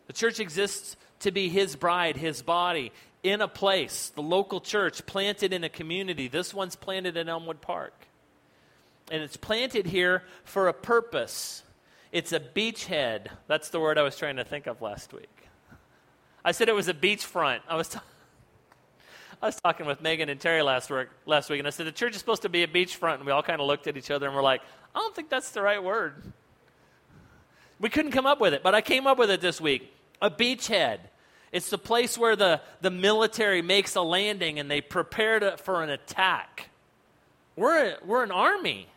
The 0.08 0.12
church 0.12 0.40
exists 0.40 0.96
to 1.20 1.30
be 1.30 1.48
his 1.48 1.76
bride, 1.76 2.16
his 2.16 2.42
body, 2.42 2.92
in 3.22 3.40
a 3.40 3.48
place, 3.48 4.10
the 4.14 4.22
local 4.22 4.60
church, 4.60 5.04
planted 5.06 5.52
in 5.52 5.64
a 5.64 5.68
community. 5.68 6.28
This 6.28 6.52
one's 6.54 6.76
planted 6.76 7.16
in 7.16 7.28
Elmwood 7.28 7.60
Park. 7.60 7.94
And 9.10 9.22
it's 9.22 9.36
planted 9.36 9.86
here 9.86 10.22
for 10.44 10.68
a 10.68 10.72
purpose. 10.72 11.62
It's 12.12 12.32
a 12.32 12.40
beachhead. 12.40 13.28
That's 13.46 13.70
the 13.70 13.80
word 13.80 13.98
I 13.98 14.02
was 14.02 14.16
trying 14.16 14.36
to 14.36 14.44
think 14.44 14.66
of 14.66 14.80
last 14.80 15.12
week. 15.12 15.28
I 16.44 16.52
said 16.52 16.68
it 16.68 16.74
was 16.74 16.88
a 16.88 16.94
beachfront. 16.94 17.60
I 17.68 17.76
was, 17.76 17.88
t- 17.88 17.98
I 19.42 19.46
was 19.46 19.60
talking 19.60 19.86
with 19.86 20.00
Megan 20.00 20.28
and 20.28 20.40
Terry 20.40 20.62
last, 20.62 20.88
work, 20.88 21.10
last 21.26 21.50
week, 21.50 21.58
and 21.58 21.66
I 21.66 21.70
said 21.70 21.86
the 21.86 21.92
church 21.92 22.12
is 22.12 22.18
supposed 22.18 22.42
to 22.42 22.48
be 22.48 22.62
a 22.62 22.68
beachfront. 22.68 23.16
And 23.16 23.26
we 23.26 23.32
all 23.32 23.42
kind 23.42 23.60
of 23.60 23.66
looked 23.66 23.86
at 23.86 23.96
each 23.96 24.10
other 24.10 24.26
and 24.26 24.34
we're 24.34 24.42
like, 24.42 24.62
I 24.94 25.00
don't 25.00 25.14
think 25.14 25.28
that's 25.28 25.50
the 25.50 25.60
right 25.60 25.82
word. 25.82 26.32
We 27.80 27.88
couldn't 27.88 28.12
come 28.12 28.26
up 28.26 28.40
with 28.40 28.54
it, 28.54 28.62
but 28.62 28.74
I 28.74 28.80
came 28.80 29.06
up 29.06 29.18
with 29.18 29.30
it 29.30 29.40
this 29.40 29.60
week. 29.60 29.92
A 30.20 30.30
beachhead. 30.30 30.98
It's 31.52 31.70
the 31.70 31.78
place 31.78 32.18
where 32.18 32.36
the, 32.36 32.60
the 32.80 32.90
military 32.90 33.62
makes 33.62 33.94
a 33.94 34.02
landing 34.02 34.58
and 34.58 34.70
they 34.70 34.80
prepare 34.80 35.38
to, 35.38 35.56
for 35.56 35.82
an 35.82 35.90
attack. 35.90 36.70
We're, 37.56 37.92
a, 37.92 37.96
we're 38.04 38.22
an 38.22 38.30
army. 38.30 38.88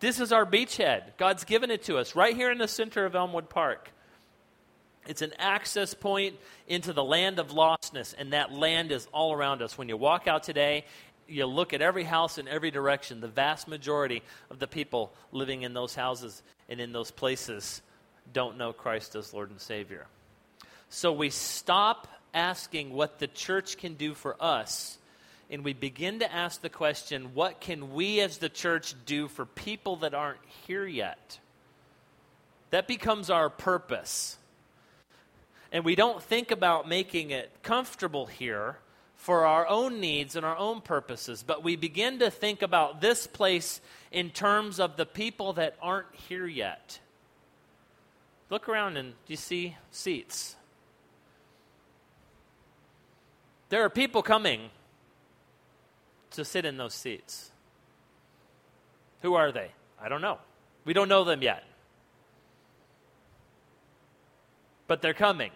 This 0.00 0.20
is 0.20 0.32
our 0.32 0.46
beachhead. 0.46 1.16
God's 1.16 1.44
given 1.44 1.70
it 1.70 1.84
to 1.84 1.98
us 1.98 2.14
right 2.14 2.36
here 2.36 2.50
in 2.50 2.58
the 2.58 2.68
center 2.68 3.04
of 3.04 3.14
Elmwood 3.14 3.48
Park. 3.48 3.90
It's 5.06 5.22
an 5.22 5.32
access 5.38 5.92
point 5.92 6.36
into 6.66 6.92
the 6.92 7.04
land 7.04 7.38
of 7.38 7.48
lostness, 7.48 8.14
and 8.16 8.32
that 8.32 8.52
land 8.52 8.90
is 8.90 9.06
all 9.12 9.34
around 9.34 9.60
us. 9.60 9.76
When 9.76 9.88
you 9.88 9.98
walk 9.98 10.26
out 10.26 10.44
today 10.44 10.84
you 11.28 11.46
look 11.46 11.72
at 11.72 11.82
every 11.82 12.04
house 12.04 12.38
in 12.38 12.48
every 12.48 12.70
direction, 12.70 13.20
the 13.20 13.28
vast 13.28 13.68
majority 13.68 14.22
of 14.50 14.58
the 14.58 14.66
people 14.66 15.12
living 15.32 15.62
in 15.62 15.74
those 15.74 15.94
houses 15.94 16.42
and 16.68 16.80
in 16.80 16.92
those 16.92 17.10
places 17.10 17.82
don't 18.32 18.58
know 18.58 18.72
Christ 18.72 19.14
as 19.14 19.32
Lord 19.32 19.50
and 19.50 19.60
Savior. 19.60 20.06
So 20.88 21.12
we 21.12 21.30
stop 21.30 22.08
asking 22.32 22.92
what 22.92 23.18
the 23.18 23.26
church 23.28 23.76
can 23.76 23.94
do 23.94 24.14
for 24.14 24.36
us 24.40 24.98
and 25.50 25.64
we 25.64 25.72
begin 25.72 26.20
to 26.20 26.32
ask 26.32 26.62
the 26.62 26.68
question 26.68 27.34
what 27.34 27.60
can 27.60 27.94
we 27.94 28.20
as 28.20 28.38
the 28.38 28.48
church 28.48 28.94
do 29.06 29.28
for 29.28 29.44
people 29.44 29.96
that 29.96 30.14
aren't 30.14 30.40
here 30.66 30.86
yet? 30.86 31.38
That 32.70 32.88
becomes 32.88 33.30
our 33.30 33.50
purpose. 33.50 34.36
And 35.70 35.84
we 35.84 35.94
don't 35.94 36.22
think 36.22 36.50
about 36.50 36.88
making 36.88 37.30
it 37.30 37.50
comfortable 37.62 38.26
here 38.26 38.78
for 39.16 39.46
our 39.46 39.66
own 39.68 40.00
needs 40.00 40.36
and 40.36 40.44
our 40.44 40.56
own 40.56 40.80
purposes, 40.80 41.44
but 41.46 41.62
we 41.62 41.76
begin 41.76 42.18
to 42.18 42.30
think 42.30 42.62
about 42.62 43.00
this 43.00 43.26
place 43.26 43.80
in 44.10 44.30
terms 44.30 44.78
of 44.80 44.96
the 44.96 45.06
people 45.06 45.54
that 45.54 45.76
aren't 45.80 46.12
here 46.28 46.46
yet. 46.46 46.98
Look 48.50 48.68
around 48.68 48.96
and 48.96 49.12
do 49.26 49.32
you 49.32 49.36
see 49.36 49.76
seats? 49.90 50.56
There 53.68 53.82
are 53.84 53.90
people 53.90 54.22
coming 54.22 54.70
to 56.32 56.44
sit 56.44 56.64
in 56.64 56.76
those 56.76 56.94
seats. 56.94 57.50
Who 59.22 59.34
are 59.34 59.52
they? 59.52 59.70
I 60.00 60.08
don't 60.08 60.20
know. 60.20 60.38
We 60.84 60.92
don't 60.92 61.08
know 61.08 61.24
them 61.24 61.42
yet. 61.42 61.64
But 64.86 65.00
they're 65.00 65.14
coming. 65.14 65.50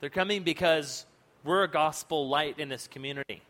They're 0.00 0.10
coming 0.10 0.42
because 0.42 1.06
we're 1.44 1.64
a 1.64 1.68
gospel 1.68 2.28
light 2.28 2.60
in 2.60 2.68
this 2.68 2.86
community, 2.86 3.42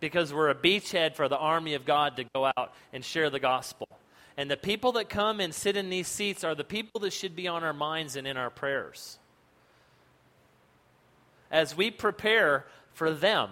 because 0.00 0.32
we're 0.32 0.50
a 0.50 0.54
beachhead 0.54 1.16
for 1.16 1.28
the 1.28 1.36
army 1.36 1.74
of 1.74 1.84
God 1.84 2.16
to 2.16 2.24
go 2.34 2.50
out 2.56 2.72
and 2.92 3.04
share 3.04 3.30
the 3.30 3.40
gospel. 3.40 3.88
And 4.36 4.50
the 4.50 4.56
people 4.56 4.92
that 4.92 5.08
come 5.08 5.40
and 5.40 5.54
sit 5.54 5.76
in 5.76 5.90
these 5.90 6.08
seats 6.08 6.42
are 6.44 6.54
the 6.54 6.64
people 6.64 7.00
that 7.00 7.12
should 7.12 7.36
be 7.36 7.48
on 7.48 7.64
our 7.64 7.72
minds 7.72 8.16
and 8.16 8.26
in 8.26 8.36
our 8.36 8.50
prayers. 8.50 9.18
As 11.50 11.76
we 11.76 11.90
prepare 11.90 12.64
for 12.94 13.12
them, 13.12 13.50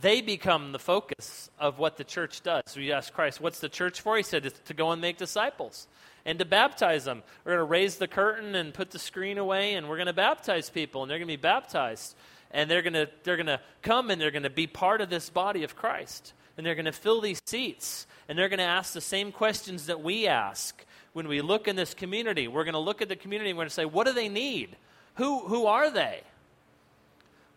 they 0.00 0.20
become 0.20 0.72
the 0.72 0.78
focus 0.78 1.50
of 1.58 1.78
what 1.78 1.96
the 1.96 2.04
church 2.04 2.42
does. 2.42 2.62
We 2.76 2.92
ask 2.92 3.12
Christ, 3.12 3.40
what's 3.40 3.60
the 3.60 3.68
church 3.68 4.00
for? 4.00 4.16
He 4.16 4.22
said, 4.22 4.46
it's 4.46 4.58
to 4.66 4.74
go 4.74 4.92
and 4.92 5.00
make 5.00 5.16
disciples 5.16 5.88
and 6.24 6.38
to 6.38 6.44
baptize 6.44 7.04
them. 7.04 7.22
We're 7.44 7.52
going 7.52 7.66
to 7.66 7.70
raise 7.70 7.96
the 7.96 8.08
curtain 8.08 8.54
and 8.54 8.74
put 8.74 8.90
the 8.90 8.98
screen 8.98 9.38
away, 9.38 9.74
and 9.74 9.88
we're 9.88 9.96
going 9.96 10.06
to 10.06 10.12
baptize 10.12 10.68
people, 10.70 11.02
and 11.02 11.10
they're 11.10 11.18
going 11.18 11.28
to 11.28 11.32
be 11.32 11.40
baptized. 11.40 12.14
And 12.50 12.70
they're 12.70 12.82
going 12.82 12.94
to, 12.94 13.08
they're 13.24 13.36
going 13.36 13.46
to 13.46 13.60
come 13.82 14.10
and 14.10 14.20
they're 14.20 14.30
going 14.30 14.44
to 14.44 14.50
be 14.50 14.66
part 14.66 15.00
of 15.00 15.10
this 15.10 15.28
body 15.28 15.64
of 15.64 15.76
Christ. 15.76 16.32
And 16.56 16.64
they're 16.64 16.74
going 16.74 16.86
to 16.86 16.92
fill 16.92 17.20
these 17.20 17.40
seats, 17.46 18.06
and 18.28 18.38
they're 18.38 18.48
going 18.48 18.58
to 18.58 18.64
ask 18.64 18.92
the 18.92 19.00
same 19.00 19.32
questions 19.32 19.86
that 19.86 20.02
we 20.02 20.26
ask 20.26 20.84
when 21.12 21.28
we 21.28 21.40
look 21.40 21.68
in 21.68 21.76
this 21.76 21.94
community. 21.94 22.48
We're 22.48 22.64
going 22.64 22.74
to 22.74 22.78
look 22.78 23.02
at 23.02 23.08
the 23.08 23.16
community 23.16 23.50
and 23.50 23.56
we're 23.56 23.62
going 23.62 23.70
to 23.70 23.74
say, 23.74 23.84
what 23.84 24.06
do 24.06 24.12
they 24.12 24.28
need? 24.28 24.76
Who, 25.14 25.40
who 25.40 25.66
are 25.66 25.90
they? 25.90 26.20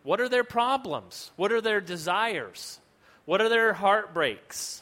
What 0.03 0.21
are 0.21 0.29
their 0.29 0.43
problems? 0.43 1.31
What 1.35 1.51
are 1.51 1.61
their 1.61 1.81
desires? 1.81 2.79
What 3.25 3.41
are 3.41 3.49
their 3.49 3.73
heartbreaks? 3.73 4.81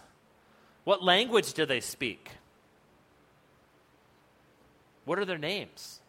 What 0.84 1.04
language 1.04 1.54
do 1.54 1.66
they 1.66 1.80
speak? 1.80 2.30
What 5.06 5.20
are 5.20 5.26
their 5.26 5.38
names? 5.38 6.00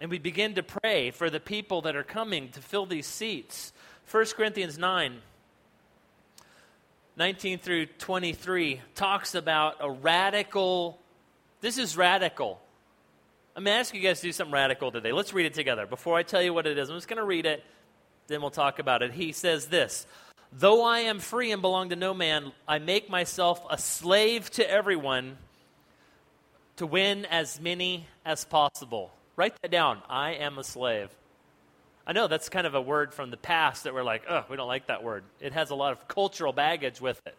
And 0.00 0.10
we 0.10 0.18
begin 0.18 0.54
to 0.54 0.62
pray 0.62 1.12
for 1.12 1.30
the 1.30 1.38
people 1.38 1.82
that 1.82 1.94
are 1.94 2.02
coming 2.02 2.48
to 2.50 2.60
fill 2.60 2.86
these 2.86 3.06
seats. 3.06 3.72
1 4.10 4.26
Corinthians 4.36 4.76
9 4.76 5.20
19 7.22 7.60
through 7.60 7.86
23 7.86 8.80
talks 8.96 9.36
about 9.36 9.76
a 9.78 9.88
radical, 9.88 10.98
this 11.60 11.78
is 11.78 11.96
radical. 11.96 12.60
I'm 13.54 13.62
going 13.62 13.76
to 13.76 13.78
ask 13.78 13.94
you 13.94 14.00
guys 14.00 14.20
to 14.22 14.26
do 14.26 14.32
something 14.32 14.52
radical 14.52 14.90
today. 14.90 15.12
Let's 15.12 15.32
read 15.32 15.46
it 15.46 15.54
together. 15.54 15.86
Before 15.86 16.16
I 16.18 16.24
tell 16.24 16.42
you 16.42 16.52
what 16.52 16.66
it 16.66 16.76
is, 16.76 16.90
I'm 16.90 16.96
just 16.96 17.06
going 17.06 17.18
to 17.18 17.24
read 17.24 17.46
it, 17.46 17.62
then 18.26 18.40
we'll 18.40 18.50
talk 18.50 18.80
about 18.80 19.02
it. 19.02 19.12
He 19.12 19.30
says 19.30 19.66
this 19.66 20.04
Though 20.52 20.82
I 20.82 21.02
am 21.02 21.20
free 21.20 21.52
and 21.52 21.62
belong 21.62 21.90
to 21.90 21.96
no 21.96 22.12
man, 22.12 22.50
I 22.66 22.80
make 22.80 23.08
myself 23.08 23.64
a 23.70 23.78
slave 23.78 24.50
to 24.54 24.68
everyone 24.68 25.36
to 26.78 26.86
win 26.86 27.24
as 27.26 27.60
many 27.60 28.08
as 28.24 28.44
possible. 28.44 29.12
Write 29.36 29.54
that 29.62 29.70
down. 29.70 30.02
I 30.08 30.32
am 30.32 30.58
a 30.58 30.64
slave. 30.64 31.08
I 32.06 32.12
know 32.12 32.26
that's 32.26 32.48
kind 32.48 32.66
of 32.66 32.74
a 32.74 32.80
word 32.80 33.14
from 33.14 33.30
the 33.30 33.36
past 33.36 33.84
that 33.84 33.94
we're 33.94 34.02
like, 34.02 34.24
oh, 34.28 34.44
we 34.50 34.56
don't 34.56 34.68
like 34.68 34.88
that 34.88 35.04
word. 35.04 35.24
It 35.40 35.52
has 35.52 35.70
a 35.70 35.74
lot 35.74 35.92
of 35.92 36.08
cultural 36.08 36.52
baggage 36.52 37.00
with 37.00 37.20
it. 37.26 37.36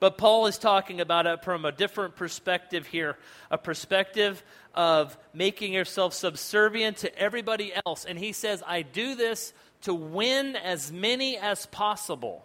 But 0.00 0.18
Paul 0.18 0.46
is 0.46 0.58
talking 0.58 1.00
about 1.00 1.26
it 1.26 1.44
from 1.44 1.64
a 1.64 1.72
different 1.72 2.16
perspective 2.16 2.88
here 2.88 3.16
a 3.50 3.58
perspective 3.58 4.42
of 4.74 5.16
making 5.32 5.72
yourself 5.72 6.12
subservient 6.12 6.98
to 6.98 7.18
everybody 7.18 7.72
else. 7.86 8.04
And 8.04 8.18
he 8.18 8.32
says, 8.32 8.62
I 8.66 8.82
do 8.82 9.14
this 9.14 9.52
to 9.82 9.94
win 9.94 10.56
as 10.56 10.90
many 10.90 11.38
as 11.38 11.66
possible. 11.66 12.44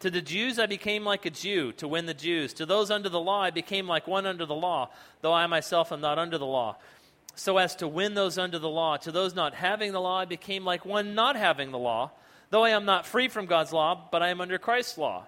To 0.00 0.10
the 0.10 0.20
Jews, 0.20 0.58
I 0.58 0.66
became 0.66 1.04
like 1.04 1.26
a 1.26 1.30
Jew 1.30 1.72
to 1.74 1.88
win 1.88 2.06
the 2.06 2.14
Jews. 2.14 2.52
To 2.54 2.66
those 2.66 2.90
under 2.90 3.08
the 3.08 3.20
law, 3.20 3.40
I 3.40 3.50
became 3.50 3.88
like 3.88 4.06
one 4.06 4.26
under 4.26 4.44
the 4.44 4.54
law, 4.54 4.90
though 5.22 5.32
I 5.32 5.46
myself 5.46 5.90
am 5.90 6.00
not 6.00 6.18
under 6.18 6.38
the 6.38 6.46
law 6.46 6.76
so 7.34 7.58
as 7.58 7.76
to 7.76 7.88
win 7.88 8.14
those 8.14 8.38
under 8.38 8.58
the 8.58 8.68
law. 8.68 8.96
To 8.98 9.12
those 9.12 9.34
not 9.34 9.54
having 9.54 9.92
the 9.92 10.00
law, 10.00 10.20
I 10.20 10.24
became 10.24 10.64
like 10.64 10.84
one 10.84 11.14
not 11.14 11.36
having 11.36 11.70
the 11.70 11.78
law, 11.78 12.10
though 12.50 12.64
I 12.64 12.70
am 12.70 12.84
not 12.84 13.06
free 13.06 13.28
from 13.28 13.46
God's 13.46 13.72
law, 13.72 14.08
but 14.10 14.22
I 14.22 14.28
am 14.28 14.40
under 14.40 14.58
Christ's 14.58 14.98
law. 14.98 15.24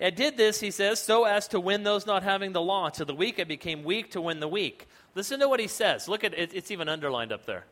I 0.00 0.10
did 0.10 0.36
this, 0.36 0.60
he 0.60 0.70
says, 0.70 1.00
so 1.00 1.24
as 1.24 1.48
to 1.48 1.58
win 1.58 1.82
those 1.82 2.06
not 2.06 2.22
having 2.22 2.52
the 2.52 2.62
law. 2.62 2.88
To 2.90 3.04
the 3.04 3.14
weak, 3.14 3.40
I 3.40 3.44
became 3.44 3.82
weak 3.82 4.12
to 4.12 4.20
win 4.20 4.38
the 4.38 4.48
weak. 4.48 4.86
Listen 5.14 5.40
to 5.40 5.48
what 5.48 5.60
he 5.60 5.66
says. 5.66 6.06
Look 6.06 6.22
at 6.22 6.34
it, 6.34 6.54
it's 6.54 6.70
even 6.70 6.88
underlined 6.88 7.32
up 7.32 7.46
there. 7.46 7.64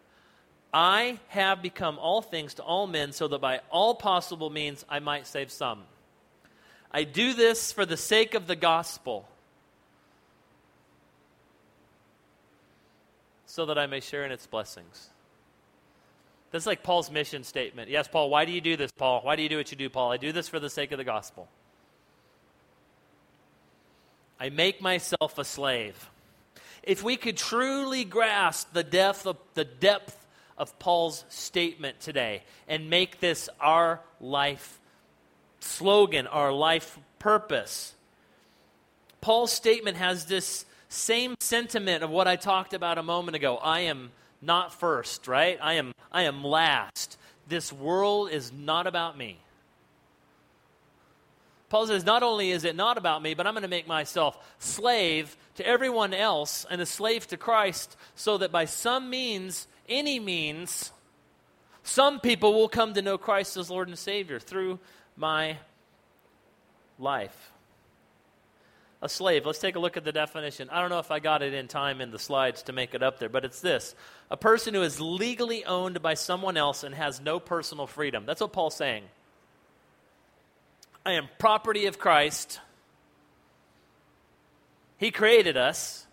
I 0.75 1.21
have 1.29 1.63
become 1.63 1.99
all 1.99 2.23
things 2.23 2.55
to 2.55 2.63
all 2.63 2.87
men, 2.87 3.13
so 3.13 3.29
that 3.29 3.41
by 3.41 3.61
all 3.71 3.95
possible 3.95 4.51
means 4.51 4.85
I 4.89 4.99
might 4.99 5.27
save 5.27 5.53
some. 5.53 5.85
I 6.91 7.05
do 7.05 7.33
this 7.33 7.73
for 7.73 7.87
the 7.87 7.97
sake 7.97 8.35
of 8.35 8.47
the 8.47 8.57
gospel 8.57 9.29
so 13.57 13.65
that 13.65 13.79
I 13.79 13.87
may 13.87 14.01
share 14.01 14.27
in 14.27 14.33
its 14.33 14.47
blessings. 14.47 15.09
That's 16.51 16.67
like 16.67 16.83
Paul's 16.83 17.11
mission 17.11 17.43
statement. 17.43 17.89
Yes, 17.89 18.07
Paul, 18.07 18.29
why 18.29 18.45
do 18.45 18.53
you 18.53 18.61
do 18.61 18.77
this, 18.77 18.93
Paul? 18.93 19.23
Why 19.23 19.35
do 19.35 19.43
you 19.43 19.49
do 19.49 19.57
what 19.57 19.71
you 19.71 19.79
do, 19.79 19.89
Paul? 19.89 20.13
I 20.13 20.19
do 20.19 20.31
this 20.31 20.47
for 20.47 20.61
the 20.61 20.69
sake 20.69 20.93
of 20.93 20.99
the 20.99 21.05
gospel. 21.05 21.49
I 24.39 24.51
make 24.51 24.83
myself 24.83 25.39
a 25.39 25.45
slave. 25.45 26.11
If 26.83 27.03
we 27.03 27.17
could 27.17 27.39
truly 27.39 28.05
grasp 28.05 28.75
the 28.75 28.85
depth 28.85 29.27
of, 29.27 29.39
the 29.55 29.65
depth 29.65 30.27
of 30.59 30.79
Paul's 30.79 31.25
statement 31.31 31.99
today 32.01 32.43
and 32.69 32.91
make 32.91 33.21
this 33.21 33.49
our 33.59 34.01
life 34.21 34.79
slogan, 35.61 36.27
our 36.27 36.53
life 36.53 36.99
purpose, 37.19 37.95
Paul's 39.23 39.51
statement 39.51 39.97
has 39.97 40.27
this 40.27 40.67
same 40.89 41.35
sentiment 41.41 42.03
of 42.03 42.11
what 42.11 42.29
I 42.29 42.37
talked 42.37 42.75
about 42.75 42.99
a 42.99 43.03
moment 43.03 43.37
ago. 43.37 43.57
I 43.57 43.81
am 43.81 44.11
not 44.41 44.73
first, 44.73 45.27
right? 45.27 45.59
I 45.61 45.75
am, 45.75 45.93
I 46.13 46.23
am 46.23 46.45
last. 46.45 47.19
This 47.49 47.73
world 47.73 48.31
is 48.31 48.53
not 48.53 48.87
about 48.87 49.17
me. 49.17 49.39
Paul 51.69 51.89
says, 51.89 52.05
not 52.05 52.23
only 52.23 52.51
is 52.51 52.65
it 52.65 52.77
not 52.77 52.97
about 52.97 53.23
me, 53.23 53.35
but 53.35 53.47
I'm 53.47 53.55
going 53.55 53.63
to 53.63 53.69
make 53.69 53.89
myself 53.89 54.39
slave 54.61 55.37
to 55.57 55.67
everyone 55.67 56.15
else 56.15 56.65
and 56.71 56.81
a 56.81 56.87
slave 56.87 57.27
to 57.29 57.37
Christ 57.37 57.97
so 58.15 58.39
that 58.39 58.53
by 58.53 58.67
some 58.67 59.11
means, 59.11 59.67
any 59.89 60.21
means, 60.21 60.93
some 61.83 62.21
people 62.21 62.55
will 62.55 62.69
come 62.69 62.95
to 62.95 63.03
know 63.03 63.19
Christ 63.19 63.57
as 63.57 63.69
Lord 63.69 63.89
and 63.89 63.99
Savior 63.99 64.39
through 64.39 64.79
my 65.17 65.59
life 66.99 67.53
a 69.03 69.09
slave. 69.09 69.45
Let's 69.45 69.59
take 69.59 69.77
a 69.77 69.79
look 69.79 69.97
at 69.97 70.05
the 70.05 70.13
definition. 70.13 70.69
I 70.71 70.81
don't 70.81 70.91
know 70.91 70.99
if 70.99 71.11
I 71.11 71.19
got 71.19 71.43
it 71.43 71.55
in 71.55 71.69
time 71.69 72.01
in 72.01 72.11
the 72.11 72.19
slides 72.19 72.63
to 72.65 72.73
make 72.73 72.95
it 72.95 73.03
up 73.03 73.19
there, 73.19 73.29
but 73.29 73.45
it's 73.45 73.61
this 73.61 73.95
a 74.31 74.37
person 74.37 74.75
who 74.75 74.83
is 74.83 75.01
legally 75.01 75.65
owned 75.65 76.03
by 76.03 76.15
someone 76.15 76.57
else 76.57 76.83
and 76.83 76.95
has 76.95 77.21
no 77.21 77.39
personal 77.39 77.87
freedom. 77.87 78.25
That's 78.27 78.41
what 78.41 78.53
Paul's 78.53 78.77
saying. 78.77 79.05
I 81.05 81.13
am 81.13 81.29
property 81.39 81.87
of 81.87 81.99
Christ. 81.99 82.61
He 84.99 85.11
created 85.11 85.57
us, 85.57 86.07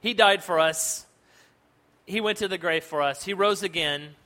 He 0.00 0.14
died 0.14 0.42
for 0.42 0.58
us, 0.58 1.06
He 2.06 2.20
went 2.20 2.38
to 2.38 2.48
the 2.48 2.58
grave 2.58 2.84
for 2.84 3.02
us, 3.02 3.24
He 3.24 3.34
rose 3.34 3.62
again. 3.62 4.16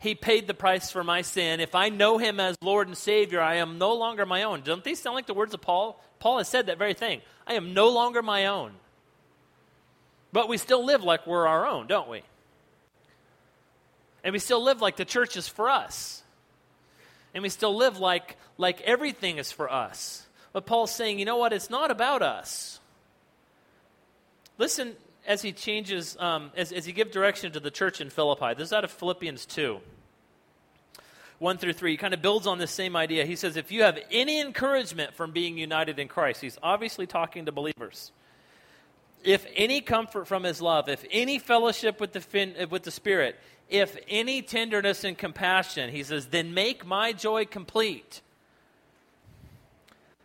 He 0.00 0.14
paid 0.14 0.46
the 0.46 0.54
price 0.54 0.90
for 0.90 1.04
my 1.04 1.20
sin. 1.20 1.60
If 1.60 1.74
I 1.74 1.90
know 1.90 2.16
him 2.16 2.40
as 2.40 2.56
Lord 2.62 2.88
and 2.88 2.96
Savior, 2.96 3.40
I 3.40 3.56
am 3.56 3.76
no 3.78 3.92
longer 3.92 4.24
my 4.24 4.44
own. 4.44 4.62
Don't 4.62 4.82
these 4.82 4.98
sound 4.98 5.14
like 5.14 5.26
the 5.26 5.34
words 5.34 5.52
of 5.52 5.60
Paul? 5.60 6.02
Paul 6.18 6.38
has 6.38 6.48
said 6.48 6.66
that 6.66 6.78
very 6.78 6.94
thing. 6.94 7.20
I 7.46 7.54
am 7.54 7.74
no 7.74 7.90
longer 7.90 8.22
my 8.22 8.46
own. 8.46 8.72
But 10.32 10.48
we 10.48 10.56
still 10.56 10.84
live 10.84 11.04
like 11.04 11.26
we're 11.26 11.46
our 11.46 11.66
own, 11.66 11.86
don't 11.86 12.08
we? 12.08 12.22
And 14.24 14.32
we 14.32 14.38
still 14.38 14.62
live 14.62 14.80
like 14.80 14.96
the 14.96 15.04
church 15.04 15.36
is 15.36 15.48
for 15.48 15.68
us. 15.68 16.22
And 17.34 17.42
we 17.42 17.50
still 17.50 17.76
live 17.76 17.98
like, 17.98 18.36
like 18.56 18.80
everything 18.80 19.36
is 19.36 19.52
for 19.52 19.70
us. 19.70 20.26
But 20.54 20.64
Paul's 20.64 20.92
saying, 20.92 21.18
you 21.18 21.26
know 21.26 21.36
what? 21.36 21.52
It's 21.52 21.68
not 21.68 21.90
about 21.90 22.22
us. 22.22 22.80
Listen 24.56 24.96
as 25.26 25.42
he 25.42 25.52
changes, 25.52 26.16
um, 26.18 26.50
as, 26.56 26.72
as 26.72 26.84
he 26.84 26.92
gives 26.92 27.12
direction 27.12 27.52
to 27.52 27.60
the 27.60 27.70
church 27.70 28.00
in 28.00 28.10
Philippi. 28.10 28.54
This 28.54 28.68
is 28.68 28.72
out 28.72 28.84
of 28.84 28.90
Philippians 28.90 29.46
2. 29.46 29.80
1 31.38 31.56
through 31.56 31.72
3, 31.72 31.92
he 31.92 31.96
kind 31.96 32.12
of 32.12 32.20
builds 32.20 32.46
on 32.46 32.58
this 32.58 32.70
same 32.70 32.94
idea. 32.94 33.24
He 33.24 33.34
says, 33.34 33.56
If 33.56 33.72
you 33.72 33.82
have 33.82 33.98
any 34.10 34.40
encouragement 34.40 35.14
from 35.14 35.32
being 35.32 35.56
united 35.56 35.98
in 35.98 36.06
Christ, 36.06 36.42
he's 36.42 36.58
obviously 36.62 37.06
talking 37.06 37.46
to 37.46 37.52
believers. 37.52 38.12
If 39.24 39.46
any 39.56 39.80
comfort 39.80 40.26
from 40.26 40.44
his 40.44 40.60
love, 40.60 40.88
if 40.88 41.04
any 41.10 41.38
fellowship 41.38 41.98
with 41.98 42.12
the, 42.12 42.20
fin- 42.20 42.54
with 42.70 42.82
the 42.82 42.90
Spirit, 42.90 43.38
if 43.70 43.96
any 44.08 44.42
tenderness 44.42 45.02
and 45.04 45.16
compassion, 45.16 45.90
he 45.90 46.02
says, 46.02 46.26
then 46.26 46.52
make 46.52 46.84
my 46.84 47.12
joy 47.12 47.46
complete. 47.46 48.20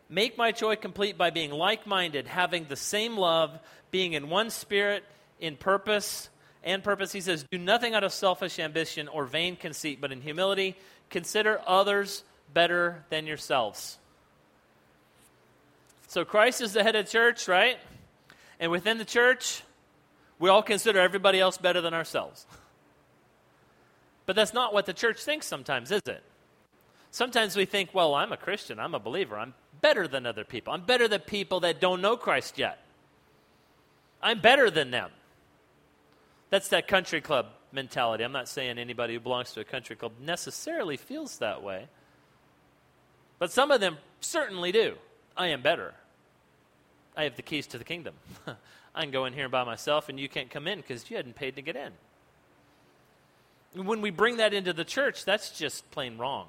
Make 0.09 0.37
my 0.37 0.51
joy 0.51 0.75
complete 0.75 1.17
by 1.17 1.29
being 1.29 1.51
like 1.51 1.87
minded, 1.87 2.27
having 2.27 2.65
the 2.65 2.75
same 2.75 3.17
love, 3.17 3.57
being 3.95 4.11
in 4.11 4.27
one 4.27 4.49
spirit, 4.49 5.05
in 5.39 5.55
purpose 5.55 6.29
and 6.65 6.83
purpose. 6.83 7.13
He 7.13 7.21
says, 7.21 7.45
Do 7.49 7.57
nothing 7.57 7.93
out 7.93 8.03
of 8.03 8.11
selfish 8.11 8.59
ambition 8.59 9.07
or 9.07 9.23
vain 9.23 9.55
conceit, 9.55 10.01
but 10.01 10.11
in 10.11 10.19
humility 10.19 10.75
consider 11.09 11.61
others 11.65 12.25
better 12.53 13.05
than 13.09 13.25
yourselves. 13.25 13.97
So 16.09 16.25
Christ 16.25 16.59
is 16.59 16.73
the 16.73 16.83
head 16.83 16.97
of 16.97 17.05
the 17.05 17.11
church, 17.13 17.47
right? 17.47 17.77
And 18.59 18.69
within 18.69 18.97
the 18.97 19.05
church, 19.05 19.63
we 20.39 20.49
all 20.49 20.61
consider 20.61 20.99
everybody 20.99 21.39
else 21.39 21.57
better 21.57 21.79
than 21.79 21.93
ourselves. 21.93 22.45
But 24.25 24.35
that's 24.35 24.53
not 24.53 24.73
what 24.73 24.85
the 24.87 24.93
church 24.93 25.23
thinks 25.23 25.47
sometimes, 25.47 25.89
is 25.89 26.01
it? 26.05 26.21
Sometimes 27.11 27.55
we 27.55 27.63
think, 27.63 27.91
well, 27.93 28.13
I'm 28.13 28.33
a 28.33 28.37
Christian, 28.37 28.77
I'm 28.77 28.93
a 28.93 28.99
believer, 28.99 29.39
I'm 29.39 29.53
better 29.79 30.05
than 30.05 30.25
other 30.25 30.43
people. 30.43 30.73
I'm 30.73 30.83
better 30.83 31.07
than 31.07 31.21
people 31.21 31.61
that 31.61 31.79
don't 31.79 32.01
know 32.01 32.17
Christ 32.17 32.57
yet. 32.57 32.84
I'm 34.25 34.39
better 34.39 34.71
than 34.71 34.89
them. 34.89 35.11
That's 36.49 36.69
that 36.69 36.87
country 36.87 37.21
club 37.21 37.45
mentality. 37.71 38.23
I'm 38.23 38.31
not 38.31 38.49
saying 38.49 38.79
anybody 38.79 39.13
who 39.13 39.19
belongs 39.19 39.53
to 39.53 39.59
a 39.59 39.63
country 39.63 39.95
club 39.95 40.13
necessarily 40.19 40.97
feels 40.97 41.37
that 41.37 41.61
way, 41.61 41.87
but 43.37 43.51
some 43.51 43.69
of 43.69 43.81
them 43.81 43.99
certainly 44.21 44.71
do. 44.71 44.95
I 45.37 45.49
am 45.49 45.61
better. 45.61 45.93
I 47.15 47.25
have 47.25 47.35
the 47.35 47.43
keys 47.43 47.67
to 47.67 47.77
the 47.77 47.83
kingdom. 47.83 48.15
I 48.95 49.01
can 49.01 49.11
go 49.11 49.25
in 49.25 49.33
here 49.33 49.47
by 49.47 49.63
myself 49.63 50.09
and 50.09 50.19
you 50.19 50.27
can't 50.27 50.49
come 50.49 50.67
in 50.67 50.79
because 50.79 51.07
you 51.11 51.17
hadn't 51.17 51.35
paid 51.35 51.55
to 51.57 51.61
get 51.61 51.75
in. 51.75 51.91
When 53.85 54.01
we 54.01 54.09
bring 54.09 54.37
that 54.37 54.55
into 54.55 54.73
the 54.73 54.85
church, 54.85 55.23
that's 55.23 55.51
just 55.51 55.91
plain 55.91 56.17
wrong. 56.17 56.47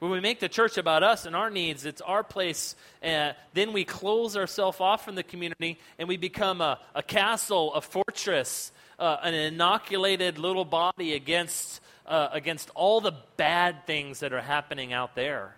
When 0.00 0.10
we 0.10 0.20
make 0.20 0.40
the 0.40 0.48
church 0.48 0.78
about 0.78 1.02
us 1.02 1.26
and 1.26 1.36
our 1.36 1.50
needs, 1.50 1.84
it's 1.84 2.00
our 2.00 2.24
place. 2.24 2.74
Uh, 3.04 3.32
then 3.52 3.74
we 3.74 3.84
close 3.84 4.34
ourselves 4.34 4.80
off 4.80 5.04
from 5.04 5.14
the 5.14 5.22
community 5.22 5.78
and 5.98 6.08
we 6.08 6.16
become 6.16 6.62
a, 6.62 6.80
a 6.94 7.02
castle, 7.02 7.74
a 7.74 7.82
fortress, 7.82 8.72
uh, 8.98 9.18
an 9.22 9.34
inoculated 9.34 10.38
little 10.38 10.64
body 10.64 11.12
against, 11.12 11.82
uh, 12.06 12.28
against 12.32 12.70
all 12.74 13.02
the 13.02 13.12
bad 13.36 13.86
things 13.86 14.20
that 14.20 14.32
are 14.32 14.40
happening 14.40 14.94
out 14.94 15.14
there. 15.14 15.54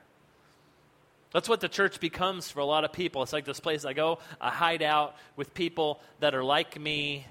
That's 1.33 1.49
what 1.49 1.61
the 1.61 1.69
church 1.69 2.01
becomes 2.01 2.51
for 2.51 2.59
a 2.59 2.65
lot 2.65 2.83
of 2.83 2.93
people. 2.93 3.23
It's 3.23 3.33
like 3.33 3.45
this 3.45 3.61
place 3.61 3.85
I 3.85 3.93
go, 3.93 4.19
I 4.41 4.51
hide 4.51 4.83
out 4.83 5.15
with 5.37 5.55
people 5.55 6.01
that 6.19 6.35
are 6.35 6.43
like 6.43 6.81
me, 6.81 7.27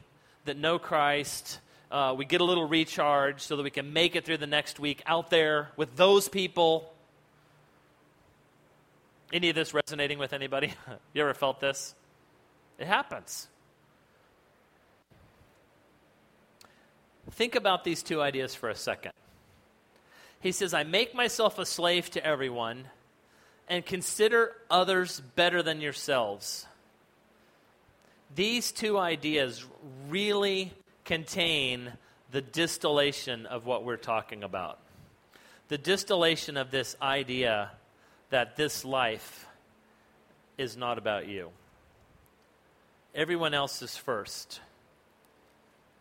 that 0.46 0.56
know 0.56 0.80
Christ. 0.80 1.60
Uh, 1.92 2.16
we 2.18 2.24
get 2.24 2.40
a 2.40 2.46
little 2.46 2.70
recharge 2.70 3.42
so 3.42 3.58
that 3.58 3.64
we 3.64 3.70
can 3.70 3.92
make 3.92 4.16
it 4.16 4.24
through 4.24 4.38
the 4.38 4.48
next 4.48 4.80
week 4.80 5.04
out 5.06 5.30
there 5.30 5.72
with 5.76 5.98
those 5.98 6.30
people. 6.30 6.94
Any 9.34 9.50
of 9.50 9.56
this 9.56 9.74
resonating 9.74 10.20
with 10.20 10.34
anybody? 10.34 10.74
you 11.14 11.22
ever 11.22 11.34
felt 11.34 11.60
this? 11.60 11.96
It 12.78 12.88
happens. 12.88 13.48
Think 17.32 17.56
about 17.56 17.84
these 17.84 18.04
two 18.04 18.22
ideas 18.22 18.56
for 18.56 18.70
a 18.70 18.76
second. 18.76 19.14
He 20.42 20.52
says, 20.52 20.74
I 20.74 20.84
make 20.84 21.14
myself 21.14 21.60
a 21.60 21.66
slave 21.66 22.10
to 22.12 22.26
everyone 22.26 22.86
and 23.70 23.86
consider 23.86 24.54
others 24.70 25.22
better 25.36 25.64
than 25.64 25.80
yourselves. 25.80 26.66
These 28.36 28.72
two 28.72 28.98
ideas 28.98 29.64
really 30.10 30.74
contain 31.06 31.94
the 32.32 32.42
distillation 32.42 33.46
of 33.46 33.66
what 33.66 33.84
we're 33.84 33.98
talking 33.98 34.44
about. 34.44 34.80
The 35.68 35.78
distillation 35.78 36.58
of 36.58 36.72
this 36.72 36.98
idea 37.02 37.72
that 38.32 38.56
this 38.56 38.84
life 38.84 39.46
is 40.58 40.76
not 40.76 40.98
about 40.98 41.28
you. 41.28 41.50
Everyone 43.14 43.54
else 43.54 43.82
is 43.82 43.96
first, 43.96 44.62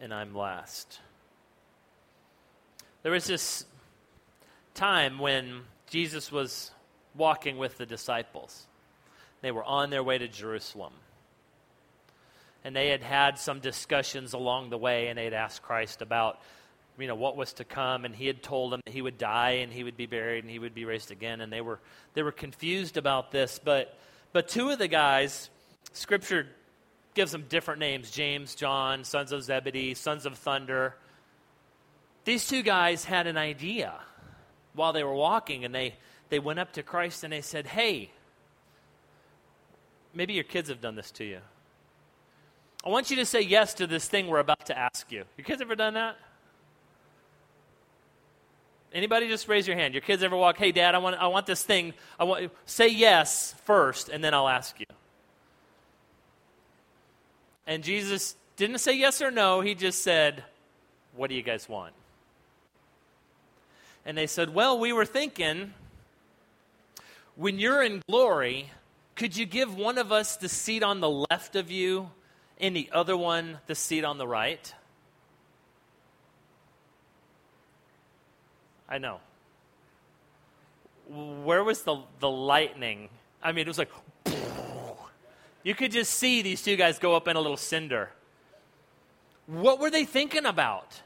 and 0.00 0.14
I'm 0.14 0.34
last. 0.34 1.00
There 3.02 3.12
was 3.12 3.26
this 3.26 3.64
time 4.74 5.18
when 5.18 5.62
Jesus 5.88 6.30
was 6.30 6.70
walking 7.14 7.58
with 7.58 7.76
the 7.78 7.86
disciples. 7.86 8.66
They 9.42 9.50
were 9.50 9.64
on 9.64 9.90
their 9.90 10.02
way 10.02 10.18
to 10.18 10.28
Jerusalem. 10.28 10.92
And 12.62 12.76
they 12.76 12.88
had 12.90 13.02
had 13.02 13.38
some 13.38 13.58
discussions 13.58 14.34
along 14.34 14.70
the 14.70 14.78
way, 14.78 15.08
and 15.08 15.18
they 15.18 15.24
had 15.24 15.34
asked 15.34 15.62
Christ 15.62 16.02
about 16.02 16.40
you 17.00 17.08
know 17.08 17.14
what 17.14 17.36
was 17.36 17.52
to 17.54 17.64
come 17.64 18.04
and 18.04 18.14
he 18.14 18.26
had 18.26 18.42
told 18.42 18.72
them 18.72 18.80
he 18.86 19.02
would 19.02 19.18
die 19.18 19.58
and 19.62 19.72
he 19.72 19.84
would 19.84 19.96
be 19.96 20.06
buried 20.06 20.44
and 20.44 20.50
he 20.50 20.58
would 20.58 20.74
be 20.74 20.84
raised 20.84 21.10
again 21.10 21.40
and 21.40 21.52
they 21.52 21.60
were 21.60 21.80
they 22.14 22.22
were 22.22 22.32
confused 22.32 22.96
about 22.96 23.30
this 23.30 23.60
but 23.62 23.98
but 24.32 24.48
two 24.48 24.70
of 24.70 24.78
the 24.78 24.88
guys 24.88 25.50
scripture 25.92 26.46
gives 27.14 27.32
them 27.32 27.44
different 27.48 27.80
names 27.80 28.10
James 28.10 28.54
John 28.54 29.04
sons 29.04 29.32
of 29.32 29.42
Zebedee 29.42 29.94
sons 29.94 30.26
of 30.26 30.36
thunder 30.38 30.94
these 32.24 32.46
two 32.46 32.62
guys 32.62 33.04
had 33.04 33.26
an 33.26 33.36
idea 33.36 33.94
while 34.74 34.92
they 34.92 35.02
were 35.02 35.14
walking 35.14 35.64
and 35.64 35.74
they 35.74 35.94
they 36.28 36.38
went 36.38 36.58
up 36.58 36.72
to 36.72 36.82
Christ 36.82 37.24
and 37.24 37.32
they 37.32 37.40
said 37.40 37.66
hey 37.66 38.10
maybe 40.14 40.34
your 40.34 40.44
kids 40.44 40.68
have 40.68 40.80
done 40.80 40.94
this 40.94 41.10
to 41.12 41.24
you 41.24 41.40
I 42.84 42.88
want 42.88 43.10
you 43.10 43.16
to 43.16 43.26
say 43.26 43.42
yes 43.42 43.74
to 43.74 43.86
this 43.86 44.08
thing 44.08 44.26
we're 44.26 44.38
about 44.38 44.66
to 44.66 44.78
ask 44.78 45.12
you. 45.12 45.24
Your 45.36 45.44
kids 45.44 45.60
ever 45.60 45.74
done 45.74 45.94
that? 45.94 46.16
Anybody 48.92 49.28
just 49.28 49.46
raise 49.46 49.68
your 49.68 49.76
hand. 49.76 49.94
Your 49.94 50.00
kids 50.00 50.22
ever 50.22 50.36
walk, 50.36 50.58
hey, 50.58 50.72
Dad, 50.72 50.94
I 50.94 50.98
want, 50.98 51.16
I 51.16 51.28
want 51.28 51.46
this 51.46 51.62
thing. 51.62 51.94
I 52.18 52.24
want, 52.24 52.50
say 52.66 52.88
yes 52.88 53.54
first, 53.64 54.08
and 54.08 54.22
then 54.22 54.34
I'll 54.34 54.48
ask 54.48 54.78
you. 54.80 54.86
And 57.66 57.84
Jesus 57.84 58.34
didn't 58.56 58.78
say 58.78 58.96
yes 58.98 59.22
or 59.22 59.30
no. 59.30 59.60
He 59.60 59.76
just 59.76 60.02
said, 60.02 60.42
what 61.14 61.30
do 61.30 61.36
you 61.36 61.42
guys 61.42 61.68
want? 61.68 61.94
And 64.04 64.18
they 64.18 64.26
said, 64.26 64.52
well, 64.52 64.78
we 64.78 64.92
were 64.92 65.04
thinking, 65.04 65.72
when 67.36 67.60
you're 67.60 67.82
in 67.82 68.02
glory, 68.08 68.70
could 69.14 69.36
you 69.36 69.46
give 69.46 69.76
one 69.76 69.98
of 69.98 70.10
us 70.10 70.36
the 70.36 70.48
seat 70.48 70.82
on 70.82 71.00
the 71.00 71.26
left 71.30 71.54
of 71.54 71.70
you 71.70 72.10
and 72.58 72.74
the 72.74 72.90
other 72.92 73.16
one 73.16 73.58
the 73.66 73.74
seat 73.74 74.04
on 74.04 74.18
the 74.18 74.26
right? 74.26 74.74
I 78.90 78.98
know. 78.98 79.20
Where 81.08 81.62
was 81.62 81.82
the, 81.82 82.02
the 82.18 82.28
lightning? 82.28 83.08
I 83.42 83.52
mean, 83.52 83.62
it 83.62 83.68
was 83.68 83.78
like, 83.78 83.90
you 85.62 85.74
could 85.74 85.92
just 85.92 86.14
see 86.14 86.42
these 86.42 86.62
two 86.62 86.76
guys 86.76 86.98
go 86.98 87.14
up 87.14 87.28
in 87.28 87.36
a 87.36 87.40
little 87.40 87.56
cinder. 87.56 88.10
What 89.46 89.78
were 89.80 89.90
they 89.90 90.04
thinking 90.04 90.44
about? 90.44 91.02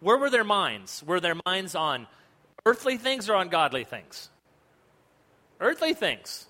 Where 0.00 0.16
were 0.16 0.30
their 0.30 0.44
minds? 0.44 1.02
Were 1.04 1.20
their 1.20 1.36
minds 1.46 1.74
on 1.74 2.06
earthly 2.66 2.96
things 2.96 3.28
or 3.28 3.34
on 3.34 3.48
godly 3.48 3.84
things? 3.84 4.30
Earthly 5.60 5.94
things. 5.94 6.46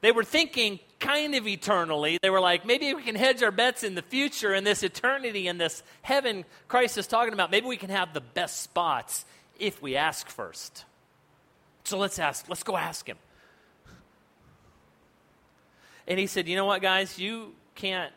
They 0.00 0.12
were 0.12 0.24
thinking 0.24 0.80
kind 0.98 1.34
of 1.34 1.46
eternally. 1.46 2.18
They 2.22 2.30
were 2.30 2.40
like, 2.40 2.64
maybe 2.64 2.92
we 2.94 3.02
can 3.02 3.14
hedge 3.14 3.42
our 3.42 3.50
bets 3.50 3.82
in 3.82 3.94
the 3.94 4.02
future 4.02 4.54
in 4.54 4.64
this 4.64 4.82
eternity 4.82 5.48
in 5.48 5.58
this 5.58 5.82
heaven 6.02 6.44
Christ 6.68 6.96
is 6.96 7.06
talking 7.06 7.34
about. 7.34 7.50
Maybe 7.50 7.66
we 7.66 7.76
can 7.76 7.90
have 7.90 8.14
the 8.14 8.20
best 8.20 8.62
spots 8.62 9.24
if 9.60 9.80
we 9.80 9.96
ask 9.96 10.28
first. 10.28 10.84
So 11.84 11.98
let's 11.98 12.18
ask, 12.18 12.48
let's 12.48 12.62
go 12.62 12.76
ask 12.76 13.06
him. 13.06 13.18
And 16.08 16.18
he 16.18 16.26
said, 16.26 16.48
You 16.48 16.56
know 16.56 16.64
what, 16.64 16.82
guys? 16.82 17.18
You 17.18 17.52
can't 17.74 18.12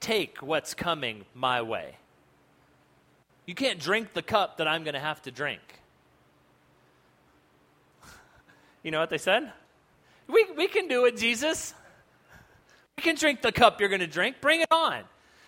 take 0.00 0.38
what's 0.42 0.74
coming 0.74 1.24
my 1.34 1.62
way. 1.62 1.96
You 3.46 3.54
can't 3.54 3.80
drink 3.80 4.12
the 4.12 4.22
cup 4.22 4.58
that 4.58 4.68
I'm 4.68 4.84
going 4.84 4.94
to 4.94 5.00
have 5.00 5.20
to 5.22 5.30
drink. 5.30 5.60
You 8.84 8.92
know 8.92 9.00
what 9.00 9.10
they 9.10 9.18
said? 9.18 9.52
We, 10.28 10.46
we 10.56 10.68
can 10.68 10.86
do 10.86 11.04
it, 11.06 11.16
Jesus. 11.16 11.74
We 12.96 13.02
can 13.02 13.16
drink 13.16 13.42
the 13.42 13.50
cup 13.50 13.80
you're 13.80 13.88
going 13.88 14.00
to 14.00 14.06
drink. 14.06 14.36
Bring 14.40 14.60
it 14.60 14.68
on. 14.70 15.02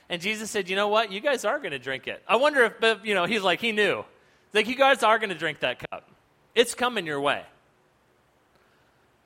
And 0.09 0.21
Jesus 0.21 0.51
said, 0.51 0.69
You 0.69 0.75
know 0.75 0.89
what? 0.89 1.13
You 1.13 1.21
guys 1.21 1.45
are 1.45 1.59
going 1.59 1.71
to 1.71 1.79
drink 1.79 2.09
it. 2.09 2.23
I 2.27 2.37
wonder 2.37 2.75
if, 2.83 3.05
you 3.05 3.15
know, 3.15 3.25
he's 3.25 3.43
like, 3.43 3.61
he 3.61 3.71
knew. 3.71 4.05
Like, 4.53 4.67
you 4.67 4.75
guys 4.75 5.03
are 5.03 5.19
going 5.19 5.31
to 5.31 5.37
drink 5.37 5.61
that 5.61 5.79
cup. 5.91 6.09
It's 6.55 6.75
coming 6.75 7.07
your 7.07 7.21
way. 7.21 7.45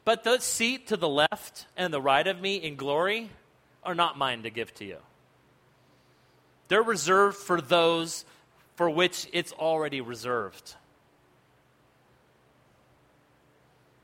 But 0.05 0.23
the 0.23 0.39
seat 0.39 0.89
to 0.89 0.97
the 0.97 1.09
left 1.09 1.67
and 1.77 1.93
the 1.93 2.01
right 2.01 2.27
of 2.27 2.41
me 2.41 2.57
in 2.57 2.77
glory 2.77 3.31
are 3.83 3.95
not 3.95 4.19
mine 4.19 4.43
to 4.43 4.51
give 4.51 4.75
to 4.75 4.85
you. 4.85 4.99
They're 6.69 6.83
reserved 6.83 7.37
for 7.37 7.61
those 7.61 8.25
for 8.77 8.91
which 8.91 9.29
it's 9.33 9.53
already 9.53 10.01
reserved. 10.01 10.75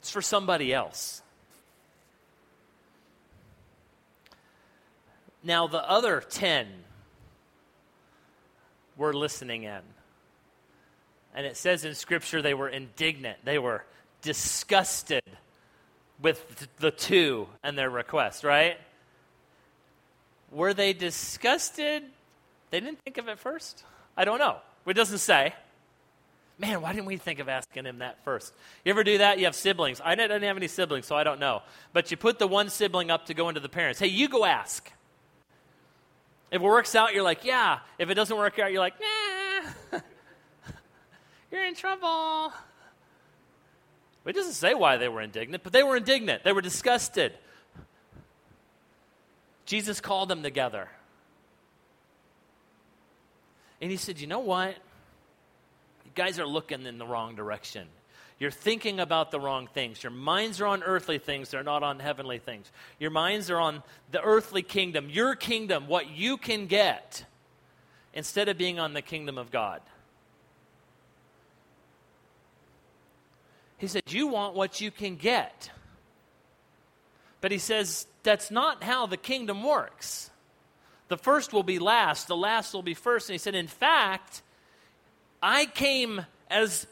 It's 0.01 0.11
for 0.11 0.23
somebody 0.23 0.73
else. 0.73 1.23
Now, 5.43 5.67
the 5.67 5.89
other 5.89 6.21
10 6.21 6.67
were 8.97 9.13
listening 9.13 9.65
in. 9.65 9.81
And 11.35 11.47
it 11.47 11.57
says 11.57 11.85
in 11.85 11.95
Scripture 11.95 12.43
they 12.43 12.55
were 12.55 12.69
indignant, 12.69 13.39
they 13.45 13.59
were 13.59 13.85
disgusted 14.23 15.23
with 16.21 16.69
the 16.79 16.91
two 16.91 17.49
and 17.63 17.79
their 17.79 17.91
request, 17.91 18.45
right? 18.45 18.77
Were 20.51 20.75
they 20.75 20.93
disgusted? 20.93 22.03
They 22.71 22.81
didn't 22.81 22.99
think 23.05 23.19
of 23.19 23.29
it 23.29 23.39
first? 23.39 23.85
I 24.17 24.25
don't 24.25 24.39
know. 24.39 24.59
It 24.87 24.95
doesn't 24.95 25.19
say. 25.19 25.55
Man, 26.59 26.83
why 26.83 26.93
didn't 26.93 27.07
we 27.07 27.17
think 27.17 27.39
of 27.39 27.49
asking 27.49 27.87
him 27.87 28.01
that 28.01 28.23
first? 28.23 28.53
You 28.85 28.91
ever 28.91 29.03
do 29.03 29.19
that? 29.19 29.39
You 29.39 29.47
have 29.47 29.55
siblings. 29.55 30.01
I 30.05 30.15
didn't 30.15 30.43
have 30.43 30.57
any 30.59 30.69
siblings, 30.69 31.07
so 31.07 31.17
I 31.17 31.25
don't 31.25 31.41
know. 31.41 31.63
But 31.95 32.11
you 32.11 32.19
put 32.19 32.39
the 32.39 32.47
one 32.47 32.69
sibling 32.69 33.11
up 33.11 33.27
to 33.27 33.35
go 33.35 33.49
into 33.49 33.61
the 33.61 33.69
parents. 33.69 33.99
Hey, 33.99 34.09
you 34.09 34.29
go 34.29 34.45
ask. 34.45 34.91
If 36.51 36.61
it 36.61 36.65
works 36.65 36.95
out, 36.95 37.15
you're 37.15 37.23
like, 37.23 37.45
yeah. 37.45 37.79
If 37.99 38.11
it 38.11 38.15
doesn't 38.15 38.37
work 38.37 38.59
out, 38.59 38.73
you're 38.73 38.81
like, 38.81 39.01
nah. 39.01 39.30
You're 41.51 41.65
in 41.65 41.75
trouble. 41.75 42.53
It 44.27 44.35
doesn't 44.35 44.53
say 44.53 44.75
why 44.75 44.97
they 44.97 45.09
were 45.09 45.23
indignant, 45.23 45.63
but 45.63 45.73
they 45.73 45.83
were 45.83 45.97
indignant. 45.97 46.45
They 46.45 46.53
were 46.53 46.61
disgusted. 46.61 47.33
Jesus 49.65 50.01
called 50.01 50.29
them 50.29 50.43
together. 50.43 50.89
And 53.81 53.91
he 53.91 53.97
said, 53.97 54.21
You 54.21 54.27
know 54.27 54.41
what? 54.41 54.77
You 56.05 56.11
guys 56.15 56.39
are 56.39 56.47
looking 56.47 56.87
in 56.87 56.99
the 56.99 57.07
wrong 57.07 57.35
direction. 57.35 57.89
You're 58.39 58.51
thinking 58.51 59.01
about 59.01 59.31
the 59.31 59.39
wrong 59.39 59.69
things. 59.73 60.03
Your 60.03 60.13
minds 60.13 60.61
are 60.61 60.67
on 60.67 60.83
earthly 60.83 61.19
things, 61.19 61.51
they're 61.51 61.63
not 61.63 61.83
on 61.83 61.99
heavenly 61.99 62.39
things. 62.39 62.73
Your 62.99 63.11
minds 63.11 63.51
are 63.51 63.61
on 63.61 63.83
the 64.13 64.21
earthly 64.23 64.63
kingdom, 64.63 65.09
your 65.11 65.35
kingdom, 65.35 65.89
what 65.89 66.11
you 66.11 66.37
can 66.37 66.67
get, 66.67 67.25
instead 68.15 68.49
of 68.49 68.57
being 68.57 68.79
on 68.79 68.95
the 68.95 69.03
kingdom 69.03 69.39
of 69.39 69.51
God. 69.51 69.83
He 73.81 73.89
said, 73.89 74.03
You 74.07 74.29
want 74.29 74.55
what 74.55 74.81
you 74.81 74.91
can 74.91 75.17
get. 75.17 75.71
But 77.41 77.51
he 77.51 77.59
says, 77.59 78.07
That's 78.23 78.51
not 78.51 78.85
how 78.85 79.07
the 79.07 79.17
kingdom 79.17 79.65
works. 79.65 80.31
The 81.09 81.17
first 81.17 81.53
will 81.53 81.65
be 81.65 81.81
last, 81.81 82.29
the 82.29 82.37
last 82.37 82.73
will 82.73 82.83
be 82.83 82.95
first. 82.95 83.29
And 83.29 83.35
he 83.35 83.39
said, 83.39 83.55
In 83.55 83.67
fact, 83.67 84.43
I 85.43 85.67
came 85.67 86.25
as 86.49 86.87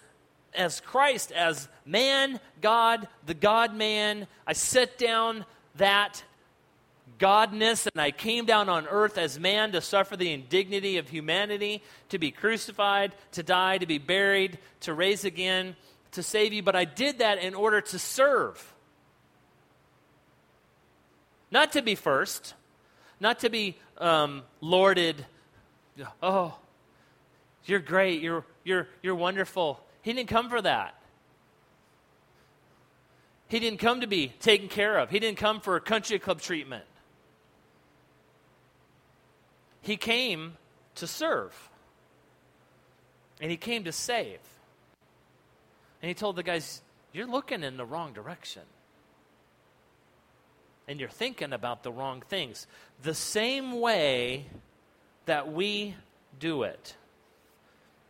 as 0.55 0.81
Christ, 0.81 1.31
as 1.31 1.69
man, 1.85 2.41
God, 2.61 3.07
the 3.27 3.35
God 3.35 3.75
man. 3.75 4.27
I 4.47 4.55
set 4.55 4.99
down 4.99 5.45
that 5.77 6.25
Godness, 7.19 7.89
and 7.93 8.01
I 8.01 8.11
came 8.13 8.45
down 8.45 8.69
on 8.69 8.87
earth 8.87 9.19
as 9.19 9.39
man 9.39 9.73
to 9.73 9.81
suffer 9.81 10.17
the 10.17 10.33
indignity 10.33 10.99
of 10.99 11.09
humanity, 11.09 11.83
to 12.11 12.19
be 12.19 12.31
crucified, 12.31 13.13
to 13.33 13.43
die, 13.43 13.79
to 13.79 13.87
be 13.87 13.99
buried, 13.99 14.59
to 14.81 14.95
raise 14.95 15.25
again, 15.25 15.75
to 16.13 16.23
save 16.23 16.53
you. 16.53 16.63
But 16.63 16.77
I 16.77 16.85
did 16.85 17.19
that 17.19 17.39
in 17.39 17.55
order 17.55 17.81
to 17.81 17.99
serve. 17.99 18.75
Not 21.51 21.73
to 21.73 21.83
be 21.83 21.95
first, 21.95 22.55
not 23.21 23.41
to 23.41 23.49
be 23.49 23.77
um, 23.99 24.43
lorded. 24.61 25.25
Oh, 26.23 26.57
you're 27.65 27.81
great, 27.81 28.23
you're, 28.23 28.45
you're, 28.65 28.89
you're 29.03 29.15
wonderful. 29.15 29.81
He 30.03 30.13
didn't 30.13 30.29
come 30.29 30.49
for 30.49 30.61
that. 30.63 30.95
He 33.49 33.61
didn't 33.61 33.81
come 33.81 34.03
to 34.03 34.07
be 34.07 34.29
taken 34.41 34.69
care 34.69 34.99
of. 34.99 35.11
He 35.11 35.19
didn't 35.19 35.39
come 35.39 35.61
for 35.61 35.81
country 35.81 36.19
club 36.19 36.41
treatment. 36.41 36.85
He 39.81 39.97
came 39.97 40.57
to 40.97 41.07
serve. 41.07 41.55
And 43.41 43.51
he 43.51 43.57
came 43.57 43.85
to 43.85 43.93
save. 43.93 44.41
And 46.03 46.09
he 46.09 46.15
told 46.15 46.37
the 46.37 46.43
guys, 46.43 46.83
You're 47.13 47.27
looking 47.27 47.63
in 47.63 47.77
the 47.77 47.85
wrong 47.85 48.13
direction. 48.13 48.63
And 50.87 50.99
you're 50.99 51.09
thinking 51.09 51.53
about 51.53 51.83
the 51.83 51.93
wrong 51.93 52.23
things. 52.29 52.67
The 53.03 53.15
same 53.15 53.81
way 53.81 54.47
that 55.27 55.53
we 55.53 55.95
do 56.41 56.63
it 56.63 56.95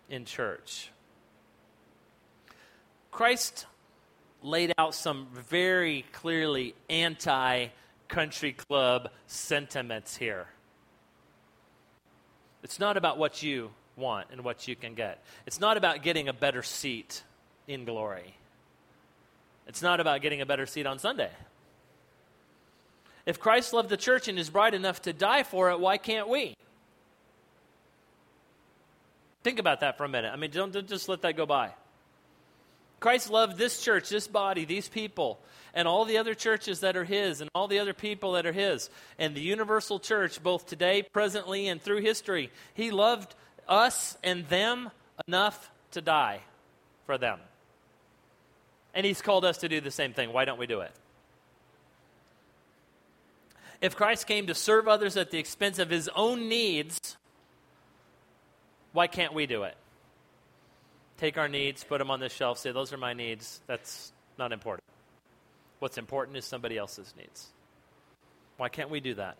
in 0.08 0.24
church. 0.24 0.90
Christ 3.10 3.66
laid 4.42 4.72
out 4.78 4.94
some 4.94 5.26
very 5.32 6.04
clearly 6.12 6.74
anti 6.88 7.68
country 8.06 8.52
club 8.52 9.10
sentiments 9.26 10.16
here. 10.16 10.46
It's 12.62 12.78
not 12.78 12.96
about 12.96 13.18
what 13.18 13.42
you 13.42 13.70
want 13.96 14.28
and 14.32 14.42
what 14.42 14.68
you 14.68 14.76
can 14.76 14.94
get. 14.94 15.22
It's 15.46 15.60
not 15.60 15.76
about 15.76 16.02
getting 16.02 16.28
a 16.28 16.32
better 16.32 16.62
seat 16.62 17.22
in 17.68 17.84
glory. 17.84 18.34
It's 19.68 19.82
not 19.82 20.00
about 20.00 20.22
getting 20.22 20.40
a 20.40 20.46
better 20.46 20.66
seat 20.66 20.86
on 20.86 20.98
Sunday. 20.98 21.30
If 23.26 23.38
Christ 23.38 23.74
loved 23.74 23.90
the 23.90 23.98
church 23.98 24.26
and 24.26 24.38
is 24.38 24.48
bright 24.48 24.72
enough 24.72 25.02
to 25.02 25.12
die 25.12 25.42
for 25.42 25.70
it, 25.70 25.78
why 25.78 25.98
can't 25.98 26.28
we? 26.28 26.54
Think 29.44 29.58
about 29.58 29.80
that 29.80 29.98
for 29.98 30.04
a 30.04 30.08
minute. 30.08 30.32
I 30.32 30.36
mean, 30.36 30.50
don't, 30.50 30.72
don't 30.72 30.88
just 30.88 31.08
let 31.08 31.22
that 31.22 31.36
go 31.36 31.44
by. 31.44 31.72
Christ 33.00 33.30
loved 33.30 33.58
this 33.58 33.82
church, 33.82 34.08
this 34.08 34.26
body, 34.26 34.64
these 34.64 34.88
people, 34.88 35.38
and 35.74 35.86
all 35.86 36.06
the 36.06 36.18
other 36.18 36.34
churches 36.34 36.80
that 36.80 36.96
are 36.96 37.04
His, 37.04 37.40
and 37.40 37.50
all 37.54 37.68
the 37.68 37.78
other 37.78 37.92
people 37.92 38.32
that 38.32 38.46
are 38.46 38.52
His, 38.52 38.90
and 39.18 39.34
the 39.34 39.40
universal 39.40 40.00
church, 40.00 40.42
both 40.42 40.66
today, 40.66 41.02
presently, 41.02 41.68
and 41.68 41.80
through 41.80 42.00
history. 42.00 42.50
He 42.74 42.90
loved 42.90 43.34
us 43.68 44.16
and 44.24 44.48
them 44.48 44.90
enough 45.28 45.70
to 45.92 46.00
die 46.00 46.40
for 47.06 47.18
them. 47.18 47.38
And 48.98 49.06
He's 49.06 49.22
called 49.22 49.46
us 49.46 49.58
to 49.58 49.68
do 49.70 49.80
the 49.80 49.90
same 49.90 50.12
thing. 50.12 50.34
Why 50.34 50.44
don't 50.44 50.58
we 50.58 50.66
do 50.66 50.80
it? 50.80 50.90
If 53.80 53.94
Christ 53.96 54.26
came 54.26 54.48
to 54.48 54.54
serve 54.54 54.88
others 54.88 55.16
at 55.16 55.30
the 55.30 55.38
expense 55.38 55.78
of 55.78 55.88
His 55.88 56.10
own 56.14 56.50
needs, 56.50 57.16
why 58.92 59.06
can't 59.06 59.32
we 59.32 59.46
do 59.46 59.62
it? 59.62 59.76
take 61.18 61.36
our 61.36 61.48
needs, 61.48 61.84
put 61.84 61.98
them 61.98 62.10
on 62.10 62.20
the 62.20 62.28
shelf, 62.28 62.58
say, 62.58 62.72
Those 62.72 62.92
are 62.92 62.96
my 62.96 63.12
needs. 63.12 63.60
That's 63.66 64.12
not 64.38 64.52
important. 64.52 64.84
What's 65.80 65.98
important 65.98 66.36
is 66.36 66.44
somebody 66.44 66.78
else's 66.78 67.12
needs. 67.18 67.48
Why 68.56 68.68
can't 68.68 68.90
we 68.90 69.00
do 69.00 69.14
that? 69.14 69.36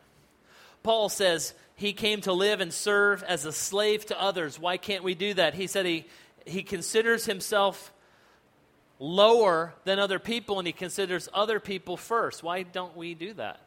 Paul 0.82 1.08
says 1.08 1.54
he 1.74 1.92
came 1.92 2.20
to 2.22 2.32
live 2.32 2.60
and 2.60 2.72
serve 2.72 3.22
as 3.24 3.44
a 3.44 3.52
slave 3.52 4.06
to 4.06 4.20
others. 4.20 4.60
Why 4.60 4.76
can't 4.76 5.02
we 5.02 5.14
do 5.14 5.34
that? 5.34 5.54
He 5.54 5.66
said 5.66 5.86
he, 5.86 6.06
he 6.46 6.62
considers 6.62 7.26
himself 7.26 7.92
lower 8.98 9.74
than 9.84 9.98
other 9.98 10.18
people 10.18 10.58
and 10.58 10.66
he 10.66 10.72
considers 10.72 11.28
other 11.32 11.60
people 11.60 11.96
first. 11.96 12.42
Why 12.42 12.62
don't 12.62 12.96
we 12.96 13.14
do 13.14 13.32
that? 13.34 13.60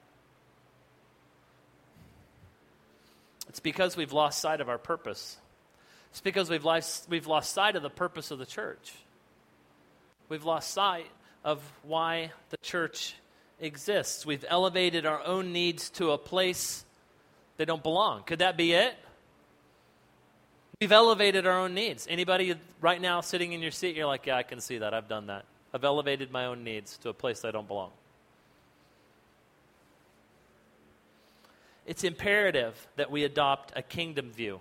It's 3.50 3.60
because 3.60 3.98
we've 3.98 4.14
lost 4.14 4.40
sight 4.40 4.62
of 4.62 4.70
our 4.70 4.78
purpose. 4.78 5.38
It's 6.12 6.22
because 6.22 6.50
we've 6.50 6.66
lost, 6.66 7.08
we've 7.10 7.28
lost 7.28 7.54
sight 7.54 7.76
of 7.76 7.84
the 7.84 7.90
purpose 7.90 8.32
of 8.32 8.40
the 8.40 8.46
church. 8.46 8.94
We've 10.30 10.46
lost 10.46 10.72
sight 10.72 11.08
of 11.44 11.62
why 11.84 12.32
the 12.50 12.58
church 12.58 13.16
exists. 13.60 14.26
We've 14.26 14.46
elevated 14.48 15.06
our 15.06 15.24
own 15.24 15.54
needs 15.54 15.90
to 15.92 16.12
a 16.12 16.18
place 16.18 16.86
they 17.58 17.66
don't 17.66 17.84
belong. 17.84 18.24
Could 18.24 18.40
that 18.40 18.58
be 18.58 18.74
it? 18.74 18.94
We've 20.82 20.92
elevated 20.92 21.46
our 21.46 21.60
own 21.60 21.76
needs. 21.76 22.08
Anybody 22.10 22.56
right 22.82 23.00
now 23.00 23.22
sitting 23.22 23.54
in 23.54 23.62
your 23.62 23.70
seat, 23.70 23.96
you're 23.96 24.08
like, 24.08 24.26
yeah, 24.26 24.38
I 24.38 24.42
can 24.42 24.60
see 24.60 24.80
that. 24.80 24.96
I've 24.96 25.08
done 25.08 25.28
that. 25.28 25.46
I've 25.72 25.84
elevated 25.84 26.32
my 26.32 26.46
own 26.46 26.64
needs 26.64 26.98
to 26.98 27.10
a 27.10 27.14
place 27.14 27.42
they 27.42 27.52
don't 27.52 27.68
belong. 27.68 27.92
It's 31.86 32.04
imperative 32.04 32.88
that 32.96 33.12
we 33.12 33.24
adopt 33.24 33.74
a 33.76 33.84
kingdom 33.84 34.32
view 34.32 34.60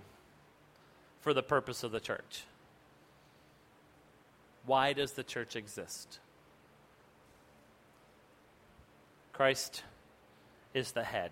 for 1.21 1.33
the 1.33 1.41
purpose 1.41 1.83
of 1.83 1.91
the 1.91 1.99
church. 1.99 2.43
Why 4.67 4.93
does 4.93 5.13
the 5.13 5.23
church 5.23 5.55
exist? 5.55 6.19
Christ 9.33 9.81
is 10.75 10.91
the 10.91 11.03
head. 11.03 11.31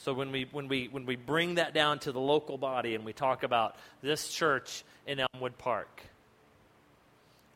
So 0.00 0.12
when 0.12 0.32
we, 0.32 0.46
when, 0.50 0.68
we, 0.68 0.88
when 0.88 1.06
we 1.06 1.16
bring 1.16 1.56
that 1.56 1.74
down 1.74 1.98
to 2.00 2.12
the 2.12 2.20
local 2.20 2.58
body 2.58 2.94
and 2.94 3.04
we 3.04 3.12
talk 3.12 3.42
about 3.42 3.76
this 4.02 4.28
church 4.28 4.82
in 5.06 5.20
Elmwood 5.20 5.58
Park, 5.58 6.02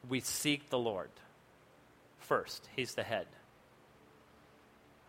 we 0.09 0.21
seek 0.21 0.71
the 0.71 0.79
Lord 0.79 1.11
first. 2.19 2.69
He's 2.77 2.95
the 2.95 3.03
head. 3.03 3.27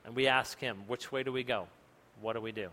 And 0.06 0.16
we 0.16 0.28
ask 0.28 0.60
Him, 0.60 0.84
which 0.88 1.12
way 1.12 1.24
do 1.24 1.32
we 1.32 1.44
go? 1.44 1.68
What 2.22 2.34
do 2.34 2.42
we 2.42 2.52
do? 2.52 2.70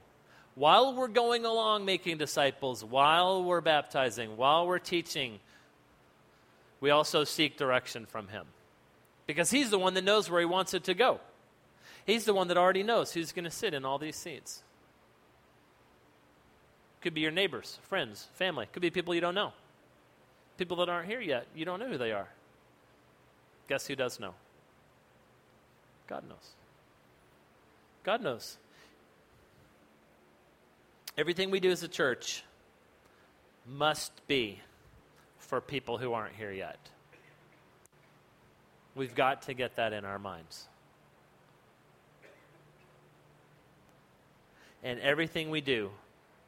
while 0.54 0.94
we're 0.94 1.08
going 1.08 1.44
along 1.44 1.84
making 1.84 2.18
disciples, 2.18 2.84
while 2.84 3.42
we're 3.42 3.60
baptizing, 3.60 4.36
while 4.36 4.66
we're 4.66 4.78
teaching, 4.78 5.38
we 6.80 6.90
also 6.90 7.24
seek 7.24 7.56
direction 7.56 8.06
from 8.06 8.28
Him. 8.28 8.46
Because 9.26 9.50
He's 9.50 9.70
the 9.70 9.78
one 9.78 9.94
that 9.94 10.04
knows 10.04 10.30
where 10.30 10.40
He 10.40 10.46
wants 10.46 10.74
it 10.74 10.84
to 10.84 10.94
go. 10.94 11.20
He's 12.04 12.24
the 12.24 12.34
one 12.34 12.48
that 12.48 12.56
already 12.56 12.82
knows 12.82 13.12
who's 13.12 13.32
going 13.32 13.44
to 13.44 13.50
sit 13.50 13.74
in 13.74 13.84
all 13.84 13.98
these 13.98 14.16
seats. 14.16 14.62
Could 17.00 17.14
be 17.14 17.20
your 17.20 17.30
neighbors, 17.30 17.78
friends, 17.82 18.28
family. 18.34 18.66
Could 18.72 18.82
be 18.82 18.90
people 18.90 19.14
you 19.14 19.20
don't 19.20 19.34
know. 19.34 19.52
People 20.56 20.76
that 20.78 20.88
aren't 20.88 21.08
here 21.08 21.20
yet. 21.20 21.46
You 21.54 21.64
don't 21.64 21.80
know 21.80 21.88
who 21.88 21.98
they 21.98 22.12
are. 22.12 22.28
Guess 23.68 23.86
who 23.86 23.96
does 23.96 24.20
know? 24.20 24.34
God 26.06 26.24
knows. 26.28 26.50
God 28.04 28.22
knows. 28.22 28.56
Everything 31.16 31.50
we 31.50 31.60
do 31.60 31.70
as 31.70 31.82
a 31.82 31.88
church 31.88 32.42
must 33.66 34.26
be 34.26 34.60
for 35.38 35.60
people 35.60 35.98
who 35.98 36.12
aren't 36.12 36.34
here 36.34 36.52
yet. 36.52 36.78
We've 38.94 39.14
got 39.14 39.42
to 39.42 39.54
get 39.54 39.76
that 39.76 39.92
in 39.92 40.04
our 40.04 40.18
minds. 40.18 40.68
And 44.82 45.00
everything 45.00 45.50
we 45.50 45.60
do 45.60 45.90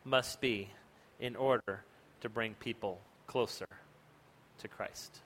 must 0.05 0.41
be 0.41 0.69
in 1.21 1.37
order 1.37 1.83
to 2.21 2.29
bring 2.29 2.55
people 2.55 3.01
closer 3.27 3.69
to 4.59 4.69
Christ. 4.69 5.19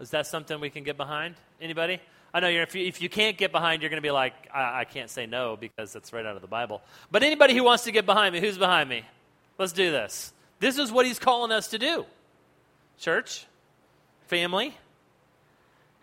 Is 0.00 0.10
that 0.10 0.26
something 0.26 0.60
we 0.60 0.70
can 0.70 0.82
get 0.82 0.96
behind? 0.96 1.34
Anybody? 1.60 2.00
I 2.32 2.40
know 2.40 2.48
if 2.48 2.74
you, 2.74 2.84
if 2.84 3.00
you 3.00 3.08
can't 3.08 3.36
get 3.36 3.52
behind, 3.52 3.80
you're 3.80 3.90
going 3.90 4.02
to 4.02 4.06
be 4.06 4.10
like, 4.10 4.34
I, 4.52 4.80
I 4.80 4.84
can't 4.84 5.08
say 5.08 5.24
no 5.24 5.56
because 5.56 5.94
it's 5.94 6.12
right 6.12 6.26
out 6.26 6.34
of 6.34 6.42
the 6.42 6.48
Bible. 6.48 6.82
But 7.12 7.22
anybody 7.22 7.54
who 7.54 7.62
wants 7.62 7.84
to 7.84 7.92
get 7.92 8.06
behind 8.06 8.34
me, 8.34 8.40
who's 8.40 8.58
behind 8.58 8.88
me? 8.88 9.04
Let's 9.56 9.72
do 9.72 9.92
this. 9.92 10.32
This 10.58 10.78
is 10.78 10.90
what 10.90 11.06
he's 11.06 11.20
calling 11.20 11.52
us 11.52 11.68
to 11.68 11.78
do. 11.78 12.06
Church, 12.98 13.46
family. 14.26 14.76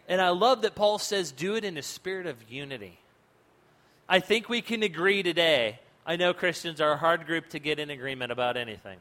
And 0.08 0.22
I 0.22 0.30
love 0.30 0.62
that 0.62 0.74
Paul 0.74 1.00
says, 1.00 1.32
do 1.34 1.56
it 1.56 1.66
in 1.66 1.78
a 1.78 1.82
spirit 1.82 2.28
of 2.28 2.38
unity. 2.50 2.98
I 4.12 4.20
think 4.20 4.50
we 4.50 4.62
can 4.62 4.84
agree 4.84 5.24
today. 5.24 5.80
I 6.06 6.18
know 6.18 6.34
Christians 6.34 6.82
are 6.82 6.92
a 6.92 6.98
hard 6.98 7.26
group 7.26 7.48
to 7.52 7.60
get 7.60 7.80
in 7.80 7.90
agreement 7.90 8.30
about 8.30 8.58
anything, 8.58 8.98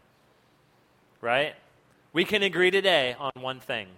right? 1.21 1.57
We 2.13 2.25
can 2.25 2.45
agree 2.45 2.71
today 2.71 3.17
on 3.19 3.33
one 3.41 3.59
thing 3.59 3.89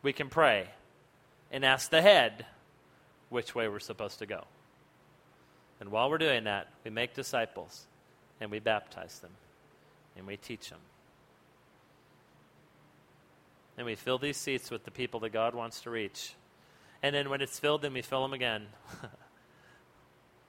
we 0.00 0.14
can 0.14 0.30
pray 0.30 0.68
and 1.52 1.62
ask 1.62 1.90
the 1.90 2.00
head 2.00 2.46
which 3.28 3.54
way 3.54 3.68
we're 3.68 3.80
supposed 3.80 4.18
to 4.20 4.26
go. 4.26 4.44
And 5.78 5.90
while 5.90 6.08
we're 6.08 6.16
doing 6.16 6.44
that, 6.44 6.68
we 6.84 6.90
make 6.90 7.12
disciples 7.12 7.84
and 8.40 8.50
we 8.50 8.60
baptize 8.60 9.18
them 9.18 9.32
and 10.16 10.26
we 10.26 10.38
teach 10.38 10.70
them. 10.70 10.80
And 13.76 13.84
we 13.84 13.94
fill 13.94 14.16
these 14.16 14.38
seats 14.38 14.70
with 14.70 14.86
the 14.86 14.90
people 14.90 15.20
that 15.20 15.34
God 15.34 15.54
wants 15.54 15.82
to 15.82 15.90
reach. 15.90 16.32
And 17.02 17.14
then 17.14 17.28
when 17.28 17.42
it's 17.42 17.58
filled, 17.58 17.82
then 17.82 17.92
we 17.92 18.00
fill 18.00 18.22
them 18.22 18.32
again. 18.32 18.68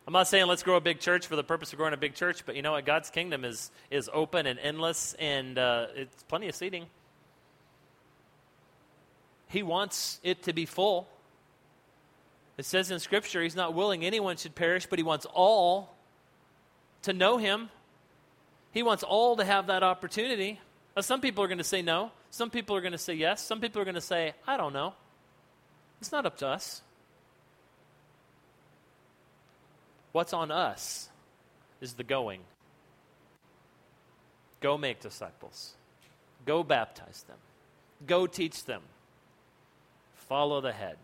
I'm 0.08 0.14
not 0.14 0.28
saying 0.28 0.45
let's 0.45 0.62
grow 0.62 0.76
a 0.76 0.82
big 0.82 0.99
church 0.99 1.26
for 1.26 1.36
the 1.36 1.43
purpose 1.43 1.74
of 1.74 1.78
growing 1.78 1.93
a 1.93 1.97
big 1.97 2.14
church, 2.14 2.45
but 2.45 2.56
you 2.56 2.62
know 2.62 2.74
what? 2.74 2.86
God's 2.86 3.10
kingdom 3.10 3.43
is, 3.43 3.72
is 3.89 4.08
open 4.14 4.45
and 4.45 4.60
endless, 4.60 5.16
and 5.18 5.58
uh, 5.58 5.88
it's 5.95 6.22
plenty 6.24 6.47
of 6.47 6.53
seating. 6.53 6.86
He 9.47 9.64
wants 9.64 10.20
it 10.22 10.43
to 10.43 10.53
be 10.53 10.68
full. 10.68 11.08
It 12.58 12.66
says 12.66 12.91
in 12.91 12.99
Scripture, 12.99 13.41
He's 13.41 13.56
not 13.56 13.74
willing 13.74 14.06
anyone 14.06 14.38
should 14.38 14.53
perish, 14.53 14.86
but 14.86 14.99
He 14.99 15.03
wants 15.03 15.26
all 15.34 15.95
to 17.01 17.12
know 17.12 17.38
Him. 17.38 17.70
He 18.72 18.84
wants 18.84 19.01
all 19.01 19.38
to 19.38 19.43
have 19.43 19.68
that 19.68 19.82
opportunity. 19.82 20.60
Now, 20.95 21.01
some 21.01 21.20
people 21.20 21.43
are 21.43 21.47
going 21.47 21.58
to 21.58 21.64
say 21.64 21.82
no. 21.82 22.12
Some 22.30 22.51
people 22.51 22.76
are 22.76 22.82
going 22.82 22.91
to 22.91 22.99
say 22.99 23.16
yes. 23.16 23.43
Some 23.43 23.60
people 23.60 23.82
are 23.82 23.86
going 23.86 23.95
to 23.95 24.01
say, 24.01 24.34
I 24.45 24.56
don't 24.56 24.74
know. 24.74 24.93
It's 25.99 26.12
not 26.12 26.28
up 26.28 26.38
to 26.38 26.47
us. 26.47 26.84
What's 30.16 30.32
on 30.32 30.49
us 30.49 31.09
is 31.82 31.95
the 31.95 32.03
going. 32.05 32.39
Go 34.61 34.78
make 34.78 35.01
disciples. 35.01 35.74
Go 36.45 36.63
baptize 36.63 37.26
them. 37.28 37.36
Go 38.07 38.26
teach 38.26 38.63
them. 38.63 38.82
Follow 40.13 40.61
the 40.61 40.72
head. 40.72 40.95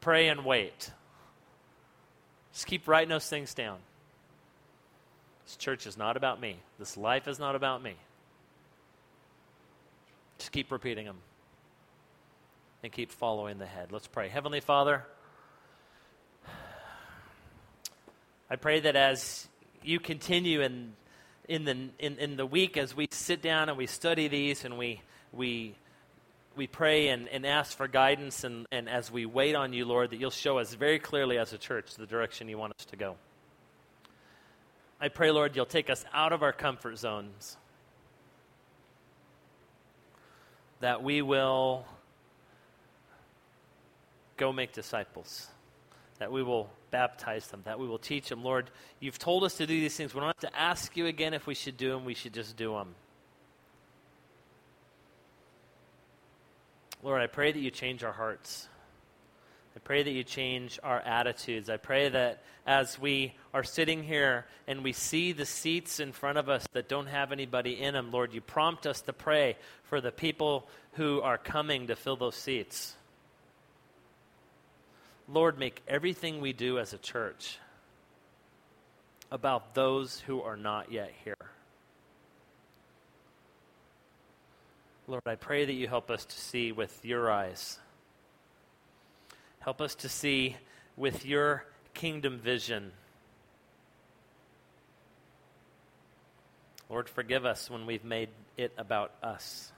Pray 0.00 0.26
and 0.26 0.44
wait. 0.44 0.90
Just 2.52 2.66
keep 2.66 2.88
writing 2.88 3.10
those 3.10 3.28
things 3.28 3.54
down. 3.54 3.78
This 5.44 5.54
church 5.54 5.86
is 5.86 5.96
not 5.96 6.16
about 6.16 6.40
me. 6.40 6.56
This 6.76 6.96
life 6.96 7.28
is 7.28 7.38
not 7.38 7.54
about 7.54 7.84
me. 7.84 7.94
Just 10.38 10.50
keep 10.50 10.72
repeating 10.72 11.06
them 11.06 11.18
and 12.82 12.90
keep 12.90 13.12
following 13.12 13.58
the 13.58 13.66
head. 13.66 13.92
Let's 13.92 14.08
pray. 14.08 14.28
Heavenly 14.28 14.58
Father, 14.58 15.06
I 18.48 18.54
pray 18.54 18.78
that 18.80 18.94
as 18.94 19.48
you 19.82 19.98
continue 19.98 20.60
in, 20.60 20.92
in, 21.48 21.64
the, 21.64 21.88
in, 21.98 22.18
in 22.18 22.36
the 22.36 22.46
week, 22.46 22.76
as 22.76 22.94
we 22.94 23.08
sit 23.10 23.42
down 23.42 23.68
and 23.68 23.76
we 23.76 23.86
study 23.86 24.28
these 24.28 24.64
and 24.64 24.78
we, 24.78 25.02
we, 25.32 25.74
we 26.54 26.68
pray 26.68 27.08
and, 27.08 27.28
and 27.28 27.44
ask 27.44 27.76
for 27.76 27.88
guidance, 27.88 28.44
and, 28.44 28.66
and 28.70 28.88
as 28.88 29.10
we 29.10 29.26
wait 29.26 29.56
on 29.56 29.72
you, 29.72 29.84
Lord, 29.84 30.10
that 30.10 30.20
you'll 30.20 30.30
show 30.30 30.58
us 30.58 30.74
very 30.74 31.00
clearly 31.00 31.38
as 31.38 31.52
a 31.52 31.58
church 31.58 31.94
the 31.96 32.06
direction 32.06 32.48
you 32.48 32.56
want 32.56 32.72
us 32.78 32.84
to 32.86 32.96
go. 32.96 33.16
I 35.00 35.08
pray, 35.08 35.32
Lord, 35.32 35.56
you'll 35.56 35.66
take 35.66 35.90
us 35.90 36.04
out 36.14 36.32
of 36.32 36.44
our 36.44 36.52
comfort 36.52 36.98
zones, 36.98 37.56
that 40.78 41.02
we 41.02 41.20
will 41.20 41.84
go 44.36 44.52
make 44.52 44.72
disciples, 44.72 45.48
that 46.18 46.30
we 46.30 46.44
will 46.44 46.70
baptize 46.90 47.46
them, 47.48 47.62
that 47.64 47.78
we 47.78 47.86
will 47.86 47.98
teach 47.98 48.28
them. 48.28 48.42
Lord, 48.42 48.70
you've 49.00 49.18
told 49.18 49.44
us 49.44 49.56
to 49.56 49.66
do 49.66 49.80
these 49.80 49.96
things. 49.96 50.14
We 50.14 50.20
don't 50.20 50.28
have 50.28 50.50
to 50.50 50.58
ask 50.58 50.96
you 50.96 51.06
again 51.06 51.34
if 51.34 51.46
we 51.46 51.54
should 51.54 51.76
do 51.76 51.90
them, 51.90 52.04
we 52.04 52.14
should 52.14 52.34
just 52.34 52.56
do 52.56 52.72
them. 52.72 52.94
Lord, 57.02 57.20
I 57.20 57.26
pray 57.26 57.52
that 57.52 57.60
you 57.60 57.70
change 57.70 58.02
our 58.02 58.12
hearts. 58.12 58.68
I 59.76 59.78
pray 59.78 60.02
that 60.02 60.10
you 60.10 60.24
change 60.24 60.80
our 60.82 61.00
attitudes. 61.00 61.68
I 61.68 61.76
pray 61.76 62.08
that 62.08 62.42
as 62.66 62.98
we 62.98 63.34
are 63.52 63.62
sitting 63.62 64.02
here 64.02 64.46
and 64.66 64.82
we 64.82 64.92
see 64.94 65.32
the 65.32 65.44
seats 65.44 66.00
in 66.00 66.12
front 66.12 66.38
of 66.38 66.48
us 66.48 66.66
that 66.72 66.88
don't 66.88 67.08
have 67.08 67.30
anybody 67.30 67.80
in 67.80 67.92
them, 67.92 68.10
Lord, 68.10 68.32
you 68.32 68.40
prompt 68.40 68.86
us 68.86 69.02
to 69.02 69.12
pray 69.12 69.56
for 69.84 70.00
the 70.00 70.10
people 70.10 70.66
who 70.92 71.20
are 71.20 71.36
coming 71.36 71.88
to 71.88 71.94
fill 71.94 72.16
those 72.16 72.36
seats. 72.36 72.96
Lord, 75.28 75.58
make 75.58 75.82
everything 75.88 76.40
we 76.40 76.52
do 76.52 76.78
as 76.78 76.92
a 76.92 76.98
church 76.98 77.58
about 79.30 79.74
those 79.74 80.20
who 80.20 80.40
are 80.42 80.56
not 80.56 80.92
yet 80.92 81.12
here. 81.24 81.34
Lord, 85.08 85.22
I 85.26 85.34
pray 85.34 85.64
that 85.64 85.72
you 85.72 85.88
help 85.88 86.10
us 86.10 86.24
to 86.24 86.36
see 86.36 86.72
with 86.72 87.04
your 87.04 87.30
eyes. 87.30 87.78
Help 89.60 89.80
us 89.80 89.94
to 89.96 90.08
see 90.08 90.56
with 90.96 91.26
your 91.26 91.64
kingdom 91.94 92.38
vision. 92.38 92.92
Lord, 96.88 97.08
forgive 97.08 97.44
us 97.44 97.68
when 97.68 97.84
we've 97.84 98.04
made 98.04 98.28
it 98.56 98.72
about 98.78 99.12
us. 99.22 99.72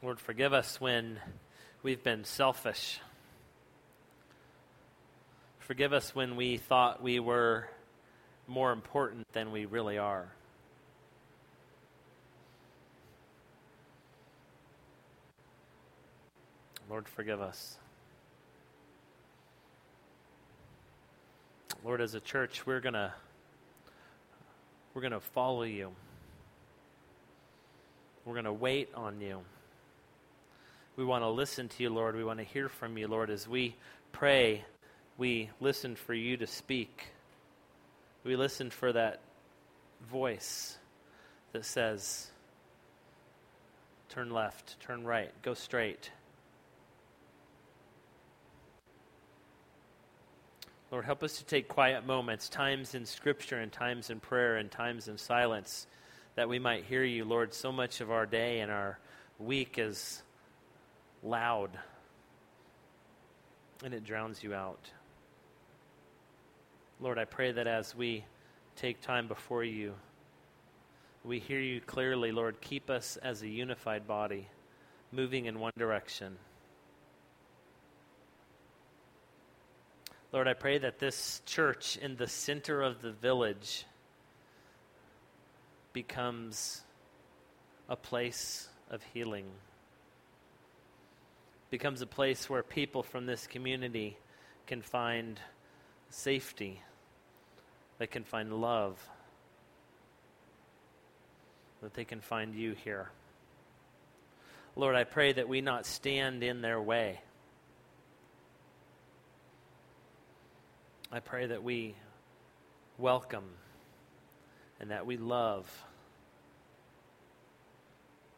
Lord, 0.00 0.20
forgive 0.20 0.52
us 0.52 0.80
when 0.80 1.18
we've 1.82 2.04
been 2.04 2.22
selfish. 2.22 3.00
Forgive 5.58 5.92
us 5.92 6.14
when 6.14 6.36
we 6.36 6.56
thought 6.56 7.02
we 7.02 7.18
were 7.18 7.68
more 8.46 8.70
important 8.70 9.26
than 9.32 9.50
we 9.50 9.66
really 9.66 9.98
are. 9.98 10.28
Lord, 16.88 17.08
forgive 17.08 17.40
us. 17.40 17.76
Lord, 21.84 22.00
as 22.00 22.14
a 22.14 22.20
church, 22.20 22.64
we're 22.64 22.80
going 22.80 22.94
to 22.94 23.12
we're 24.94 25.08
to 25.10 25.20
follow 25.20 25.64
you. 25.64 25.92
We're 28.24 28.34
going 28.34 28.44
to 28.44 28.52
wait 28.52 28.90
on 28.94 29.20
you. 29.20 29.40
We 30.98 31.04
want 31.04 31.22
to 31.22 31.28
listen 31.28 31.68
to 31.68 31.82
you, 31.84 31.90
Lord. 31.90 32.16
We 32.16 32.24
want 32.24 32.40
to 32.40 32.44
hear 32.44 32.68
from 32.68 32.98
you, 32.98 33.06
Lord. 33.06 33.30
As 33.30 33.46
we 33.46 33.76
pray, 34.10 34.64
we 35.16 35.48
listen 35.60 35.94
for 35.94 36.12
you 36.12 36.36
to 36.38 36.46
speak. 36.48 37.06
We 38.24 38.34
listen 38.34 38.68
for 38.70 38.92
that 38.92 39.20
voice 40.10 40.76
that 41.52 41.64
says, 41.64 42.32
turn 44.08 44.30
left, 44.30 44.80
turn 44.80 45.04
right, 45.04 45.30
go 45.42 45.54
straight. 45.54 46.10
Lord, 50.90 51.04
help 51.04 51.22
us 51.22 51.38
to 51.38 51.44
take 51.44 51.68
quiet 51.68 52.06
moments, 52.06 52.48
times 52.48 52.96
in 52.96 53.06
Scripture 53.06 53.60
and 53.60 53.70
times 53.70 54.10
in 54.10 54.18
prayer 54.18 54.56
and 54.56 54.68
times 54.68 55.06
in 55.06 55.16
silence, 55.16 55.86
that 56.34 56.48
we 56.48 56.58
might 56.58 56.86
hear 56.86 57.04
you, 57.04 57.24
Lord. 57.24 57.54
So 57.54 57.70
much 57.70 58.00
of 58.00 58.10
our 58.10 58.26
day 58.26 58.58
and 58.58 58.72
our 58.72 58.98
week 59.38 59.78
is 59.78 60.24
loud, 61.22 61.70
and 63.84 63.94
it 63.94 64.04
drowns 64.04 64.42
you 64.42 64.54
out. 64.54 64.90
Lord, 67.00 67.18
I 67.18 67.24
pray 67.24 67.52
that 67.52 67.66
as 67.66 67.94
we 67.94 68.24
take 68.76 69.00
time 69.00 69.28
before 69.28 69.64
you, 69.64 69.94
we 71.24 71.38
hear 71.38 71.60
you 71.60 71.80
clearly, 71.80 72.32
Lord. 72.32 72.60
Keep 72.60 72.90
us 72.90 73.16
as 73.22 73.42
a 73.42 73.48
unified 73.48 74.06
body, 74.06 74.48
moving 75.12 75.46
in 75.46 75.60
one 75.60 75.72
direction. 75.76 76.36
Lord, 80.32 80.46
I 80.46 80.54
pray 80.54 80.78
that 80.78 80.98
this 80.98 81.40
church 81.46 81.96
in 81.96 82.16
the 82.16 82.26
center 82.26 82.82
of 82.82 83.00
the 83.00 83.12
village 83.12 83.86
becomes 85.92 86.82
a 87.88 87.96
place 87.96 88.68
of 88.90 89.02
healing 89.14 89.46
becomes 91.70 92.00
a 92.02 92.06
place 92.06 92.48
where 92.48 92.62
people 92.62 93.02
from 93.02 93.26
this 93.26 93.46
community 93.46 94.16
can 94.66 94.82
find 94.82 95.40
safety, 96.10 96.82
they 97.98 98.06
can 98.06 98.24
find 98.24 98.52
love, 98.52 98.98
that 101.82 101.94
they 101.94 102.04
can 102.04 102.20
find 102.20 102.54
you 102.54 102.74
here. 102.84 103.10
Lord, 104.76 104.94
I 104.94 105.04
pray 105.04 105.32
that 105.32 105.48
we 105.48 105.60
not 105.60 105.86
stand 105.86 106.42
in 106.42 106.60
their 106.60 106.80
way. 106.80 107.20
I 111.10 111.20
pray 111.20 111.46
that 111.46 111.62
we 111.62 111.94
welcome 112.98 113.48
and 114.78 114.90
that 114.90 115.06
we 115.06 115.16
love 115.16 115.66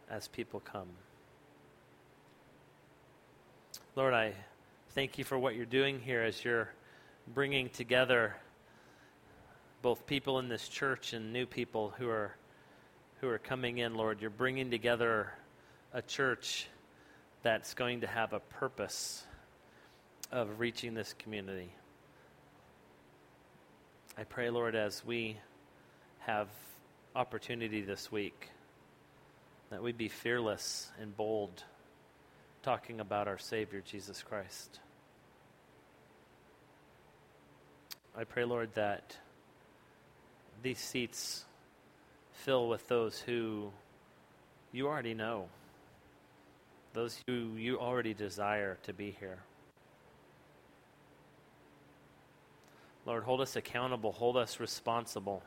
as 0.09 0.29
people 0.29 0.61
come. 0.61 0.89
Lord, 4.01 4.15
I 4.15 4.33
thank 4.95 5.19
you 5.19 5.25
for 5.25 5.39
what 5.39 5.57
you're 5.57 5.67
doing 5.67 6.01
here 6.01 6.23
as 6.23 6.43
you're 6.43 6.71
bringing 7.35 7.69
together 7.69 8.35
both 9.83 10.07
people 10.07 10.39
in 10.39 10.49
this 10.49 10.69
church 10.69 11.13
and 11.13 11.35
new 11.35 11.45
people 11.45 11.93
who 11.99 12.09
are 12.09 12.35
who 13.21 13.29
are 13.29 13.37
coming 13.37 13.77
in, 13.77 13.95
Lord. 13.95 14.23
You're 14.23 14.31
bringing 14.31 14.71
together 14.71 15.31
a 15.93 16.01
church 16.01 16.67
that's 17.43 17.75
going 17.75 18.01
to 18.01 18.07
have 18.07 18.33
a 18.33 18.41
purpose 18.41 19.23
of 20.33 20.61
reaching 20.61 20.95
this 20.95 21.15
community. 21.19 21.71
I 24.17 24.25
pray, 24.25 24.49
Lord, 24.49 24.75
as 24.75 25.05
we 25.05 25.37
have 26.21 26.49
opportunity 27.15 27.83
this 27.83 28.11
week, 28.11 28.49
that 29.69 29.83
we 29.83 29.93
be 29.93 30.09
fearless 30.09 30.91
and 30.99 31.15
bold 31.15 31.65
talking 32.63 33.01
about 33.01 33.27
our 33.27 33.39
Savior, 33.39 33.83
Jesus 33.85 34.23
Christ. 34.23 34.81
I 38.17 38.25
pray, 38.25 38.45
Lord, 38.45 38.75
that 38.75 39.17
these 40.63 40.79
seats 40.79 41.45
fill 42.33 42.69
with 42.69 42.87
those 42.89 43.19
who 43.21 43.71
you 44.73 44.89
already 44.89 45.15
know, 45.15 45.49
those 46.93 47.19
who 47.27 47.55
you 47.57 47.79
already 47.79 48.13
desire 48.13 48.77
to 48.83 48.93
be 48.93 49.17
here. 49.19 49.39
Lord, 53.07 53.23
hold 53.23 53.41
us 53.41 53.57
accountable, 53.57 54.13
hold 54.13 54.37
us 54.37 54.61
responsible. 54.61 55.43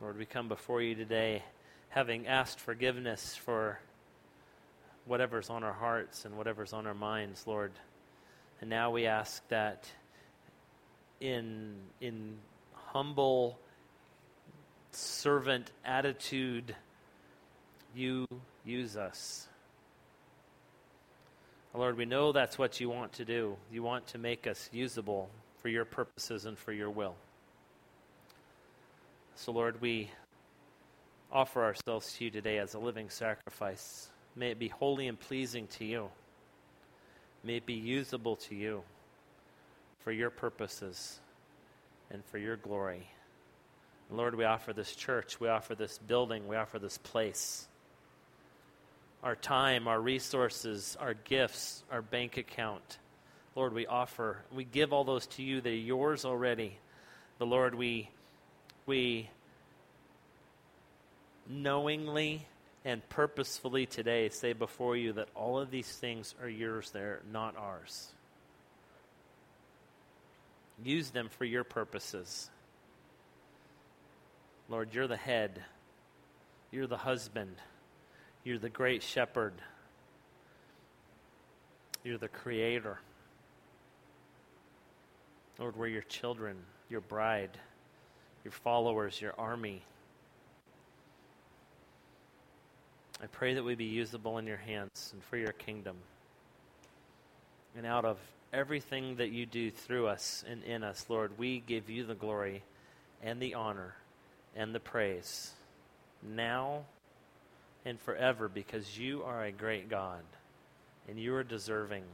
Lord, 0.00 0.18
we 0.18 0.26
come 0.26 0.48
before 0.48 0.82
you 0.82 0.96
today 0.96 1.44
having 1.92 2.26
asked 2.26 2.58
forgiveness 2.58 3.36
for 3.36 3.78
whatever's 5.04 5.50
on 5.50 5.62
our 5.62 5.74
hearts 5.74 6.24
and 6.24 6.36
whatever's 6.38 6.72
on 6.72 6.86
our 6.86 6.94
minds, 6.94 7.46
Lord. 7.46 7.72
And 8.62 8.70
now 8.70 8.90
we 8.90 9.06
ask 9.06 9.46
that 9.48 9.86
in, 11.20 11.74
in 12.00 12.38
humble 12.72 13.58
servant 14.90 15.70
attitude, 15.84 16.74
you 17.94 18.26
use 18.64 18.96
us. 18.96 19.46
Lord, 21.74 21.98
we 21.98 22.06
know 22.06 22.32
that's 22.32 22.58
what 22.58 22.80
you 22.80 22.88
want 22.88 23.12
to 23.14 23.26
do. 23.26 23.56
You 23.70 23.82
want 23.82 24.06
to 24.08 24.18
make 24.18 24.46
us 24.46 24.70
usable 24.72 25.28
for 25.58 25.68
your 25.68 25.84
purposes 25.84 26.46
and 26.46 26.58
for 26.58 26.72
your 26.72 26.90
will. 26.90 27.16
So, 29.34 29.52
Lord, 29.52 29.80
we 29.80 30.10
offer 31.32 31.64
ourselves 31.64 32.12
to 32.14 32.24
you 32.24 32.30
today 32.30 32.58
as 32.58 32.74
a 32.74 32.78
living 32.78 33.08
sacrifice. 33.08 34.10
May 34.36 34.50
it 34.50 34.58
be 34.58 34.68
holy 34.68 35.08
and 35.08 35.18
pleasing 35.18 35.66
to 35.78 35.84
you. 35.84 36.10
May 37.42 37.56
it 37.56 37.66
be 37.66 37.74
usable 37.74 38.36
to 38.36 38.54
you 38.54 38.82
for 40.00 40.12
your 40.12 40.30
purposes 40.30 41.18
and 42.10 42.24
for 42.26 42.38
your 42.38 42.56
glory. 42.56 43.08
Lord, 44.10 44.34
we 44.34 44.44
offer 44.44 44.74
this 44.74 44.94
church, 44.94 45.40
we 45.40 45.48
offer 45.48 45.74
this 45.74 45.96
building, 45.96 46.46
we 46.46 46.56
offer 46.56 46.78
this 46.78 46.98
place. 46.98 47.66
Our 49.22 49.36
time, 49.36 49.88
our 49.88 50.00
resources, 50.00 50.98
our 51.00 51.14
gifts, 51.14 51.82
our 51.90 52.02
bank 52.02 52.36
account. 52.36 52.98
Lord, 53.56 53.72
we 53.72 53.86
offer, 53.86 54.38
we 54.52 54.64
give 54.64 54.92
all 54.92 55.04
those 55.04 55.26
to 55.28 55.42
you. 55.42 55.60
They're 55.60 55.72
yours 55.72 56.24
already. 56.24 56.76
The 57.38 57.46
Lord, 57.46 57.74
we, 57.74 58.10
we 58.84 59.30
knowingly 61.48 62.46
and 62.84 63.06
purposefully 63.08 63.86
today 63.86 64.28
say 64.28 64.52
before 64.52 64.96
you 64.96 65.12
that 65.14 65.28
all 65.34 65.58
of 65.58 65.70
these 65.70 65.90
things 65.90 66.34
are 66.42 66.48
yours, 66.48 66.90
they're 66.90 67.20
not 67.32 67.56
ours. 67.56 68.12
Use 70.82 71.10
them 71.10 71.28
for 71.28 71.44
your 71.44 71.64
purposes. 71.64 72.50
Lord, 74.68 74.94
you're 74.94 75.06
the 75.06 75.16
head, 75.16 75.62
you're 76.70 76.86
the 76.86 76.96
husband, 76.96 77.56
you're 78.42 78.58
the 78.58 78.70
great 78.70 79.02
shepherd, 79.02 79.54
you're 82.02 82.18
the 82.18 82.28
creator. 82.28 82.98
Lord, 85.58 85.76
we're 85.76 85.88
your 85.88 86.02
children, 86.02 86.56
your 86.88 87.02
bride, 87.02 87.56
your 88.44 88.52
followers, 88.52 89.20
your 89.20 89.34
army. 89.38 89.82
I 93.22 93.26
pray 93.26 93.54
that 93.54 93.62
we 93.62 93.76
be 93.76 93.84
usable 93.84 94.38
in 94.38 94.46
your 94.46 94.56
hands 94.56 95.10
and 95.12 95.22
for 95.22 95.36
your 95.36 95.52
kingdom. 95.52 95.96
And 97.76 97.86
out 97.86 98.04
of 98.04 98.18
everything 98.52 99.16
that 99.16 99.30
you 99.30 99.46
do 99.46 99.70
through 99.70 100.08
us 100.08 100.44
and 100.48 100.62
in 100.64 100.82
us, 100.82 101.06
Lord, 101.08 101.38
we 101.38 101.60
give 101.60 101.88
you 101.88 102.04
the 102.04 102.14
glory 102.14 102.64
and 103.22 103.40
the 103.40 103.54
honor 103.54 103.94
and 104.56 104.74
the 104.74 104.80
praise 104.80 105.52
now 106.22 106.84
and 107.84 108.00
forever 108.00 108.48
because 108.48 108.98
you 108.98 109.22
are 109.22 109.44
a 109.44 109.52
great 109.52 109.88
God 109.88 110.22
and 111.08 111.18
you 111.18 111.34
are 111.34 111.44
deserving. 111.44 112.04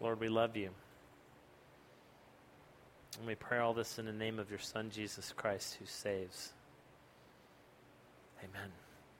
Lord, 0.00 0.20
we 0.20 0.28
love 0.28 0.56
you. 0.56 0.70
And 3.18 3.26
we 3.26 3.34
pray 3.34 3.58
all 3.58 3.74
this 3.74 3.98
in 3.98 4.06
the 4.06 4.12
name 4.12 4.38
of 4.38 4.50
your 4.50 4.58
Son, 4.58 4.90
Jesus 4.90 5.32
Christ, 5.36 5.76
who 5.78 5.86
saves. 5.86 6.53
Amen. 8.44 8.83